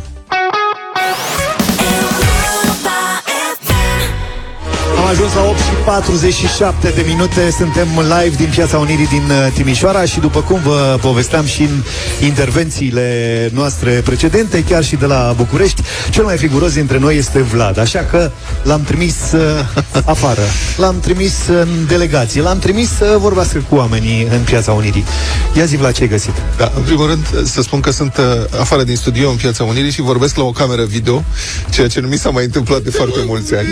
Am 4.97 5.05
ajuns 5.05 5.33
la 5.33 5.43
8 5.43 5.57
și 5.57 5.82
47 5.85 6.89
de 6.89 7.03
minute 7.07 7.51
Suntem 7.57 7.87
live 7.97 8.35
din 8.35 8.49
Piața 8.49 8.77
Unirii 8.77 9.07
din 9.07 9.23
uh, 9.29 9.51
Timișoara 9.53 10.05
Și 10.05 10.19
după 10.19 10.41
cum 10.41 10.59
vă 10.63 10.97
povesteam 11.01 11.45
și 11.45 11.61
în 11.61 11.83
intervențiile 12.25 13.49
noastre 13.53 13.91
precedente 13.91 14.63
Chiar 14.63 14.83
și 14.83 14.95
de 14.95 15.05
la 15.05 15.33
București 15.37 15.81
Cel 16.09 16.23
mai 16.23 16.37
friguros 16.37 16.73
dintre 16.73 16.97
noi 16.97 17.17
este 17.17 17.41
Vlad 17.41 17.77
Așa 17.77 17.99
că 17.99 18.31
l-am 18.63 18.81
trimis 18.83 19.15
uh, 19.31 19.41
afară. 20.15 20.41
L-am 20.77 20.99
trimis 20.99 21.33
în 21.47 21.67
delegație. 21.87 22.41
L-am 22.41 22.59
trimis 22.59 22.89
să 22.89 23.17
vorbească 23.19 23.65
cu 23.69 23.75
oamenii 23.75 24.27
în 24.31 24.41
Piața 24.41 24.71
Unirii. 24.71 25.03
Ia 25.57 25.65
zi 25.65 25.75
Vlad 25.75 25.93
ce 25.93 26.01
ai 26.01 26.07
găsit? 26.07 26.33
Da, 26.57 26.71
în 26.75 26.81
primul 26.81 27.07
rând, 27.07 27.45
să 27.45 27.61
spun 27.61 27.79
că 27.79 27.91
sunt 27.91 28.17
uh, 28.17 28.59
afară 28.59 28.83
din 28.83 28.95
studio 28.95 29.29
în 29.29 29.35
Piața 29.35 29.63
Unirii 29.63 29.91
și 29.91 30.01
vorbesc 30.01 30.35
la 30.35 30.43
o 30.43 30.51
cameră 30.51 30.83
video, 30.83 31.23
ceea 31.69 31.87
ce 31.87 31.99
nu 31.99 32.07
mi 32.07 32.17
s-a 32.17 32.29
mai 32.29 32.43
întâmplat 32.43 32.81
de 32.81 32.89
foarte 32.89 33.19
mulți 33.25 33.55
ani. 33.55 33.67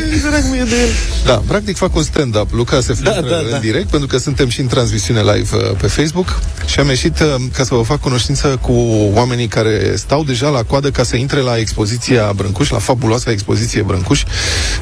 Da, 1.25 1.41
practic 1.47 1.77
fac 1.77 1.95
un 2.01 2.07
stand-up. 2.07 2.53
Luca 2.53 2.81
se 2.81 2.93
filmează 2.93 3.21
Da, 3.21 3.27
da, 3.27 3.37
în 3.37 3.49
da. 3.49 3.57
direct, 3.57 3.89
pentru 3.89 4.07
că 4.07 4.17
suntem 4.17 4.49
și 4.49 4.59
în 4.59 4.67
transmisiune 4.67 5.19
live 5.19 5.55
uh, 5.55 5.71
pe 5.77 5.87
Facebook 5.87 6.39
și 6.65 6.79
am 6.79 6.87
ieșit 6.87 7.19
uh, 7.19 7.35
ca 7.53 7.63
să 7.63 7.73
vă 7.73 7.81
fac 7.81 7.99
cunoștință 7.99 8.57
cu 8.61 8.71
oamenii 9.13 9.47
care 9.47 9.93
stau 9.95 10.23
deja 10.23 10.49
la 10.49 10.63
coadă 10.63 10.91
ca 10.91 11.03
să 11.03 11.15
intre 11.15 11.39
la 11.39 11.57
expoziția 11.57 12.33
Brâncuș, 12.35 12.69
la 12.69 12.77
fabuloasa 12.77 13.31
expoziție 13.31 13.81
Brâncuș. 13.81 14.23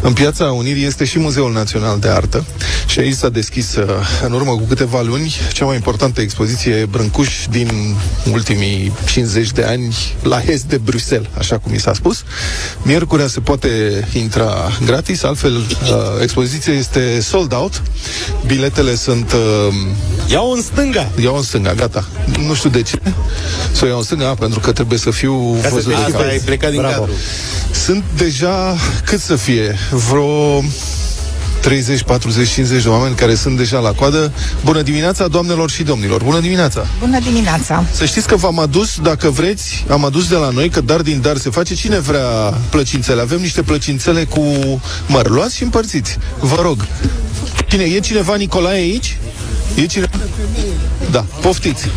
În 0.01 0.13
Piața 0.13 0.45
Unirii 0.45 0.86
este 0.86 1.05
și 1.05 1.20
Muzeul 1.20 1.51
Național 1.51 1.99
de 1.99 2.07
Artă 2.07 2.45
și 2.88 2.99
aici 2.99 3.15
s-a 3.15 3.30
deschis 3.30 3.76
uh, 3.76 3.86
în 4.26 4.32
urmă 4.32 4.51
cu 4.51 4.63
câteva 4.67 5.01
luni 5.01 5.36
cea 5.53 5.65
mai 5.65 5.76
importantă 5.76 6.22
expoziție 6.22 6.86
Brâncuș 6.86 7.45
din 7.49 7.95
ultimii 8.32 8.91
50 9.05 9.51
de 9.51 9.63
ani 9.63 9.95
la 10.24 10.41
est 10.45 10.63
de 10.63 10.78
Bruxelles, 10.78 11.30
așa 11.38 11.57
cum 11.57 11.72
mi 11.72 11.80
s-a 11.80 11.93
spus. 11.93 12.24
Miercurea 12.82 13.28
se 13.28 13.39
poate 13.39 13.70
intra 14.13 14.72
gratis, 14.86 15.24
altfel 15.24 15.55
uh, 15.55 15.65
expoziția 16.22 16.74
este 16.74 17.09
sold 17.22 17.53
out. 17.53 17.82
Biletele 18.45 18.95
sunt... 18.95 19.32
Uh, 19.32 19.74
iau 20.32 20.51
în 20.51 20.62
stânga! 20.62 21.10
Iau 21.22 21.36
în 21.36 21.43
stânga, 21.43 21.74
gata. 21.74 22.05
Nu 22.47 22.53
știu 22.53 22.70
de 22.70 22.82
ce. 22.82 22.99
Să 23.72 23.86
o 23.86 23.88
iau 23.88 23.97
în 23.97 24.03
stânga, 24.03 24.34
pentru 24.34 24.60
că 24.60 24.72
trebuie 24.72 24.99
să 24.99 25.12
fiu 25.12 25.57
Ca 25.62 25.68
să 25.68 25.74
văzut 25.74 25.91
te 25.91 25.95
de 25.97 26.01
știi, 26.01 26.14
cap. 26.14 26.22
ai 26.22 26.39
plecat 26.45 26.72
din 26.72 26.82
cadru. 26.82 27.10
Sunt 27.72 28.03
deja, 28.18 28.76
cât 29.05 29.20
să 29.20 29.36
fie, 29.36 29.76
vreo 30.10 30.64
30, 31.62 32.01
40, 32.03 32.49
50 32.49 32.84
de 32.84 32.89
oameni 32.89 33.16
care 33.16 33.36
sunt 33.36 33.57
deja 33.57 33.80
la 33.80 33.91
coadă. 33.91 34.32
Bună 34.64 34.82
dimineața, 34.82 35.28
doamnelor 35.28 35.70
și 35.70 35.84
domnilor! 35.84 36.24
Bună 36.24 36.39
dimineața! 36.39 36.86
Bună 36.99 37.20
dimineața! 37.20 37.84
Să 37.91 38.05
știți 38.05 38.28
că 38.28 38.36
v-am 38.36 38.60
adus, 38.60 38.99
dacă 39.01 39.30
vreți, 39.30 39.86
am 39.89 40.05
adus 40.05 40.28
de 40.28 40.36
la 40.36 40.49
noi, 40.49 40.70
că 40.70 40.82
dar 40.82 41.01
din 41.01 41.22
dar 41.22 41.38
se 41.38 41.49
face. 41.49 41.76
Cine 41.76 41.99
vrea 41.99 42.53
plăcințele? 42.70 43.22
Avem 43.22 43.39
niște 43.39 43.62
plăcințele 43.62 44.24
cu 44.24 44.41
măr. 45.07 45.30
Luați 45.30 45.55
și 45.55 45.64
împărțiți. 45.64 46.18
Vă 46.39 46.62
rog. 46.62 46.88
Cine? 47.68 47.84
E 47.84 47.99
cineva, 47.99 48.36
Nicolae, 48.36 48.80
aici? 48.80 49.18
E 49.76 49.86
cineva? 49.86 50.12
Da, 51.12 51.26
poftiți. 51.41 51.88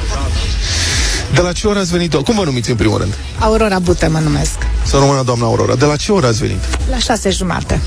De 1.35 1.41
la 1.41 1.53
ce 1.53 1.67
oră 1.67 1.79
ați 1.79 1.91
venit? 1.91 2.15
Cum 2.15 2.35
vă 2.35 2.45
numiți 2.45 2.71
în 2.71 2.77
primul 2.77 2.99
rând? 2.99 3.15
Aurora 3.39 3.79
Bute 3.79 4.07
mă 4.07 4.19
numesc. 4.19 4.57
Să 4.87 4.97
rămână 4.97 5.23
doamna 5.23 5.45
Aurora. 5.45 5.75
De 5.75 5.85
la 5.85 5.97
ce 5.97 6.13
oră 6.13 6.27
ați 6.27 6.39
venit? 6.39 6.61
La 6.91 6.99
șase 6.99 7.31
jumate. 7.31 7.81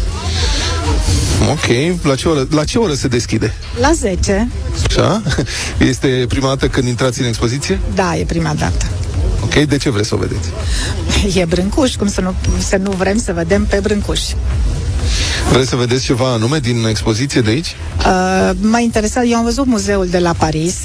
Ok. 1.49 1.97
La 2.03 2.15
ce 2.15 2.27
oră, 2.27 2.47
la 2.49 2.63
ce 2.63 2.77
oră 2.77 2.93
se 2.93 3.07
deschide? 3.07 3.53
La 3.79 3.91
10. 3.91 4.49
Așa? 4.87 5.21
Este 5.89 6.25
prima 6.27 6.47
dată 6.47 6.67
când 6.67 6.87
intrați 6.87 7.21
în 7.21 7.27
expoziție? 7.27 7.79
Da, 7.95 8.17
e 8.17 8.23
prima 8.23 8.53
dată. 8.59 8.85
Ok. 9.43 9.53
De 9.53 9.77
ce 9.77 9.89
vreți 9.89 10.07
să 10.07 10.15
o 10.15 10.17
vedeți? 10.17 10.49
E 11.37 11.45
Brâncuș, 11.45 11.95
cum 11.95 12.07
să 12.07 12.21
nu, 12.21 12.33
să 12.57 12.77
nu 12.77 12.91
vrem 12.91 13.17
să 13.17 13.33
vedem 13.33 13.65
pe 13.65 13.79
Brâncuș. 13.81 14.19
Vreți 15.51 15.69
să 15.69 15.75
vedeți 15.75 16.03
ceva 16.03 16.31
anume 16.31 16.57
din 16.57 16.85
expoziție 16.85 17.41
de 17.41 17.49
aici? 17.49 17.75
Uh, 17.97 18.51
m-a 18.61 18.79
interesat, 18.79 19.23
eu 19.27 19.37
am 19.37 19.43
văzut 19.43 19.65
muzeul 19.65 20.07
de 20.07 20.19
la 20.19 20.33
Paris, 20.37 20.75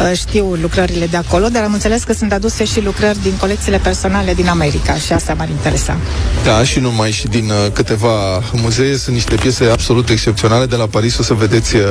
uh, 0.00 0.18
știu 0.18 0.54
lucrările 0.60 1.06
de 1.06 1.16
acolo, 1.16 1.48
dar 1.48 1.62
am 1.62 1.72
înțeles 1.72 2.02
că 2.02 2.12
sunt 2.12 2.32
aduse 2.32 2.64
și 2.64 2.80
lucrări 2.80 3.22
din 3.22 3.36
colecțiile 3.40 3.78
personale 3.78 4.34
din 4.34 4.48
America 4.48 4.94
și 4.94 5.12
asta 5.12 5.34
m-ar 5.34 5.48
interesa. 5.48 5.96
Da, 6.44 6.64
și 6.64 6.78
numai 6.78 7.10
și 7.10 7.26
din 7.26 7.50
uh, 7.50 7.72
câteva 7.72 8.42
muzee 8.52 8.96
sunt 8.96 9.14
niște 9.14 9.34
piese 9.34 9.64
absolut 9.64 10.08
excepționale. 10.08 10.66
De 10.66 10.76
la 10.76 10.86
Paris 10.86 11.18
o 11.18 11.22
să 11.22 11.34
vedeți 11.34 11.76
uh, 11.76 11.82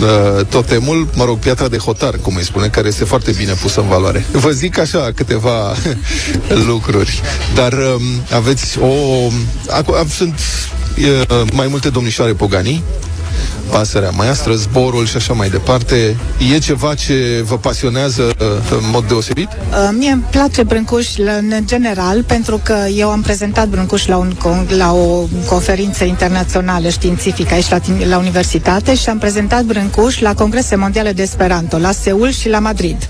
uh, 0.00 0.44
totemul, 0.46 1.08
mă 1.14 1.24
rog, 1.24 1.38
piatra 1.38 1.68
de 1.68 1.76
hotar, 1.76 2.14
cum 2.22 2.36
îi 2.36 2.44
spune, 2.44 2.66
care 2.66 2.88
este 2.88 3.04
foarte 3.04 3.30
bine 3.30 3.52
pusă 3.52 3.80
în 3.80 3.88
valoare. 3.88 4.24
Vă 4.32 4.50
zic 4.50 4.78
așa 4.78 5.10
câteva 5.14 5.74
lucruri, 6.68 7.20
dar 7.54 7.72
um, 7.72 8.02
aveți 8.34 8.78
o... 8.78 8.86
Acu- 9.70 10.06
sunt 10.08 10.34
uh, 10.34 10.85
mai 11.52 11.66
multe 11.66 11.88
domnișoare 11.88 12.32
Pogani, 12.32 12.82
Pasărea 13.70 14.10
Maestră, 14.10 14.54
Zborul 14.54 15.06
și 15.06 15.16
așa 15.16 15.32
mai 15.32 15.48
departe. 15.48 16.16
E 16.54 16.58
ceva 16.58 16.94
ce 16.94 17.42
vă 17.48 17.58
pasionează 17.58 18.22
uh, 18.22 18.46
în 18.70 18.90
mod 18.92 19.04
deosebit? 19.08 19.48
Uh, 19.50 19.88
mie 19.98 20.10
îmi 20.10 20.24
place 20.30 20.62
Brâncuș 20.62 21.16
la- 21.16 21.32
în 21.32 21.52
general 21.64 22.22
pentru 22.22 22.60
că 22.64 22.76
eu 22.96 23.10
am 23.10 23.20
prezentat 23.22 23.68
Brâncuș 23.68 24.06
la, 24.06 24.16
un, 24.16 24.32
con- 24.34 24.68
la 24.76 24.92
o 24.92 25.28
conferință 25.48 26.04
internațională 26.04 26.88
științifică 26.88 27.54
aici 27.54 27.68
la, 27.68 27.78
Tim- 27.78 28.08
la 28.08 28.18
universitate 28.18 28.94
și 28.94 29.08
am 29.08 29.18
prezentat 29.18 29.62
Brâncuș 29.64 30.20
la 30.20 30.34
congrese 30.34 30.76
mondiale 30.76 31.12
de 31.12 31.22
Esperanto, 31.22 31.78
la 31.78 31.90
Seul 31.92 32.30
și 32.30 32.48
la 32.48 32.58
Madrid. 32.58 33.08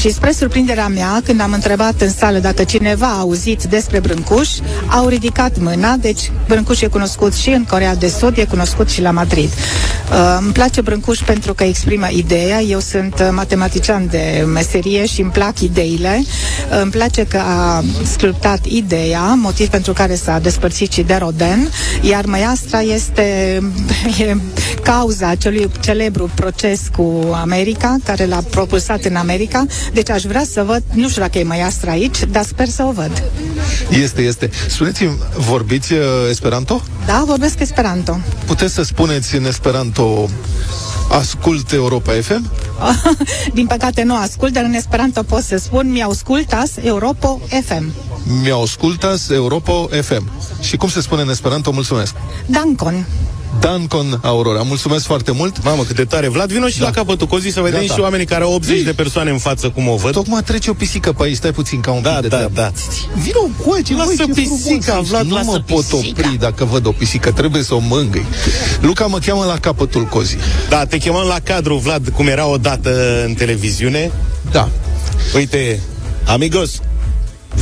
Și 0.00 0.12
spre 0.12 0.32
surprinderea 0.32 0.88
mea, 0.88 1.20
când 1.24 1.40
am 1.40 1.52
întrebat 1.52 2.00
în 2.00 2.10
sală 2.10 2.38
dacă 2.38 2.64
cineva 2.64 3.06
a 3.06 3.18
auzit 3.18 3.62
despre 3.62 4.00
Brâncuș, 4.00 4.48
au 4.88 5.08
ridicat 5.08 5.58
mâna, 5.58 5.94
deci 6.00 6.30
Brâncuș 6.48 6.80
e 6.80 6.86
cunoscut 6.86 7.34
și 7.34 7.48
în 7.48 7.64
Corea 7.64 7.94
de 7.94 8.08
Sud, 8.08 8.36
e 8.36 8.44
cunoscut 8.44 8.90
și 8.90 9.00
la 9.00 9.10
Madrid. 9.10 9.43
Uh, 9.44 10.38
îmi 10.40 10.52
place 10.52 10.80
Brâncuș 10.80 11.18
pentru 11.18 11.54
că 11.54 11.64
exprimă 11.64 12.06
ideea. 12.10 12.60
Eu 12.60 12.80
sunt 12.80 13.14
uh, 13.20 13.28
matematician 13.30 14.06
de 14.10 14.46
meserie 14.52 15.06
și 15.06 15.20
îmi 15.20 15.30
plac 15.30 15.60
ideile. 15.60 16.22
Uh, 16.24 16.80
îmi 16.82 16.90
place 16.90 17.26
că 17.26 17.38
a 17.38 17.84
sculptat 18.02 18.64
ideea, 18.64 19.34
motiv 19.34 19.68
pentru 19.68 19.92
care 19.92 20.14
s-a 20.14 20.38
despărțit 20.38 20.92
și 20.92 21.02
de 21.02 21.14
Roden, 21.14 21.68
iar 22.00 22.24
Măiastra 22.24 22.80
este 22.80 23.22
e 24.18 24.36
cauza 24.82 25.28
acelui 25.28 25.70
celebru 25.80 26.30
proces 26.34 26.80
cu 26.96 27.30
America, 27.32 27.96
care 28.04 28.26
l-a 28.26 28.42
propulsat 28.50 29.04
în 29.04 29.16
America. 29.16 29.66
Deci 29.92 30.10
aș 30.10 30.22
vrea 30.22 30.44
să 30.52 30.62
văd, 30.62 30.82
nu 30.92 31.08
știu 31.08 31.22
dacă 31.22 31.38
e 31.38 31.42
Măiastra 31.42 31.90
aici, 31.90 32.18
dar 32.30 32.44
sper 32.44 32.68
să 32.68 32.82
o 32.82 32.92
văd. 32.92 33.22
Este, 33.90 34.22
este. 34.22 34.50
Spuneți-mi, 34.68 35.18
vorbiți 35.36 35.92
uh, 35.92 35.98
Esperanto? 36.30 36.82
Da, 37.06 37.22
vorbesc 37.26 37.60
Esperanto. 37.60 38.18
Puteți 38.46 38.74
să 38.74 38.82
spuneți 38.82 39.34
în 39.36 39.44
Esperanto 39.44 40.28
Ascult 41.10 41.72
Europa 41.72 42.12
FM? 42.22 42.50
Din 43.54 43.66
păcate 43.66 44.02
nu 44.02 44.16
ascult, 44.16 44.52
dar 44.52 44.64
în 44.64 44.72
Esperanto 44.74 45.22
pot 45.22 45.42
să 45.42 45.56
spun 45.56 45.90
mi-auscultas 45.90 46.70
Europo 46.82 47.40
FM. 47.66 47.92
Mi-auscultas 48.42 49.28
Europa 49.28 49.88
FM. 50.02 50.30
Și 50.60 50.76
cum 50.76 50.88
se 50.88 51.00
spune 51.00 51.22
în 51.22 51.30
Esperanto? 51.30 51.70
Mulțumesc. 51.70 52.14
Dankon. 52.46 53.06
Dancon 53.60 54.18
Aurora. 54.22 54.62
Mulțumesc 54.62 55.04
foarte 55.04 55.30
mult. 55.32 55.64
Mamă, 55.64 55.82
cât 55.82 55.96
de 55.96 56.04
tare. 56.04 56.28
Vlad, 56.28 56.52
vino 56.52 56.66
și 56.68 56.78
da. 56.78 56.84
la 56.84 56.90
capătul 56.90 57.26
cozii 57.26 57.52
să 57.52 57.60
vedem 57.60 57.80
Gata. 57.80 57.94
și 57.94 58.00
oamenii 58.00 58.26
care 58.26 58.42
au 58.44 58.52
80 58.52 58.80
de 58.82 58.92
persoane 58.92 59.30
în 59.30 59.38
față 59.38 59.68
cum 59.70 59.88
o 59.88 59.96
văd. 59.96 60.12
Tocmai 60.12 60.42
trece 60.42 60.70
o 60.70 60.72
pisică 60.74 61.12
pe 61.12 61.22
aici, 61.22 61.36
stai 61.36 61.52
puțin 61.52 61.80
ca 61.80 61.90
un 61.90 62.02
Da, 62.02 62.10
pic 62.10 62.20
de 62.20 62.28
da, 62.28 62.36
treabă. 62.36 62.54
da. 62.54 62.70
Vino 63.22 63.38
cu 63.64 63.82
ce 63.82 63.94
Lasă 63.94 64.12
ce 64.16 64.24
pisica, 64.26 64.92
frumos 64.92 65.08
Vlad, 65.08 65.20
ești. 65.20 65.32
Nu 65.32 65.34
lasă 65.34 65.50
mă 65.50 65.62
pot 65.66 65.84
pisica. 65.84 66.18
opri 66.26 66.36
dacă 66.38 66.64
văd 66.64 66.86
o 66.86 66.92
pisică, 66.92 67.30
trebuie 67.32 67.62
să 67.62 67.74
o 67.74 67.78
mângâi. 67.78 68.24
Luca 68.80 69.06
mă 69.06 69.18
cheamă 69.18 69.44
la 69.44 69.58
capătul 69.58 70.02
cozii. 70.04 70.38
Da, 70.68 70.84
te 70.86 70.98
chemăm 70.98 71.26
la 71.26 71.38
cadru, 71.44 71.76
Vlad, 71.76 72.08
cum 72.08 72.26
era 72.26 72.46
odată 72.46 73.22
în 73.26 73.34
televiziune. 73.34 74.10
Da. 74.50 74.68
Uite, 75.34 75.80
amigos, 76.26 76.80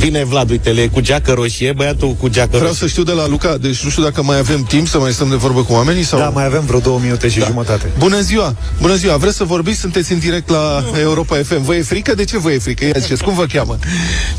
vine 0.03 0.23
Vlad, 0.23 0.49
uite-le, 0.49 0.87
cu 0.87 0.99
geacă 0.99 1.31
roșie, 1.31 1.73
băiatul 1.75 2.13
cu 2.13 2.27
geacă 2.27 2.47
Vreau 2.49 2.63
roșie. 2.63 2.77
să 2.79 2.87
știu 2.87 3.03
de 3.03 3.11
la 3.11 3.27
Luca, 3.27 3.57
deci 3.57 3.83
nu 3.83 3.89
știu 3.89 4.03
dacă 4.03 4.23
mai 4.23 4.37
avem 4.37 4.63
timp 4.63 4.87
să 4.87 4.99
mai 4.99 5.11
stăm 5.11 5.29
de 5.29 5.35
vorbă 5.35 5.63
cu 5.63 5.73
oamenii 5.73 6.03
sau... 6.03 6.19
Da, 6.19 6.29
mai 6.29 6.45
avem 6.45 6.65
vreo 6.65 6.79
două 6.79 6.99
minute 7.03 7.29
și 7.29 7.39
jumătate. 7.43 7.91
Bună 7.97 8.19
ziua! 8.19 8.55
Bună 8.81 8.95
ziua! 8.95 9.17
Vreți 9.17 9.35
să 9.35 9.43
vorbiți? 9.43 9.79
Sunteți 9.79 10.11
în 10.11 10.19
direct 10.19 10.49
la 10.49 10.83
Europa 11.01 11.35
FM. 11.43 11.63
Vă 11.63 11.75
e 11.75 11.81
frică? 11.81 12.13
De 12.15 12.23
ce 12.23 12.37
vă 12.37 12.51
e 12.51 12.57
frică? 12.59 12.85
Ia 12.85 12.93
ziceți, 12.99 13.23
cum 13.23 13.33
vă 13.33 13.45
cheamă? 13.45 13.77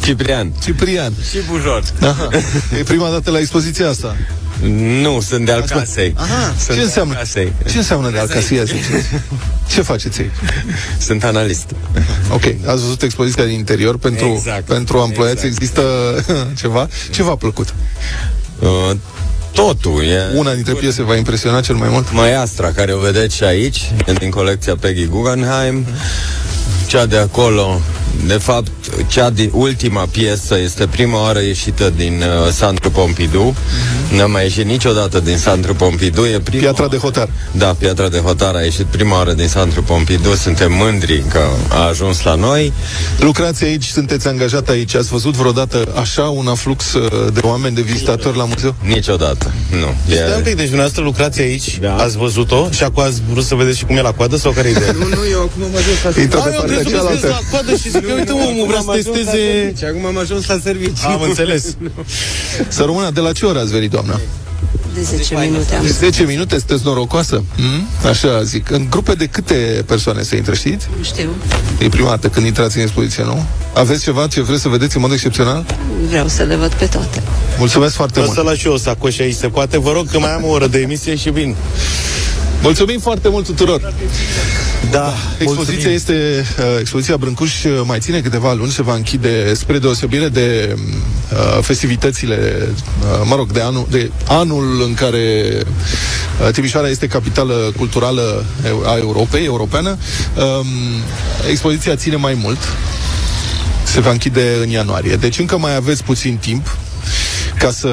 Ciprian. 0.05 0.53
Ciprian. 0.65 1.13
Și 1.31 1.39
Bujor. 1.51 1.83
Aha. 2.01 2.29
E 2.79 2.83
prima 2.83 3.11
dată 3.11 3.31
la 3.31 3.39
expoziția 3.39 3.89
asta. 3.89 4.17
Nu, 5.03 5.21
sunt 5.21 5.45
de 5.45 5.53
al 5.53 5.61
casei. 5.63 6.15
Aha. 6.17 6.55
Sunt 6.57 6.69
Ce 6.69 6.75
de 6.75 6.81
înseamnă? 6.81 7.13
al 7.15 7.19
casei. 7.21 7.53
Ce 7.71 7.77
înseamnă 7.77 8.11
de 8.11 8.19
alcasia? 8.19 8.65
ziceți? 8.65 9.07
Ce 9.69 9.83
faceți 9.83 10.21
aici? 10.21 10.31
Sunt 11.07 11.25
analist. 11.25 11.71
Ok, 12.33 12.43
ați 12.45 12.83
văzut 12.83 13.03
expoziția 13.03 13.45
din 13.45 13.55
interior 13.55 13.99
pentru, 13.99 14.27
Exact. 14.27 14.65
pentru 14.65 14.99
employați. 15.07 15.47
Există 15.47 15.83
ceva? 16.61 16.89
Ce 17.11 17.23
v-a 17.23 17.37
plăcut? 17.37 17.75
Uh, 18.59 18.97
totul 19.53 20.03
e... 20.05 20.39
Una 20.39 20.55
dintre 20.55 20.73
piese 20.73 21.03
v-a 21.03 21.17
impresionat 21.17 21.63
cel 21.63 21.75
mai 21.75 21.89
mult? 21.89 22.13
Maestra, 22.13 22.73
care 22.73 22.93
o 22.93 22.99
vedeți 22.99 23.37
și 23.37 23.45
aici, 23.45 23.93
e 24.07 24.13
din 24.13 24.31
colecția 24.31 24.77
Peggy 24.77 25.07
Guggenheim. 25.07 25.87
Cea 26.87 27.07
de 27.07 27.17
acolo, 27.17 27.81
de 28.27 28.33
fapt, 28.33 28.71
cea 29.07 29.31
din 29.31 29.51
ultima 29.53 30.07
piesă 30.11 30.59
este 30.59 30.87
prima 30.87 31.21
oară 31.23 31.41
ieșită 31.41 31.93
din 31.97 32.23
uh, 32.47 32.53
Centru 32.61 32.91
Pompidou. 32.91 33.55
N-a 34.17 34.27
mai 34.27 34.43
ieșit 34.43 34.65
niciodată 34.65 35.21
din 35.21 35.39
Centru 35.45 35.75
Pompidou. 35.75 36.25
E 36.27 36.41
prima 36.41 36.63
Piatra 36.63 36.89
de 36.89 36.97
hotar. 36.97 37.29
Da, 37.53 37.67
Piatra 37.79 38.09
de 38.09 38.19
Hotar 38.19 38.55
a 38.55 38.61
ieșit 38.61 38.85
prima 38.87 39.17
oară 39.17 39.33
din 39.33 39.49
Centru 39.49 39.83
Pompidou. 39.83 40.35
Suntem 40.35 40.73
mândri 40.73 41.23
că 41.31 41.41
a 41.69 41.87
ajuns 41.87 42.23
la 42.23 42.35
noi. 42.35 42.73
Lucrați 43.19 43.65
aici, 43.65 43.85
sunteți 43.85 44.29
angajat 44.29 44.69
aici. 44.69 44.95
Ați 44.95 45.09
văzut 45.09 45.35
vreodată 45.35 45.89
așa 46.01 46.23
un 46.23 46.47
aflux 46.47 46.93
uh, 46.95 47.33
de 47.33 47.41
oameni, 47.43 47.75
de 47.75 47.81
vizitatori 47.81 48.37
la 48.37 48.45
muzeu? 48.45 48.75
Niciodată, 48.83 49.53
nu. 49.71 50.15
Stai 50.15 50.37
un 50.37 50.43
pic, 50.43 50.55
deci 50.55 50.65
dumneavoastră 50.73 51.03
lucrați 51.03 51.41
aici, 51.41 51.79
da. 51.81 51.97
ați 51.97 52.17
văzut-o 52.17 52.69
și 52.71 52.83
acum 52.83 53.03
ați 53.03 53.21
vrut 53.31 53.45
să 53.45 53.55
vedeți 53.55 53.79
și 53.79 53.85
cum 53.85 53.97
e 53.97 54.01
la 54.01 54.13
coadă 54.13 54.37
sau 54.37 54.53
care 54.53 54.69
e 54.69 54.71
ideea? 54.71 54.93
Nu, 54.93 55.07
nu, 55.09 55.17
eu 55.31 55.41
acum 55.41 55.63
am 55.63 55.77
ajuns 55.77 56.03
la 56.15 56.21
Intră 56.21 56.39
Ah, 56.39 56.45
pe 56.45 56.51
eu 56.53 56.61
am 56.61 56.67
partea 56.67 56.83
crezut 56.83 56.93
că 56.93 56.99
sunteți 56.99 57.21
cealaltă. 57.21 57.47
la 57.51 57.57
coadă 57.57 57.77
și 57.77 57.91
zic, 58.07 58.15
uite 58.17 58.33
omul 58.33 58.67
vrea 58.67 58.81
să 58.81 58.91
testeze... 58.95 59.73
Acum 59.87 60.07
am 60.07 60.19
ajuns 60.19 60.47
la 60.47 60.59
serviciu. 60.63 61.07
Am 61.07 61.23
înțeles. 61.23 61.77
Să 62.69 62.83
rămână, 62.83 63.11
de 63.11 63.21
la 63.21 63.33
ce 63.33 63.47
oră 63.47 63.59
ați 63.61 63.73
venit, 63.73 63.91
doamna? 63.91 64.21
De 64.95 65.03
10 65.03 65.35
minute 65.35 65.75
am 65.75 65.87
10 65.87 66.23
minute, 66.25 66.57
sunteți 66.59 66.83
norocoasă? 66.85 67.43
Mm? 67.57 68.09
Așa 68.09 68.43
zic. 68.43 68.71
În 68.71 68.87
grupe 68.91 69.13
de 69.15 69.27
câte 69.27 69.85
persoane 69.87 70.23
se 70.23 70.37
intră, 70.37 70.55
știți? 70.55 70.87
Știu, 71.03 71.29
E 71.79 71.89
prima 71.89 72.09
dată 72.09 72.29
când 72.29 72.47
intrați 72.47 72.77
în 72.77 72.83
expoziție, 72.83 73.25
nu? 73.25 73.45
Aveți 73.75 74.03
ceva 74.03 74.27
ce 74.27 74.41
vreți 74.43 74.63
să 74.63 74.69
vedeți 74.69 74.97
în 74.97 75.03
mod 75.03 75.13
excepțional? 75.13 75.65
vreau 76.09 76.29
să 76.29 76.43
le 76.43 76.57
văd 76.57 76.73
pe 76.73 76.87
toate. 76.87 77.23
Mulțumesc 77.59 77.95
foarte 77.95 78.21
O 78.21 78.23
mult! 78.23 78.35
să 78.35 78.43
las 78.43 78.57
și 78.57 78.67
eu 78.67 78.73
o 78.73 78.77
sacoșă 78.77 79.23
aici, 79.23 79.35
se 79.35 79.47
poate? 79.49 79.79
Vă 79.79 79.93
rog 79.93 80.11
că 80.11 80.19
mai 80.19 80.35
am 80.35 80.45
o 80.45 80.49
oră 80.49 80.67
de 80.67 80.79
emisie 80.79 81.17
și 81.17 81.31
vin. 81.31 81.55
Mulțumim 82.65 82.99
foarte 83.01 83.29
mult 83.29 83.45
tuturor! 83.47 83.95
Da, 84.91 85.15
Expoziția 85.39 85.73
mulțumim. 85.75 85.95
este, 85.95 86.45
uh, 86.59 86.77
expoziția 86.81 87.17
Brâncuș 87.17 87.65
uh, 87.65 87.81
mai 87.85 87.99
ține 88.01 88.21
câteva 88.21 88.53
luni, 88.53 88.71
se 88.71 88.83
va 88.83 88.95
închide 88.95 89.55
spre 89.55 89.79
deosebire 89.79 90.29
de 90.29 90.77
uh, 90.77 91.59
festivitățile, 91.63 92.69
uh, 92.69 93.27
mă 93.29 93.35
rog, 93.37 93.53
de 93.53 93.61
anul, 93.61 93.87
de 93.91 94.11
anul 94.29 94.83
în 94.87 94.95
care 94.95 95.45
uh, 96.47 96.53
Timișoara 96.53 96.89
este 96.89 97.07
capitală 97.07 97.73
culturală 97.77 98.45
eu- 98.67 98.83
a 98.87 98.97
Europei, 98.97 99.45
europeană. 99.45 99.97
Um, 100.37 100.67
expoziția 101.51 101.97
ține 101.97 102.17
mai 102.17 102.35
mult, 102.43 102.59
se 103.85 104.01
va 104.01 104.11
închide 104.11 104.43
în 104.63 104.69
ianuarie. 104.69 105.15
Deci 105.17 105.39
încă 105.39 105.59
mai 105.59 105.75
aveți 105.75 106.05
puțin 106.05 106.37
timp 106.37 106.77
ca 107.65 107.71
să 107.71 107.89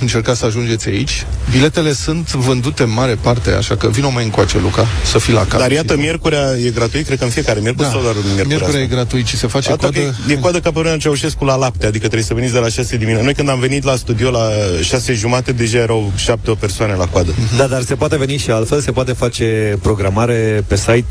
încercați 0.00 0.38
să 0.38 0.46
ajungeți 0.46 0.88
aici. 0.88 1.26
Biletele 1.50 1.92
sunt 1.92 2.32
vândute 2.32 2.82
în 2.82 2.90
mare 2.92 3.14
parte, 3.20 3.50
așa 3.50 3.76
că 3.76 3.88
vină 3.88 4.10
mai 4.14 4.24
încoace, 4.24 4.58
Luca, 4.58 4.86
să 5.04 5.18
fii 5.18 5.32
la 5.32 5.44
cap. 5.48 5.58
Dar 5.60 5.70
iată, 5.70 5.96
miercurea 5.96 6.56
e 6.64 6.70
gratuit, 6.70 7.06
cred 7.06 7.18
că 7.18 7.24
în 7.24 7.30
fiecare 7.30 7.60
miercuri 7.60 7.86
Da. 7.86 7.92
sau 7.92 8.02
doar 8.02 8.14
în 8.14 8.20
miercurea 8.24 8.46
Miercurea 8.46 8.80
e 8.80 8.82
asta? 8.82 8.94
gratuit 8.94 9.26
și 9.26 9.36
se 9.36 9.46
face 9.46 9.68
Atât 9.72 9.80
coadă. 9.80 9.98
că 9.98 10.30
e, 10.30 10.32
e 10.32 10.36
coadă 10.36 10.58
ca 10.60 10.70
pe 10.70 10.80
vremea 10.80 10.98
Ceaușescu 10.98 11.44
la 11.44 11.56
lapte, 11.56 11.86
adică 11.86 12.04
trebuie 12.04 12.22
să 12.22 12.34
veniți 12.34 12.52
de 12.52 12.58
la 12.58 12.68
6 12.68 12.96
dimineața. 12.96 13.24
Noi 13.24 13.34
când 13.34 13.48
am 13.48 13.60
venit 13.60 13.84
la 13.84 13.96
studio 13.96 14.30
la 14.30 14.48
6 14.82 15.12
jumate, 15.12 15.52
deja 15.52 15.78
erau 15.78 16.12
7 16.16 16.50
persoane 16.58 16.94
la 16.94 17.04
coadă. 17.06 17.34
Da, 17.56 17.64
dar 17.66 17.82
se 17.82 17.94
poate 17.94 18.16
veni 18.16 18.36
și 18.36 18.50
altfel, 18.50 18.80
se 18.80 18.92
poate 18.92 19.12
face 19.12 19.78
programare 19.82 20.64
pe 20.66 20.76
site 20.76 21.04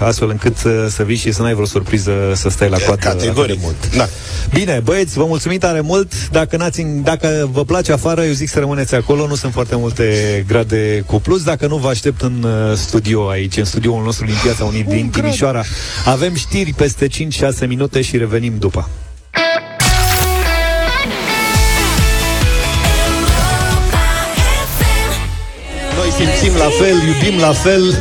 astfel 0.00 0.28
încât 0.30 0.56
uh, 0.64 0.72
să 0.88 1.02
vii 1.02 1.16
și 1.16 1.32
să 1.32 1.42
n-ai 1.42 1.52
vreo 1.54 1.66
surpriză 1.66 2.12
să 2.34 2.48
stai 2.48 2.68
la 2.68 2.76
coadă 2.86 3.08
atât 3.08 3.20
de 3.20 3.26
Categoric. 3.26 3.58
mult. 3.62 3.96
Da. 3.96 4.08
Bine, 4.54 4.80
băieți, 4.84 5.14
vă 5.18 5.24
mulțumim 5.26 5.58
tare 5.58 5.80
mult. 5.80 6.12
Dacă, 6.30 6.56
n-ați, 6.56 6.82
dacă 7.02 7.49
vă 7.52 7.64
place 7.64 7.92
afară, 7.92 8.24
eu 8.24 8.32
zic 8.32 8.48
să 8.48 8.58
rămâneți 8.58 8.94
acolo. 8.94 9.26
Nu 9.26 9.34
sunt 9.34 9.52
foarte 9.52 9.76
multe 9.76 10.04
grade 10.48 11.02
cu 11.06 11.20
plus. 11.20 11.42
Dacă 11.42 11.66
nu, 11.66 11.76
vă 11.76 11.88
aștept 11.88 12.20
în 12.20 12.42
uh, 12.42 12.76
studio 12.76 13.28
aici, 13.28 13.56
în 13.56 13.64
studioul 13.64 14.04
nostru 14.04 14.26
din 14.26 14.34
Piața 14.42 14.64
Unii 14.64 14.82
din 14.82 15.10
Timișoara. 15.10 15.62
Avem 16.04 16.34
știri 16.34 16.72
peste 16.72 17.06
5-6 17.06 17.10
minute 17.66 18.02
și 18.02 18.16
revenim 18.16 18.54
după. 18.58 18.88
Noi 25.96 26.10
simțim 26.10 26.56
la 26.58 26.68
fel, 26.78 26.94
iubim 27.08 27.40
la 27.40 27.52
fel. 27.52 27.98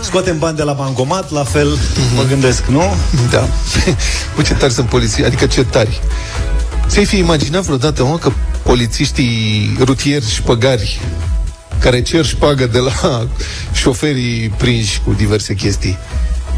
Scoatem 0.00 0.38
bani 0.38 0.56
de 0.56 0.62
la 0.62 0.72
bancomat, 0.72 1.30
la 1.30 1.44
fel, 1.44 1.68
mă 2.16 2.22
gândesc, 2.28 2.64
nu? 2.64 2.82
Da. 3.30 3.48
Bă, 4.36 4.42
ce 4.42 4.54
tari 4.54 4.72
sunt 4.72 4.88
poliții, 4.88 5.24
adică 5.24 5.46
ce 5.46 5.64
tari. 5.64 6.00
Ți-ai 6.88 7.04
fi 7.04 7.18
imaginat 7.18 7.62
vreodată, 7.62 8.04
mă, 8.04 8.18
că 8.18 8.32
polițiștii 8.68 9.76
rutieri 9.80 10.28
și 10.30 10.42
păgari 10.42 11.00
care 11.80 12.02
cer 12.02 12.24
șpagă 12.24 12.66
de 12.66 12.78
la 12.78 13.26
șoferii 13.82 14.48
prinși 14.56 15.00
cu 15.04 15.12
diverse 15.16 15.54
chestii, 15.54 15.96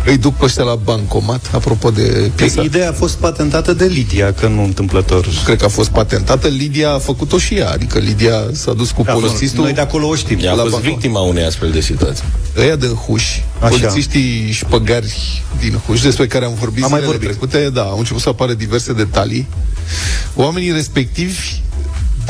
îi 0.06 0.16
duc 0.16 0.34
pe 0.36 0.44
ăștia 0.44 0.62
la 0.64 0.74
bancomat, 0.74 1.50
apropo 1.52 1.90
de 1.90 2.30
piesa. 2.34 2.62
Ideea 2.62 2.88
a 2.88 2.92
fost 2.92 3.16
patentată 3.16 3.72
de 3.72 3.84
Lidia, 3.84 4.32
că 4.32 4.46
nu 4.48 4.62
întâmplător. 4.64 5.26
Cred 5.44 5.58
că 5.58 5.64
a 5.64 5.68
fost 5.68 5.88
patentată, 5.88 6.48
Lidia 6.48 6.90
a 6.92 6.98
făcut-o 6.98 7.38
și 7.38 7.54
ea, 7.54 7.70
adică 7.70 7.98
Lidia 7.98 8.40
s-a 8.52 8.72
dus 8.72 8.90
cu 8.90 9.02
Da, 9.02 9.12
polițistul. 9.12 9.62
noi 9.64 9.72
de 9.72 9.80
acolo 9.80 10.06
o 10.08 10.14
știm. 10.14 10.38
Ea 10.42 10.52
a 10.52 10.54
La 10.54 10.60
fost 10.60 10.72
bancomat. 10.72 10.98
victima 10.98 11.20
unei 11.20 11.44
astfel 11.44 11.70
de 11.70 11.80
situații. 11.80 12.24
Ăia 12.58 12.76
din 12.76 12.88
Huș, 12.94 13.24
Așa. 13.60 13.68
polițiștii 13.68 14.50
șpăgari 14.52 15.42
din 15.60 15.80
Huș, 15.86 16.00
despre 16.00 16.26
care 16.26 16.44
am 16.44 16.54
vorbit 16.58 16.84
Am 16.84 16.90
mai 16.90 17.00
zilele 17.00 17.18
vorbit. 17.18 17.38
trecute, 17.38 17.70
da, 17.70 17.82
au 17.82 17.98
început 17.98 18.20
să 18.22 18.28
apară 18.28 18.52
diverse 18.54 18.92
detalii. 18.92 19.46
Oamenii 20.34 20.72
respectivi, 20.72 21.60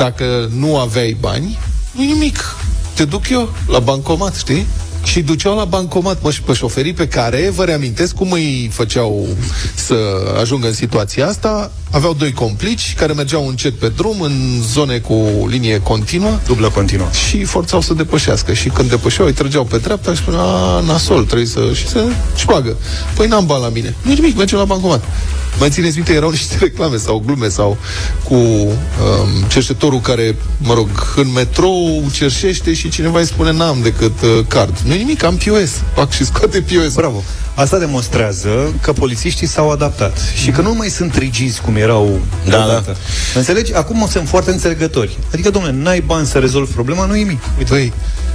dacă 0.01 0.49
nu 0.57 0.77
aveai 0.77 1.17
bani, 1.19 1.59
nu 1.91 2.03
nimic. 2.03 2.55
Te 2.93 3.05
duc 3.05 3.29
eu 3.29 3.53
la 3.67 3.79
bancomat, 3.79 4.35
știi? 4.35 4.65
Și 5.03 5.21
duceau 5.21 5.55
la 5.55 5.65
bancomat, 5.65 6.21
mă, 6.21 6.31
și 6.31 6.41
pe 6.41 6.53
șoferii 6.53 6.93
pe 6.93 7.07
care, 7.07 7.49
vă 7.55 7.63
reamintesc 7.63 8.15
cum 8.15 8.31
îi 8.31 8.69
făceau 8.73 9.27
să 9.75 9.95
ajungă 10.39 10.67
în 10.67 10.73
situația 10.73 11.27
asta, 11.27 11.71
aveau 11.91 12.13
doi 12.13 12.31
complici 12.31 12.93
care 12.97 13.13
mergeau 13.13 13.47
încet 13.47 13.73
pe 13.79 13.87
drum, 13.95 14.21
în 14.21 14.61
zone 14.71 14.97
cu 14.97 15.47
linie 15.49 15.79
continuă, 15.79 16.39
Dublă 16.47 16.69
continuă. 16.69 17.07
și 17.27 17.43
forțau 17.43 17.81
să 17.81 17.93
depășească. 17.93 18.53
Și 18.53 18.69
când 18.69 18.89
depășeau, 18.89 19.25
îi 19.27 19.33
trăgeau 19.33 19.63
pe 19.63 19.77
dreapta 19.77 20.11
și 20.13 20.17
spunea, 20.21 20.39
"A, 20.39 20.79
nasol, 20.79 21.23
trebuie 21.25 21.47
să... 21.47 21.69
și 21.73 21.87
să 21.87 22.03
șpagă. 22.35 22.75
Păi 23.15 23.27
n-am 23.27 23.45
bani 23.45 23.61
la 23.61 23.69
mine. 23.69 23.95
Nu 24.01 24.13
nimic, 24.13 24.37
mergem 24.37 24.57
la 24.57 24.65
bancomat. 24.65 25.03
Mai 25.59 25.69
țineți 25.69 25.95
minte, 25.95 26.13
erau 26.13 26.29
niște 26.39 26.57
reclame 26.59 26.97
sau 26.97 27.23
glume 27.25 27.47
sau 27.47 27.77
cu 28.23 28.33
um, 28.35 28.77
cerșetorul 29.47 29.99
care, 29.99 30.35
mă 30.57 30.73
rog, 30.73 30.89
în 31.15 31.31
metrou 31.31 32.03
cerșește 32.13 32.73
și 32.73 32.89
cineva 32.89 33.19
îi 33.19 33.25
spune 33.25 33.51
n-am 33.51 33.77
decât 33.83 34.21
uh, 34.21 34.45
card. 34.47 34.77
Nu 34.85 34.93
nimic, 34.93 35.23
am 35.23 35.35
POS. 35.35 35.71
Fac 35.95 36.11
și 36.11 36.25
scoate 36.25 36.61
POS. 36.61 36.93
Bravo. 36.93 37.23
Asta 37.55 37.77
demonstrează 37.77 38.73
că 38.81 38.93
polițiștii 38.93 39.47
s-au 39.47 39.71
adaptat 39.71 40.17
și 40.35 40.51
că 40.51 40.61
nu 40.61 40.73
mai 40.73 40.87
sunt 40.89 41.15
rigizi 41.15 41.61
cum 41.61 41.75
erau 41.75 42.19
Da, 42.49 42.63
odată. 42.63 42.95
Înțelegi? 43.35 43.73
Acum 43.75 44.07
sunt 44.09 44.27
foarte 44.27 44.51
înțelegători. 44.51 45.17
Adică, 45.33 45.49
domnule, 45.49 45.73
n-ai 45.73 45.99
bani 46.01 46.27
să 46.27 46.39
rezolvi 46.39 46.73
problema, 46.73 47.05
nu 47.05 47.13
nimic. 47.13 47.41
Uite. 47.57 47.69
Băi, 47.69 47.93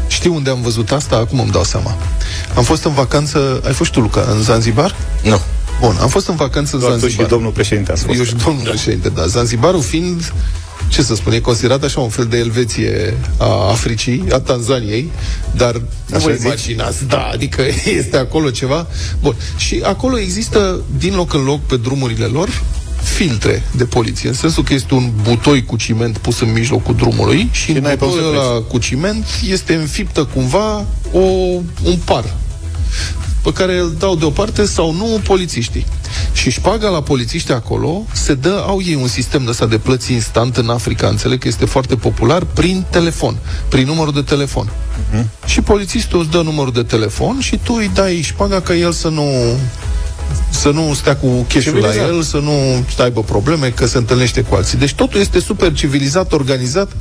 știi 0.08 0.30
unde 0.30 0.50
am 0.50 0.62
văzut 0.62 0.90
asta? 0.90 1.16
Acum 1.16 1.40
îmi 1.40 1.50
dau 1.50 1.64
seama. 1.64 1.96
Am 2.56 2.62
fost 2.62 2.84
în 2.84 2.92
vacanță, 2.92 3.60
ai 3.66 3.72
fost 3.72 3.90
tu, 3.90 4.00
Luca, 4.00 4.24
în 4.30 4.42
Zanzibar? 4.42 4.94
Nu. 5.22 5.40
Bun, 5.80 5.96
am 6.00 6.08
fost 6.08 6.28
în 6.28 6.34
vacanță 6.36 6.74
în 6.74 6.80
Doar 6.80 6.92
tu 6.92 6.98
Zanzibar. 6.98 7.24
și 7.26 7.30
domnul 7.30 7.50
președinte 7.50 7.92
ați 7.92 8.04
fost. 8.04 8.18
Eu 8.18 8.24
și 8.24 8.34
domnul 8.34 8.62
președinte, 8.64 9.08
da. 9.08 9.26
Zanzibarul 9.26 9.82
fiind, 9.82 10.32
ce 10.88 11.02
să 11.02 11.14
spun, 11.14 11.32
e 11.32 11.38
considerat 11.38 11.84
așa 11.84 12.00
un 12.00 12.08
fel 12.08 12.24
de 12.24 12.36
Elveție 12.36 13.16
a 13.38 13.68
Africii, 13.70 14.24
a 14.32 14.38
Tanzaniei, 14.38 15.10
dar 15.56 15.74
nu 16.06 16.16
Așa 16.16 16.26
vă 16.26 16.32
zici? 16.32 16.44
imaginați, 16.44 17.04
da, 17.04 17.28
adică 17.32 17.62
este 18.00 18.16
acolo 18.16 18.50
ceva. 18.50 18.86
Bun, 19.20 19.34
și 19.56 19.80
acolo 19.84 20.18
există, 20.18 20.80
din 20.98 21.14
loc 21.14 21.34
în 21.34 21.44
loc, 21.44 21.60
pe 21.60 21.76
drumurile 21.76 22.24
lor, 22.24 22.62
filtre 23.02 23.62
de 23.76 23.84
poliție, 23.84 24.28
în 24.28 24.34
sensul 24.34 24.62
că 24.62 24.74
este 24.74 24.94
un 24.94 25.10
butoi 25.22 25.64
cu 25.64 25.76
ciment 25.76 26.18
pus 26.18 26.40
în 26.40 26.52
mijlocul 26.52 26.94
drumului 26.94 27.48
și, 27.52 27.70
în 27.70 27.82
n-ai 27.82 27.96
pe 27.96 28.04
unde 28.04 28.16
butoiul 28.16 28.42
să 28.42 28.48
ăla 28.50 28.60
cu 28.60 28.78
ciment 28.78 29.26
este 29.48 29.74
înfiptă 29.74 30.24
cumva 30.24 30.84
o, 31.12 31.18
un 31.84 31.96
par 32.04 32.34
pe 33.46 33.52
care 33.52 33.78
îl 33.78 33.94
dau 33.98 34.16
deoparte 34.16 34.64
sau 34.64 34.92
nu 34.92 35.20
polițiștii. 35.24 35.86
Și 36.32 36.50
șpaga 36.50 36.88
la 36.88 37.02
polițiști 37.02 37.52
acolo 37.52 38.04
se 38.12 38.34
dă, 38.34 38.64
au 38.66 38.80
ei 38.84 38.94
un 38.94 39.08
sistem 39.08 39.44
de 39.44 39.50
ăsta 39.50 39.66
de 39.66 39.78
plăți 39.78 40.12
instant 40.12 40.56
în 40.56 40.68
Africa, 40.68 41.08
înțeleg 41.08 41.38
că 41.38 41.48
este 41.48 41.64
foarte 41.64 41.96
popular, 41.96 42.44
prin 42.44 42.84
telefon, 42.90 43.36
prin 43.68 43.86
numărul 43.86 44.12
de 44.12 44.22
telefon. 44.22 44.70
Uh-huh. 44.70 45.24
Și 45.44 45.60
polițistul 45.60 46.20
îți 46.20 46.30
dă 46.30 46.40
numărul 46.42 46.72
de 46.72 46.82
telefon 46.82 47.40
și 47.40 47.60
tu 47.62 47.74
îi 47.76 47.90
dai 47.94 48.20
șpaga 48.20 48.60
ca 48.60 48.74
el 48.74 48.92
să 48.92 49.08
nu 49.08 49.24
să 50.50 50.70
nu 50.70 50.94
stea 50.94 51.16
cu 51.16 51.26
cash 51.26 51.54
la 51.54 51.60
Civilizat. 51.60 52.08
el, 52.08 52.22
să 52.22 52.36
nu 52.36 52.84
aibă 52.98 53.22
probleme, 53.22 53.68
că 53.68 53.86
se 53.86 53.98
întâlnește 53.98 54.40
cu 54.40 54.54
alții. 54.54 54.78
Deci 54.78 54.94
totul 54.94 55.20
este 55.20 55.40
super 55.40 55.72
civilizat, 55.72 56.32
organizat. 56.32 56.92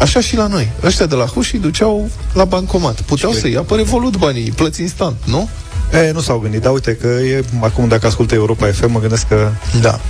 Așa 0.00 0.20
și 0.20 0.36
la 0.36 0.46
noi. 0.46 0.70
Ăștia 0.82 1.06
de 1.06 1.14
la 1.14 1.24
Huși 1.24 1.54
îi 1.54 1.60
duceau 1.60 2.10
la 2.32 2.44
bancomat. 2.44 3.00
Puteau 3.00 3.32
să 3.32 3.48
ia 3.48 3.60
pe 3.60 3.74
Revolut 3.74 4.16
banii, 4.16 4.50
plăți 4.50 4.80
instant, 4.80 5.16
nu? 5.24 5.48
E, 5.92 6.10
nu 6.12 6.20
s-au 6.20 6.38
gândit, 6.38 6.60
dar 6.60 6.72
uite 6.72 6.96
că 7.00 7.06
e, 7.06 7.44
acum 7.60 7.88
dacă 7.88 8.06
ascultă 8.06 8.34
Europa 8.34 8.66
FM, 8.66 8.90
mă 8.90 9.00
gândesc 9.00 9.28
că 9.28 9.50
Da. 9.80 10.00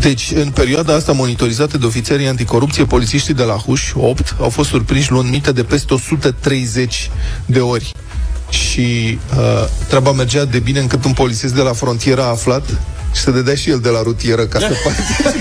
Deci, 0.00 0.32
în 0.34 0.50
perioada 0.50 0.94
asta 0.94 1.12
monitorizată 1.12 1.78
de 1.78 1.86
ofițerii 1.86 2.26
anticorupție, 2.26 2.84
polițiștii 2.84 3.34
de 3.34 3.42
la 3.42 3.54
Huș, 3.54 3.92
8, 3.94 4.36
au 4.40 4.48
fost 4.48 4.68
surprinși 4.68 5.10
luând 5.10 5.30
mite 5.30 5.52
de 5.52 5.62
peste 5.62 5.94
130 5.94 7.10
de 7.46 7.60
ori. 7.60 7.92
Și 8.48 9.18
uh, 9.36 9.68
treaba 9.88 10.12
mergea 10.12 10.44
de 10.44 10.58
bine 10.58 10.80
încât 10.80 11.04
un 11.04 11.12
polițist 11.12 11.54
de 11.54 11.60
la 11.62 11.72
frontieră 11.72 12.22
a 12.22 12.28
aflat 12.28 12.62
și 13.14 13.20
se 13.20 13.30
dădea 13.30 13.54
și 13.54 13.70
el 13.70 13.78
de 13.78 13.88
la 13.88 14.02
rutieră 14.02 14.46
ca 14.46 14.58
să 14.58 14.66
participe. 14.84 15.34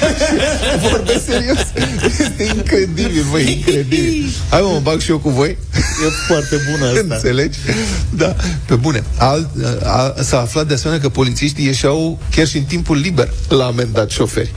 Vorbesc 0.90 1.26
serios. 1.26 1.58
Este 3.36 3.52
incredibil, 3.52 3.54
băi, 3.54 3.54
incredibil. 3.54 4.30
Hai 4.50 4.62
mă, 4.62 4.68
mă 4.68 4.80
bag 4.84 5.00
și 5.00 5.10
eu 5.12 5.18
cu 5.20 5.30
voi. 5.30 5.50
e 6.06 6.10
foarte 6.28 6.56
bună 6.72 6.86
asta. 6.92 7.06
Înțelegi? 7.16 7.58
Da, 8.10 8.36
pe 8.66 8.76
bune. 8.76 9.04
Al, 9.18 9.50
a, 9.84 10.14
s-a 10.22 10.40
aflat 10.40 10.68
de 10.68 10.74
asemenea 10.74 11.02
că 11.02 11.10
polițiștii 11.10 11.66
ieșeau 11.66 12.20
chiar 12.36 12.48
și 12.48 12.58
în 12.58 12.64
timpul 12.64 12.98
liber 12.98 13.30
la 13.50 13.66
amendat 13.66 14.10
șoferi. 14.10 14.52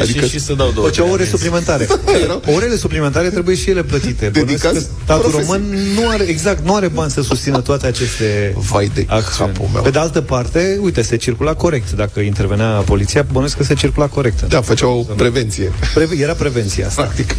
Adică 0.00 0.24
și, 0.24 0.30
și 0.30 0.40
să 0.40 0.52
dau 0.54 0.70
două. 0.74 0.86
Făceau 0.86 1.04
ore 1.04 1.12
amenzi. 1.14 1.30
suplimentare. 1.30 1.86
Erau- 2.24 2.42
Orele 2.54 2.76
suplimentare 2.76 3.28
trebuie 3.28 3.56
și 3.56 3.70
ele 3.70 3.82
plătite. 3.82 4.28
Bănuiesc 4.32 4.62
Dedicați 4.62 4.86
că 4.86 4.92
statul 5.04 5.30
profesii. 5.30 5.52
român 5.52 5.78
nu 5.94 6.08
are, 6.08 6.22
exact, 6.24 6.64
nu 6.64 6.74
are 6.74 6.88
bani 6.88 7.10
să 7.10 7.22
susțină 7.22 7.60
toate 7.60 7.86
aceste 7.86 8.54
Vai 8.56 8.90
de 8.94 9.04
acțiuni. 9.08 9.52
capul 9.52 9.68
meu. 9.72 9.82
Pe 9.82 9.90
de 9.90 9.98
altă 9.98 10.20
parte, 10.20 10.78
uite, 10.80 11.02
se 11.02 11.16
circula 11.16 11.54
corect. 11.54 11.92
Dacă 11.92 12.20
intervenea 12.20 12.66
poliția, 12.66 13.26
bănuiesc 13.32 13.56
că 13.56 13.62
se 13.64 13.74
circula 13.74 14.06
corect. 14.06 14.42
Da, 14.48 14.60
făceau 14.60 15.08
prevenție. 15.16 15.72
Preve- 15.94 16.16
era 16.18 16.32
prevenția 16.32 16.86
asta. 16.86 17.02
Practic. 17.02 17.34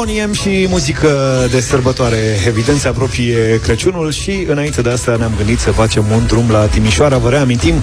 Bonnie 0.00 0.24
M 0.24 0.32
și 0.32 0.66
muzică 0.68 1.08
de 1.50 1.60
sărbătoare. 1.60 2.16
Evident, 2.46 2.80
se 2.80 2.88
apropie 2.88 3.60
Crăciunul 3.62 4.12
și 4.12 4.46
înainte 4.48 4.80
de 4.80 4.90
asta 4.90 5.16
ne-am 5.18 5.32
gândit 5.36 5.58
să 5.58 5.70
facem 5.70 6.04
un 6.12 6.26
drum 6.26 6.50
la 6.50 6.64
Timișoara. 6.64 7.18
Vă 7.18 7.28
reamintim, 7.28 7.74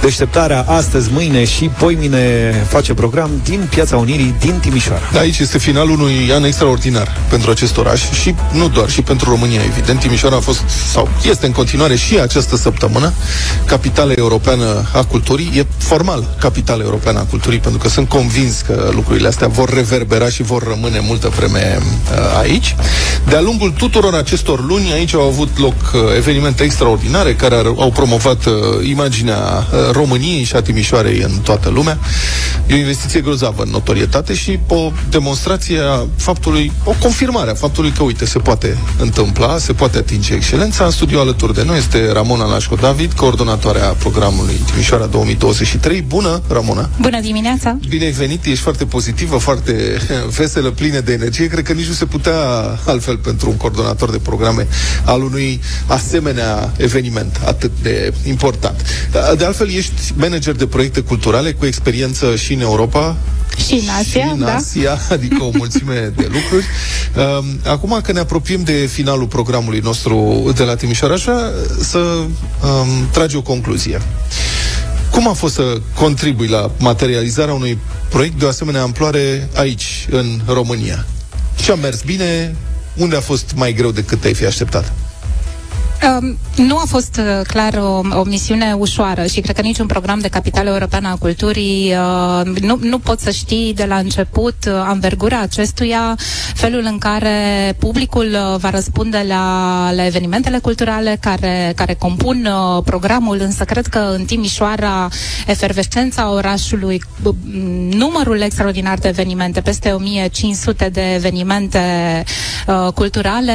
deșteptarea 0.00 0.64
astăzi, 0.68 1.08
mâine 1.12 1.44
și 1.44 1.64
poimine 1.64 2.52
face 2.68 2.94
program 2.94 3.30
din 3.44 3.66
Piața 3.70 3.96
Unirii 3.96 4.34
din 4.40 4.58
Timișoara. 4.60 5.02
Da, 5.12 5.18
aici 5.18 5.38
este 5.38 5.58
finalul 5.58 6.00
unui 6.00 6.30
an 6.32 6.44
extraordinar 6.44 7.16
pentru 7.28 7.50
acest 7.50 7.76
oraș 7.76 8.10
și 8.10 8.34
nu 8.52 8.68
doar, 8.68 8.90
și 8.90 9.02
pentru 9.02 9.30
România, 9.30 9.60
evident. 9.64 10.00
Timișoara 10.00 10.36
a 10.36 10.40
fost, 10.40 10.60
sau 10.92 11.08
este 11.28 11.46
în 11.46 11.52
continuare 11.52 11.96
și 11.96 12.18
această 12.18 12.56
săptămână, 12.56 13.12
capitală 13.64 14.12
europeană 14.12 14.84
a 14.92 15.04
culturii. 15.04 15.50
E 15.54 15.66
formal 15.78 16.36
capitală 16.40 16.82
europeană 16.82 17.18
a 17.18 17.26
culturii, 17.30 17.58
pentru 17.58 17.80
că 17.80 17.88
sunt 17.88 18.08
convins 18.08 18.60
că 18.60 18.90
lucrurile 18.92 19.28
astea 19.28 19.46
vor 19.46 19.74
reverbera 19.74 20.28
și 20.28 20.42
vor 20.42 20.62
rămâne 20.68 21.00
multă 21.00 21.28
vreme 21.28 21.65
uh, 21.78 22.38
aici. 22.38 22.76
De-a 23.28 23.40
lungul 23.40 23.70
tuturor 23.70 24.14
acestor 24.14 24.64
luni, 24.66 24.92
aici 24.92 25.14
au 25.14 25.26
avut 25.26 25.58
loc 25.58 25.74
uh, 25.74 26.00
evenimente 26.16 26.62
extraordinare 26.62 27.34
care 27.34 27.54
ar, 27.54 27.66
au 27.66 27.90
promovat 27.90 28.44
uh, 28.44 28.52
imaginea 28.88 29.36
uh, 29.36 29.90
României 29.92 30.42
și 30.42 30.56
a 30.56 30.62
Timișoarei 30.62 31.20
în 31.20 31.30
toată 31.42 31.68
lumea. 31.68 31.98
E 32.66 32.74
o 32.74 32.76
investiție 32.76 33.20
grozavă 33.20 33.62
în 33.62 33.70
notorietate 33.70 34.34
și 34.34 34.58
o 34.66 34.92
demonstrație 35.10 35.78
a 35.80 36.06
faptului, 36.16 36.72
o 36.84 36.94
confirmare 37.00 37.50
a 37.50 37.54
faptului 37.54 37.90
că, 37.90 38.02
uite, 38.02 38.24
se 38.24 38.38
poate 38.38 38.78
întâmpla, 38.98 39.58
se 39.58 39.72
poate 39.72 39.98
atinge 39.98 40.34
excelența. 40.34 40.84
În 40.84 40.90
studio 40.90 41.20
alături 41.20 41.54
de 41.54 41.62
noi 41.66 41.78
este 41.78 42.12
Ramona 42.12 42.44
Lașco 42.44 42.74
David, 42.74 43.12
coordonatoarea 43.12 43.86
programului 43.86 44.60
Timișoara 44.70 45.06
2023. 45.06 46.02
Bună, 46.02 46.42
Ramona! 46.48 46.88
Bună 47.00 47.20
dimineața! 47.20 47.78
Bine 47.88 48.04
ai 48.04 48.10
venit, 48.10 48.44
ești 48.44 48.62
foarte 48.62 48.84
pozitivă, 48.84 49.36
foarte 49.36 49.72
veselă, 50.38 50.70
plină 50.70 51.00
de 51.00 51.12
energie. 51.12 51.46
Cred 51.56 51.68
că 51.68 51.74
nici 51.74 51.86
nu 51.86 51.92
se 51.92 52.04
putea 52.04 52.38
altfel 52.86 53.16
pentru 53.16 53.50
un 53.50 53.56
coordonator 53.56 54.10
de 54.10 54.18
programe 54.18 54.66
al 55.04 55.22
unui 55.22 55.60
asemenea 55.86 56.72
eveniment 56.76 57.40
atât 57.44 57.70
de 57.82 58.12
important. 58.26 58.82
De 59.36 59.44
altfel, 59.44 59.70
ești 59.70 59.92
manager 60.16 60.54
de 60.54 60.66
proiecte 60.66 61.00
culturale 61.00 61.52
cu 61.52 61.66
experiență 61.66 62.36
și 62.36 62.52
în 62.52 62.60
Europa, 62.60 63.16
Și 63.66 63.72
în 63.72 63.88
Asia, 63.98 64.24
și 64.24 64.30
în 64.32 64.40
da? 64.40 64.54
Asia, 64.54 64.98
adică 65.10 65.42
o 65.42 65.50
mulțime 65.52 66.12
de 66.16 66.28
lucruri. 66.32 66.64
Um, 67.38 67.44
Acum 67.64 68.00
că 68.02 68.12
ne 68.12 68.20
apropiem 68.20 68.62
de 68.62 68.72
finalul 68.72 69.26
programului 69.26 69.80
nostru 69.80 70.44
de 70.56 70.62
la 70.62 70.74
Timișoara, 70.74 71.14
aș 71.14 71.22
vrea 71.22 71.50
să 71.80 71.98
um, 71.98 73.08
tragi 73.12 73.36
o 73.36 73.42
concluzie. 73.42 74.00
Cum 75.10 75.28
a 75.28 75.32
fost 75.32 75.54
să 75.54 75.80
contribui 75.94 76.46
la 76.46 76.70
materializarea 76.78 77.54
unui 77.54 77.78
proiect 78.08 78.38
de 78.38 78.44
o 78.44 78.48
asemenea 78.48 78.82
amploare 78.82 79.48
aici, 79.54 80.06
în 80.10 80.40
România? 80.46 81.06
Ce 81.56 81.72
a 81.72 81.74
mers 81.74 82.02
bine? 82.04 82.54
Unde 82.96 83.16
a 83.16 83.20
fost 83.20 83.52
mai 83.54 83.72
greu 83.72 83.90
decât 83.90 84.20
te-ai 84.20 84.34
fi 84.34 84.44
așteptat? 84.44 84.92
Um, 86.02 86.36
nu 86.56 86.76
a 86.76 86.82
fost 86.86 87.16
uh, 87.18 87.40
clar 87.46 87.74
o, 87.74 88.00
o 88.18 88.24
misiune 88.24 88.72
ușoară 88.78 89.26
și 89.26 89.40
cred 89.40 89.54
că 89.56 89.62
niciun 89.62 89.86
program 89.86 90.18
de 90.18 90.28
capitală 90.28 90.70
europeană 90.70 91.08
a 91.08 91.16
culturii 91.16 91.92
uh, 91.94 92.60
nu, 92.60 92.78
nu 92.82 92.98
pot 92.98 93.20
să 93.20 93.30
știi 93.30 93.74
de 93.74 93.84
la 93.84 93.96
început 93.96 94.54
uh, 94.66 94.72
anvergura 94.74 95.40
acestuia, 95.40 96.16
felul 96.54 96.82
în 96.84 96.98
care 96.98 97.30
publicul 97.78 98.26
uh, 98.32 98.58
va 98.58 98.70
răspunde 98.70 99.24
la, 99.28 99.90
la 99.94 100.06
evenimentele 100.06 100.58
culturale 100.58 101.16
care, 101.20 101.72
care 101.76 101.94
compun 101.94 102.46
uh, 102.76 102.82
programul, 102.84 103.38
însă 103.40 103.64
cred 103.64 103.86
că 103.86 103.98
în 103.98 104.24
Timișoara 104.24 105.08
efervescența 105.46 106.30
orașului, 106.32 107.02
b- 107.20 107.34
numărul 107.90 108.40
extraordinar 108.40 108.98
de 108.98 109.08
evenimente, 109.08 109.60
peste 109.60 109.90
1500 109.90 110.88
de 110.88 111.14
evenimente 111.14 111.78
uh, 112.66 112.92
culturale, 112.94 113.52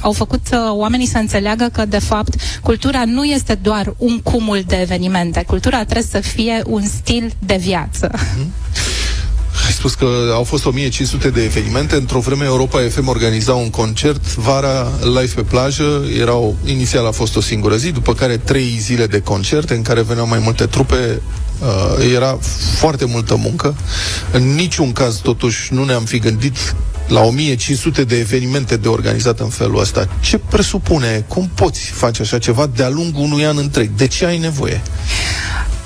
au 0.00 0.12
făcut 0.12 0.46
uh, 0.52 0.58
oamenii 0.70 1.06
să 1.06 1.18
înțeleagă 1.18 1.70
că, 1.72 1.84
de 1.84 1.98
fapt, 1.98 2.34
cultura 2.62 3.02
nu 3.04 3.24
este 3.24 3.54
doar 3.54 3.94
un 3.98 4.20
cumul 4.20 4.62
de 4.66 4.76
evenimente. 4.76 5.44
Cultura 5.46 5.84
trebuie 5.84 6.06
să 6.10 6.20
fie 6.20 6.62
un 6.66 6.82
stil 6.86 7.32
de 7.38 7.56
viață. 7.60 8.10
Ai 9.66 9.72
spus 9.72 9.94
că 9.94 10.06
au 10.32 10.42
fost 10.44 10.64
1500 10.64 11.30
de 11.30 11.42
evenimente. 11.42 11.94
Într-o 11.96 12.18
vreme 12.20 12.44
Europa 12.44 12.78
FM 12.90 13.08
organiza 13.08 13.54
un 13.54 13.70
concert 13.70 14.34
vara 14.34 14.90
live 15.02 15.32
pe 15.34 15.42
plajă. 15.42 16.04
Erau, 16.18 16.56
inițial 16.64 17.06
a 17.06 17.10
fost 17.10 17.36
o 17.36 17.40
singură 17.40 17.76
zi, 17.76 17.90
după 17.90 18.14
care 18.14 18.36
trei 18.36 18.76
zile 18.80 19.06
de 19.06 19.20
concerte 19.20 19.74
în 19.74 19.82
care 19.82 20.02
veneau 20.02 20.26
mai 20.26 20.38
multe 20.38 20.66
trupe. 20.66 21.20
Uh, 21.60 22.12
era 22.14 22.38
foarte 22.76 23.04
multă 23.04 23.36
muncă. 23.36 23.74
În 24.32 24.54
niciun 24.54 24.92
caz, 24.92 25.16
totuși, 25.16 25.74
nu 25.74 25.84
ne-am 25.84 26.04
fi 26.04 26.18
gândit 26.18 26.74
la 27.08 27.20
1500 27.20 28.04
de 28.04 28.18
evenimente 28.18 28.76
de 28.76 28.88
organizat 28.88 29.40
în 29.40 29.48
felul 29.48 29.80
ăsta. 29.80 30.08
Ce 30.20 30.38
presupune? 30.38 31.24
Cum 31.28 31.50
poți 31.54 31.80
face 31.80 32.22
așa 32.22 32.38
ceva 32.38 32.66
de-a 32.66 32.88
lungul 32.88 33.22
unui 33.22 33.46
an 33.46 33.56
întreg? 33.56 33.90
De 33.96 34.06
ce 34.06 34.26
ai 34.26 34.38
nevoie? 34.38 34.82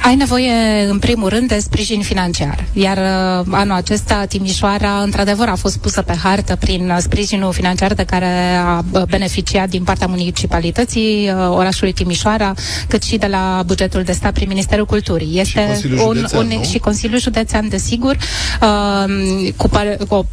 Ai 0.07 0.15
nevoie, 0.17 0.53
în 0.89 0.99
primul 0.99 1.29
rând, 1.29 1.49
de 1.49 1.59
sprijin 1.59 2.01
financiar. 2.01 2.65
Iar 2.73 2.97
uh, 2.97 3.47
anul 3.51 3.77
acesta, 3.77 4.25
Timișoara, 4.25 5.03
într-adevăr, 5.03 5.49
a 5.49 5.55
fost 5.55 5.79
pusă 5.79 6.03
pe 6.03 6.15
hartă 6.23 6.57
prin 6.57 6.91
uh, 6.91 6.97
sprijinul 7.01 7.53
financiar 7.53 7.95
de 7.95 8.05
care 8.05 8.55
a 8.55 8.85
uh, 8.91 9.03
beneficiat 9.03 9.69
din 9.69 9.83
partea 9.83 10.07
municipalității 10.07 11.31
uh, 11.31 11.57
orașului 11.57 11.93
Timișoara, 11.93 12.55
cât 12.89 13.03
și 13.03 13.17
de 13.17 13.27
la 13.27 13.63
bugetul 13.67 14.03
de 14.03 14.13
stat 14.13 14.33
prin 14.33 14.49
Ministerul 14.49 14.87
Culturii. 14.87 15.41
Este 15.41 15.67
Consiliul 15.67 15.99
un, 16.09 16.15
Județean, 16.15 16.43
un, 16.45 16.57
nu? 16.57 16.63
și 16.65 16.79
Consiliul 16.79 17.21
Județean, 17.21 17.69
desigur, 17.69 18.17
uh, 18.61 19.53
cu, 19.57 19.69
pare, 19.69 19.99
cu 20.09 20.15
o 20.15 20.19
m, 20.19 20.27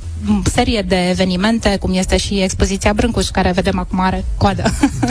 serie 0.53 0.81
de 0.87 1.09
evenimente, 1.09 1.77
cum 1.79 1.93
este 1.93 2.17
și 2.17 2.41
expoziția 2.41 2.93
Brâncuș, 2.93 3.27
care 3.27 3.51
vedem 3.51 3.79
acum 3.79 3.99
are 3.99 4.25
coadă 4.37 4.63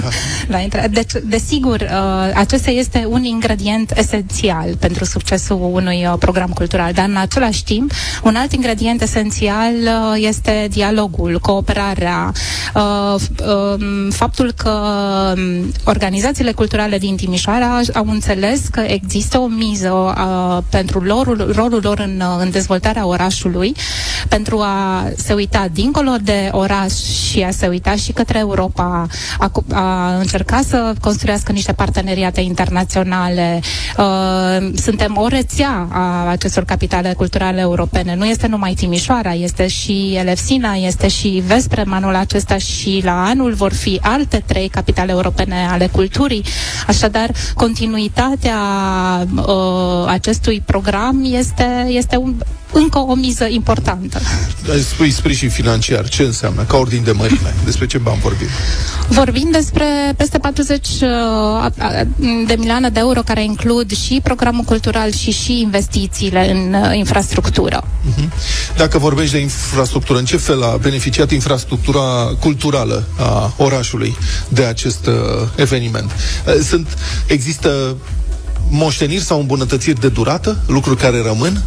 la 0.53 0.59
intrare. 0.59 0.89
Deci, 0.89 1.13
desigur, 1.25 1.81
uh, 1.81 2.31
acesta 2.35 2.71
este 2.71 3.07
un 3.09 3.25
ingredient 3.25 3.93
esențial 3.97 4.77
pentru 4.79 5.05
succesul 5.05 5.71
unui 5.73 6.07
uh, 6.07 6.15
program 6.19 6.51
cultural, 6.51 6.93
dar 6.93 7.09
în 7.09 7.17
același 7.17 7.65
timp, 7.65 7.93
un 8.23 8.35
alt 8.37 8.53
ingredient 8.53 9.03
esențial 9.03 9.73
uh, 9.73 10.15
este 10.17 10.67
dialogul, 10.71 11.39
cooperarea, 11.41 12.33
uh, 12.75 13.15
f- 13.21 13.45
um, 13.47 14.11
faptul 14.11 14.53
că 14.57 14.71
um, 15.37 15.73
organizațiile 15.85 16.53
culturale 16.53 16.99
din 16.99 17.17
Timișoara 17.17 17.81
au 17.95 18.07
înțeles 18.09 18.61
că 18.71 18.81
există 18.81 19.39
o 19.39 19.47
miză 19.47 19.91
uh, 19.93 20.59
pentru 20.71 21.01
lorul, 21.01 21.53
rolul 21.57 21.81
lor 21.83 21.99
în, 21.99 22.21
uh, 22.21 22.37
în 22.39 22.51
dezvoltarea 22.51 23.07
orașului, 23.07 23.75
pentru 24.29 24.59
a 24.59 25.02
se 25.17 25.33
uita 25.33 25.67
dincolo 25.73 26.11
de 26.23 26.49
oraș 26.53 26.93
și 27.31 27.43
a 27.43 27.51
se 27.51 27.67
uita 27.67 27.95
și 27.95 28.13
către 28.13 28.39
Europa, 28.39 29.07
a, 29.39 29.49
cu- 29.49 29.65
a 29.73 30.17
încerca 30.17 30.61
să 30.69 30.95
construiască 31.01 31.53
niște 31.53 31.73
parteneriate 31.73 32.41
internaționale. 32.41 33.61
Uh, 33.99 34.71
suntem 34.75 35.17
o 35.17 35.27
rețea 35.29 35.89
a 35.91 36.29
acestor 36.29 36.65
capitale 36.65 37.13
culturale 37.13 37.61
europene. 37.61 38.15
Nu 38.15 38.25
este 38.27 38.47
numai 38.47 38.75
Timișoara, 38.75 39.33
este 39.35 39.67
și 39.67 40.15
Elefsina, 40.19 40.73
este 40.75 41.09
și 41.09 41.43
Vesprem 41.47 41.93
anul 41.93 42.15
acesta 42.15 42.57
și 42.59 43.01
la 43.05 43.25
anul 43.25 43.53
vor 43.55 43.73
fi 43.73 43.99
alte 44.03 44.43
trei 44.47 44.69
capitale 44.69 45.11
europene 45.11 45.67
ale 45.71 45.87
culturii. 45.87 46.45
Așadar, 46.87 47.31
continuitatea 47.55 48.57
uh, 49.37 50.05
acestui 50.07 50.63
program 50.67 51.25
este, 51.25 51.87
este 51.89 52.17
un, 52.17 52.35
încă 52.73 52.99
o 52.99 53.15
miză 53.15 53.47
importantă. 53.49 54.21
Ai 54.93 54.99
spui 54.99 55.11
sprijin 55.11 55.49
financiar. 55.51 56.09
Ce 56.09 56.23
înseamnă? 56.23 56.63
Ca 56.63 56.77
ordin 56.77 57.03
de 57.05 57.13
mărime. 57.13 57.55
Despre 57.65 57.87
ce 57.87 57.99
bani 57.99 58.19
vorbim? 58.23 58.47
Vorbim 59.09 59.49
despre 59.53 59.85
peste 60.17 60.39
40 60.39 60.89
uh, 60.89 61.09
a- 61.09 61.73
a- 61.79 62.03
de 62.47 62.55
milioane 62.59 62.89
de 62.89 62.99
euro 62.99 63.23
care 63.23 63.45
includ 63.45 63.91
și 63.97 64.21
programul 64.23 64.65
cultural 64.65 65.13
și 65.13 65.31
și 65.31 65.61
investițiile 65.61 66.51
în 66.51 66.75
uh, 66.75 66.97
infrastructură. 66.97 67.85
Dacă 68.77 68.99
vorbești 68.99 69.33
de 69.35 69.39
infrastructură, 69.41 70.19
în 70.19 70.25
ce 70.25 70.37
fel 70.37 70.63
a 70.63 70.77
beneficiat 70.77 71.31
infrastructura 71.31 72.35
culturală 72.41 73.05
a 73.19 73.53
orașului 73.57 74.17
de 74.49 74.65
acest 74.65 75.07
uh, 75.07 75.15
eveniment? 75.57 76.11
Uh, 76.47 76.55
Sunt, 76.69 76.89
există 77.27 77.97
moșteniri 78.71 79.23
sau 79.23 79.41
îmbunătățiri 79.41 80.01
de 80.01 80.09
durată, 80.09 80.59
lucruri 80.67 81.01
care 81.01 81.23
rămân? 81.23 81.63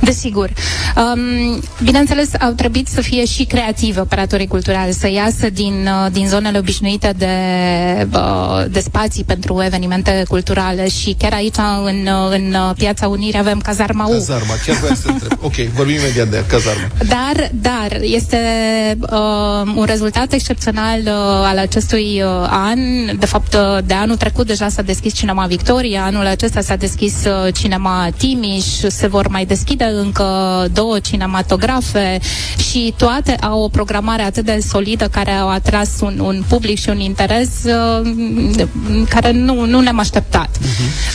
Desigur. 0.00 0.50
Um, 0.96 1.60
bineînțeles, 1.82 2.30
au 2.40 2.50
trebuit 2.50 2.88
să 2.88 3.00
fie 3.00 3.24
și 3.24 3.44
creativi 3.44 3.98
operatorii 3.98 4.46
culturali, 4.46 4.92
să 4.92 5.10
iasă 5.10 5.50
din, 5.50 5.88
uh, 6.04 6.12
din 6.12 6.28
zonele 6.28 6.58
obișnuite 6.58 7.14
de, 7.16 7.26
uh, 8.12 8.64
de 8.70 8.80
spații 8.80 9.24
pentru 9.24 9.62
evenimente 9.64 10.22
culturale 10.28 10.88
și 10.88 11.14
chiar 11.18 11.32
aici, 11.32 11.56
în, 11.84 12.06
uh, 12.06 12.30
în 12.30 12.54
uh, 12.54 12.74
Piața 12.76 13.08
Unirii, 13.08 13.38
avem 13.38 13.58
Cazarma 13.60 14.06
U. 14.06 14.10
Cazarma, 14.10 14.54
chiar 14.66 14.76
vreau 14.76 14.94
să 14.94 15.02
te 15.02 15.10
întreb. 15.10 15.38
Ok, 15.42 15.54
vorbim 15.54 15.94
imediat 15.94 16.28
de 16.28 16.36
ea, 16.36 16.44
cazarma. 16.44 16.88
Dar, 17.06 17.50
dar, 17.52 17.98
este 18.00 18.38
uh, 19.00 19.72
un 19.76 19.84
rezultat 19.84 20.32
excepțional 20.32 21.00
uh, 21.04 21.12
al 21.50 21.58
acestui 21.58 22.22
uh, 22.22 22.46
an. 22.48 22.78
De 23.18 23.26
fapt, 23.26 23.54
uh, 23.54 23.78
de 23.84 23.94
anul 23.94 24.16
trecut 24.16 24.46
deja 24.46 24.68
s-a 24.68 24.82
deschis 24.82 25.14
Cinema 25.14 25.46
Victoria, 25.46 26.04
anul 26.04 26.26
acesta 26.26 26.60
s-a 26.60 26.76
deschis 26.76 27.14
uh, 27.24 27.54
Cinema 27.54 28.08
Timiș, 28.16 28.64
se 28.88 29.06
vor 29.06 29.28
mai 29.28 29.44
deschide 29.44 29.67
încă 29.76 30.66
două 30.72 30.98
cinematografe 30.98 32.18
și 32.70 32.94
toate 32.96 33.34
au 33.40 33.62
o 33.62 33.68
programare 33.68 34.22
atât 34.22 34.44
de 34.44 34.64
solidă 34.68 35.08
care 35.08 35.30
au 35.30 35.48
atras 35.48 35.90
un, 36.00 36.18
un 36.18 36.44
public 36.48 36.78
și 36.78 36.88
un 36.88 37.00
interes 37.00 37.48
uh, 37.64 38.10
care 39.08 39.32
nu, 39.32 39.64
nu 39.64 39.80
ne-am 39.80 39.98
așteptat. 39.98 40.58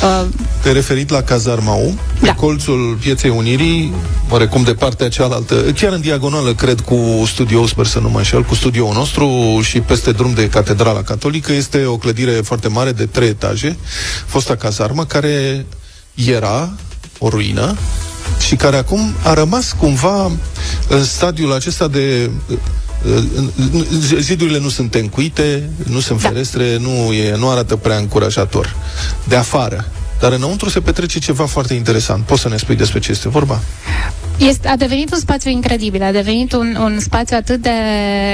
Uh, 0.04 0.26
Te 0.62 0.72
referit 0.72 1.10
la 1.10 1.22
Cazarma 1.22 1.74
U, 1.74 1.97
pe 2.20 2.26
da. 2.26 2.34
colțul 2.34 2.97
Pieței 3.01 3.30
Unirii, 3.30 3.93
oarecum 4.30 4.64
de 4.64 4.74
partea 4.74 5.10
cealaltă, 5.10 5.56
chiar 5.56 5.91
în 5.91 6.01
diagonală, 6.01 6.54
cred, 6.54 6.80
cu 6.80 7.24
studioul, 7.26 7.68
sper 7.68 7.86
să 7.86 7.99
nu 7.99 8.10
mă 8.10 8.18
înșel, 8.18 8.43
cu 8.43 8.56
studioul 8.56 8.93
nostru 8.93 9.60
și 9.62 9.80
peste 9.80 10.12
drum 10.12 10.34
de 10.34 10.49
Catedrala 10.49 11.01
Catolică, 11.01 11.54
este 11.54 11.86
o 11.86 11.97
clădire 11.97 12.32
foarte 12.32 12.68
mare 12.68 12.91
de 12.91 13.06
trei 13.06 13.28
etaje, 13.28 13.78
fosta 14.26 14.56
cazarmă, 14.56 15.06
care 15.06 15.66
era 16.16 16.74
o 17.20 17.30
ruină 17.30 17.76
și 18.39 18.55
care 18.55 18.78
acum 18.78 19.13
a 19.24 19.34
rămas 19.34 19.71
cumva 19.71 20.32
în 20.89 21.03
stadiul 21.03 21.53
acesta 21.53 21.88
de 21.88 22.30
zidurile 24.19 24.59
nu 24.59 24.69
sunt 24.69 24.95
încuite, 24.95 25.69
nu 25.84 25.99
sunt 25.99 26.21
ferestre, 26.21 26.78
nu, 26.78 27.13
e, 27.13 27.36
nu 27.36 27.49
arată 27.49 27.76
prea 27.76 27.97
încurajator. 27.97 28.76
De 29.28 29.36
afară. 29.36 29.91
Dar 30.24 30.32
înăuntru 30.32 30.69
se 30.69 30.80
petrece 30.82 31.19
ceva 31.19 31.45
foarte 31.45 31.74
interesant. 31.74 32.24
Poți 32.26 32.41
să 32.41 32.49
ne 32.49 32.57
spui 32.57 32.76
despre 32.76 32.99
ce 32.99 33.11
este 33.11 33.30
vorba? 33.30 33.59
Este, 34.38 34.67
a 34.67 34.76
devenit 34.76 35.11
un 35.13 35.19
spațiu 35.19 35.51
incredibil, 35.51 36.03
a 36.03 36.11
devenit 36.11 36.53
un, 36.53 36.78
un 36.80 36.99
spațiu 36.99 37.36
atât 37.39 37.61
de, 37.61 37.69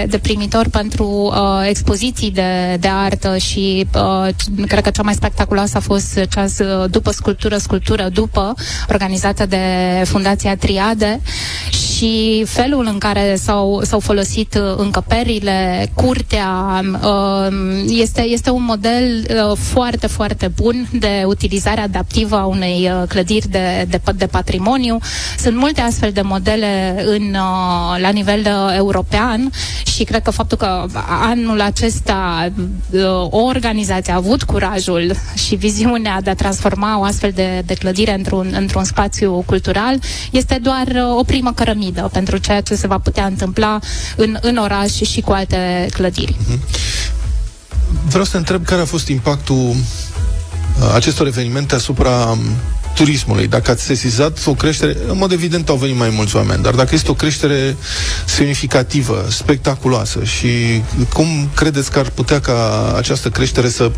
de 0.07 0.17
primitor 0.17 0.67
pentru 0.71 1.05
uh, 1.05 1.67
expoziții 1.67 2.31
de, 2.31 2.77
de 2.79 2.87
artă 2.87 3.37
și 3.37 3.87
uh, 3.95 4.27
c- 4.27 4.67
cred 4.67 4.83
că 4.83 4.89
cea 4.89 5.01
mai 5.01 5.13
spectaculoasă 5.13 5.77
a 5.77 5.79
fost 5.79 6.19
cea 6.33 6.45
z- 6.45 6.89
după 6.89 7.11
sculptură, 7.11 7.57
sculptură 7.57 8.09
după, 8.13 8.53
organizată 8.89 9.45
de 9.45 9.57
Fundația 10.05 10.55
Triade 10.57 11.21
și 11.71 12.43
felul 12.47 12.85
în 12.91 12.97
care 12.97 13.35
s-au, 13.35 13.81
s-au 13.83 13.99
folosit 13.99 14.53
uh, 14.55 14.73
încăperile, 14.77 15.89
curtea, 15.93 16.81
uh, 17.03 17.47
este, 17.87 18.21
este 18.21 18.49
un 18.49 18.63
model 18.63 19.25
uh, 19.51 19.57
foarte, 19.57 20.07
foarte 20.07 20.51
bun 20.55 20.87
de 20.91 21.23
utilizare 21.25 21.78
adaptivă 21.79 22.35
a 22.35 22.45
unei 22.45 22.91
uh, 23.01 23.07
clădiri 23.07 23.47
de, 23.47 23.85
de, 23.89 24.01
de 24.15 24.25
patrimoniu. 24.27 24.97
Sunt 25.37 25.55
multe 25.55 25.81
astfel 25.81 26.11
de 26.11 26.21
modele 26.21 27.03
în, 27.05 27.21
uh, 27.35 28.01
la 28.01 28.09
nivel 28.09 28.39
uh, 28.39 28.75
european 28.75 29.51
și 29.85 29.99
și 29.99 30.05
cred 30.05 30.21
că 30.21 30.31
faptul 30.31 30.57
că 30.57 30.85
anul 31.07 31.61
acesta 31.61 32.51
uh, 32.89 33.01
o 33.29 33.37
organizație 33.43 34.13
a 34.13 34.15
avut 34.15 34.43
curajul 34.43 35.15
și 35.45 35.55
viziunea 35.55 36.21
de 36.21 36.29
a 36.29 36.35
transforma 36.35 36.99
o 36.99 37.03
astfel 37.03 37.31
de, 37.35 37.61
de 37.65 37.73
clădire 37.73 38.13
într-un, 38.13 38.53
într-un 38.57 38.83
spațiu 38.83 39.43
cultural 39.45 39.99
este 40.31 40.59
doar 40.61 40.87
uh, 40.87 41.17
o 41.17 41.23
primă 41.23 41.51
cărămidă 41.53 42.09
pentru 42.13 42.37
ceea 42.37 42.61
ce 42.61 42.75
se 42.75 42.87
va 42.87 42.97
putea 42.97 43.25
întâmpla 43.25 43.79
în, 44.15 44.37
în 44.41 44.57
oraș 44.57 44.91
și 44.91 45.21
cu 45.21 45.31
alte 45.31 45.85
clădiri. 45.93 46.35
Vreau 48.09 48.23
să 48.25 48.37
întreb 48.37 48.65
care 48.65 48.81
a 48.81 48.85
fost 48.85 49.07
impactul 49.07 49.55
uh, 49.69 49.75
acestor 50.93 51.27
evenimente 51.27 51.75
asupra 51.75 52.09
um, 52.09 52.39
turismului. 52.95 53.47
Dacă 53.47 53.71
ați 53.71 53.83
sesizat 53.83 54.45
o 54.45 54.53
creștere, 54.53 54.97
în 55.07 55.17
mod 55.17 55.31
evident 55.31 55.69
au 55.69 55.75
venit 55.75 55.95
mai 55.95 56.09
mulți 56.09 56.35
oameni, 56.35 56.63
dar 56.63 56.73
dacă 56.73 56.95
este 56.95 57.11
o 57.11 57.13
creștere 57.13 57.75
semnificativă, 58.25 59.25
spectaculoasă 59.29 60.23
și 60.23 60.81
cum 61.13 61.49
credeți 61.55 61.91
că 61.91 61.99
ar 61.99 62.09
putea 62.09 62.39
ca 62.39 62.93
această 62.97 63.29
creștere 63.29 63.69
să, 63.69 63.91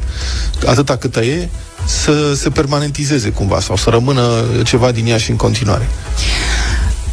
atâta 0.65 0.95
cât 0.95 1.15
e, 1.15 1.49
să 1.85 2.33
se 2.35 2.49
permanentizeze 2.49 3.29
cumva 3.29 3.59
sau 3.59 3.75
să 3.75 3.89
rămână 3.89 4.43
ceva 4.63 4.91
din 4.91 5.07
ea 5.07 5.17
și 5.17 5.29
în 5.29 5.35
continuare? 5.35 5.89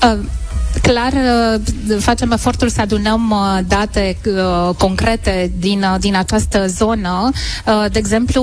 Uh, 0.02 0.18
clar 0.82 1.12
uh, 1.12 1.98
facem 2.00 2.30
efortul 2.32 2.68
să 2.68 2.80
adunăm 2.80 3.30
uh, 3.30 3.58
date 3.68 4.16
uh, 4.26 4.74
concrete 4.78 5.52
din, 5.58 5.84
din 6.00 6.16
această 6.16 6.66
zonă. 6.66 7.30
De 7.92 7.98
exemplu, 7.98 8.42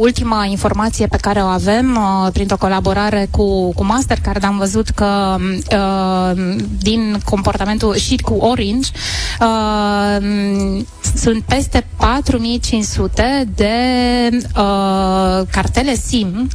ultima 0.00 0.44
informație 0.44 1.06
pe 1.06 1.16
care 1.16 1.40
o 1.40 1.46
avem 1.46 1.98
printr-o 2.32 2.56
colaborare 2.56 3.28
cu, 3.30 3.72
cu 3.72 3.84
Mastercard, 3.84 4.44
am 4.44 4.58
văzut 4.58 4.88
că 4.88 5.36
din 6.78 7.20
comportamentul 7.24 7.96
și 7.96 8.16
cu 8.16 8.34
Orange 8.34 8.90
sunt 11.16 11.42
peste 11.42 11.86
4500 11.96 13.48
de 13.54 13.68
cartele 15.50 15.94
SIM 16.06 16.48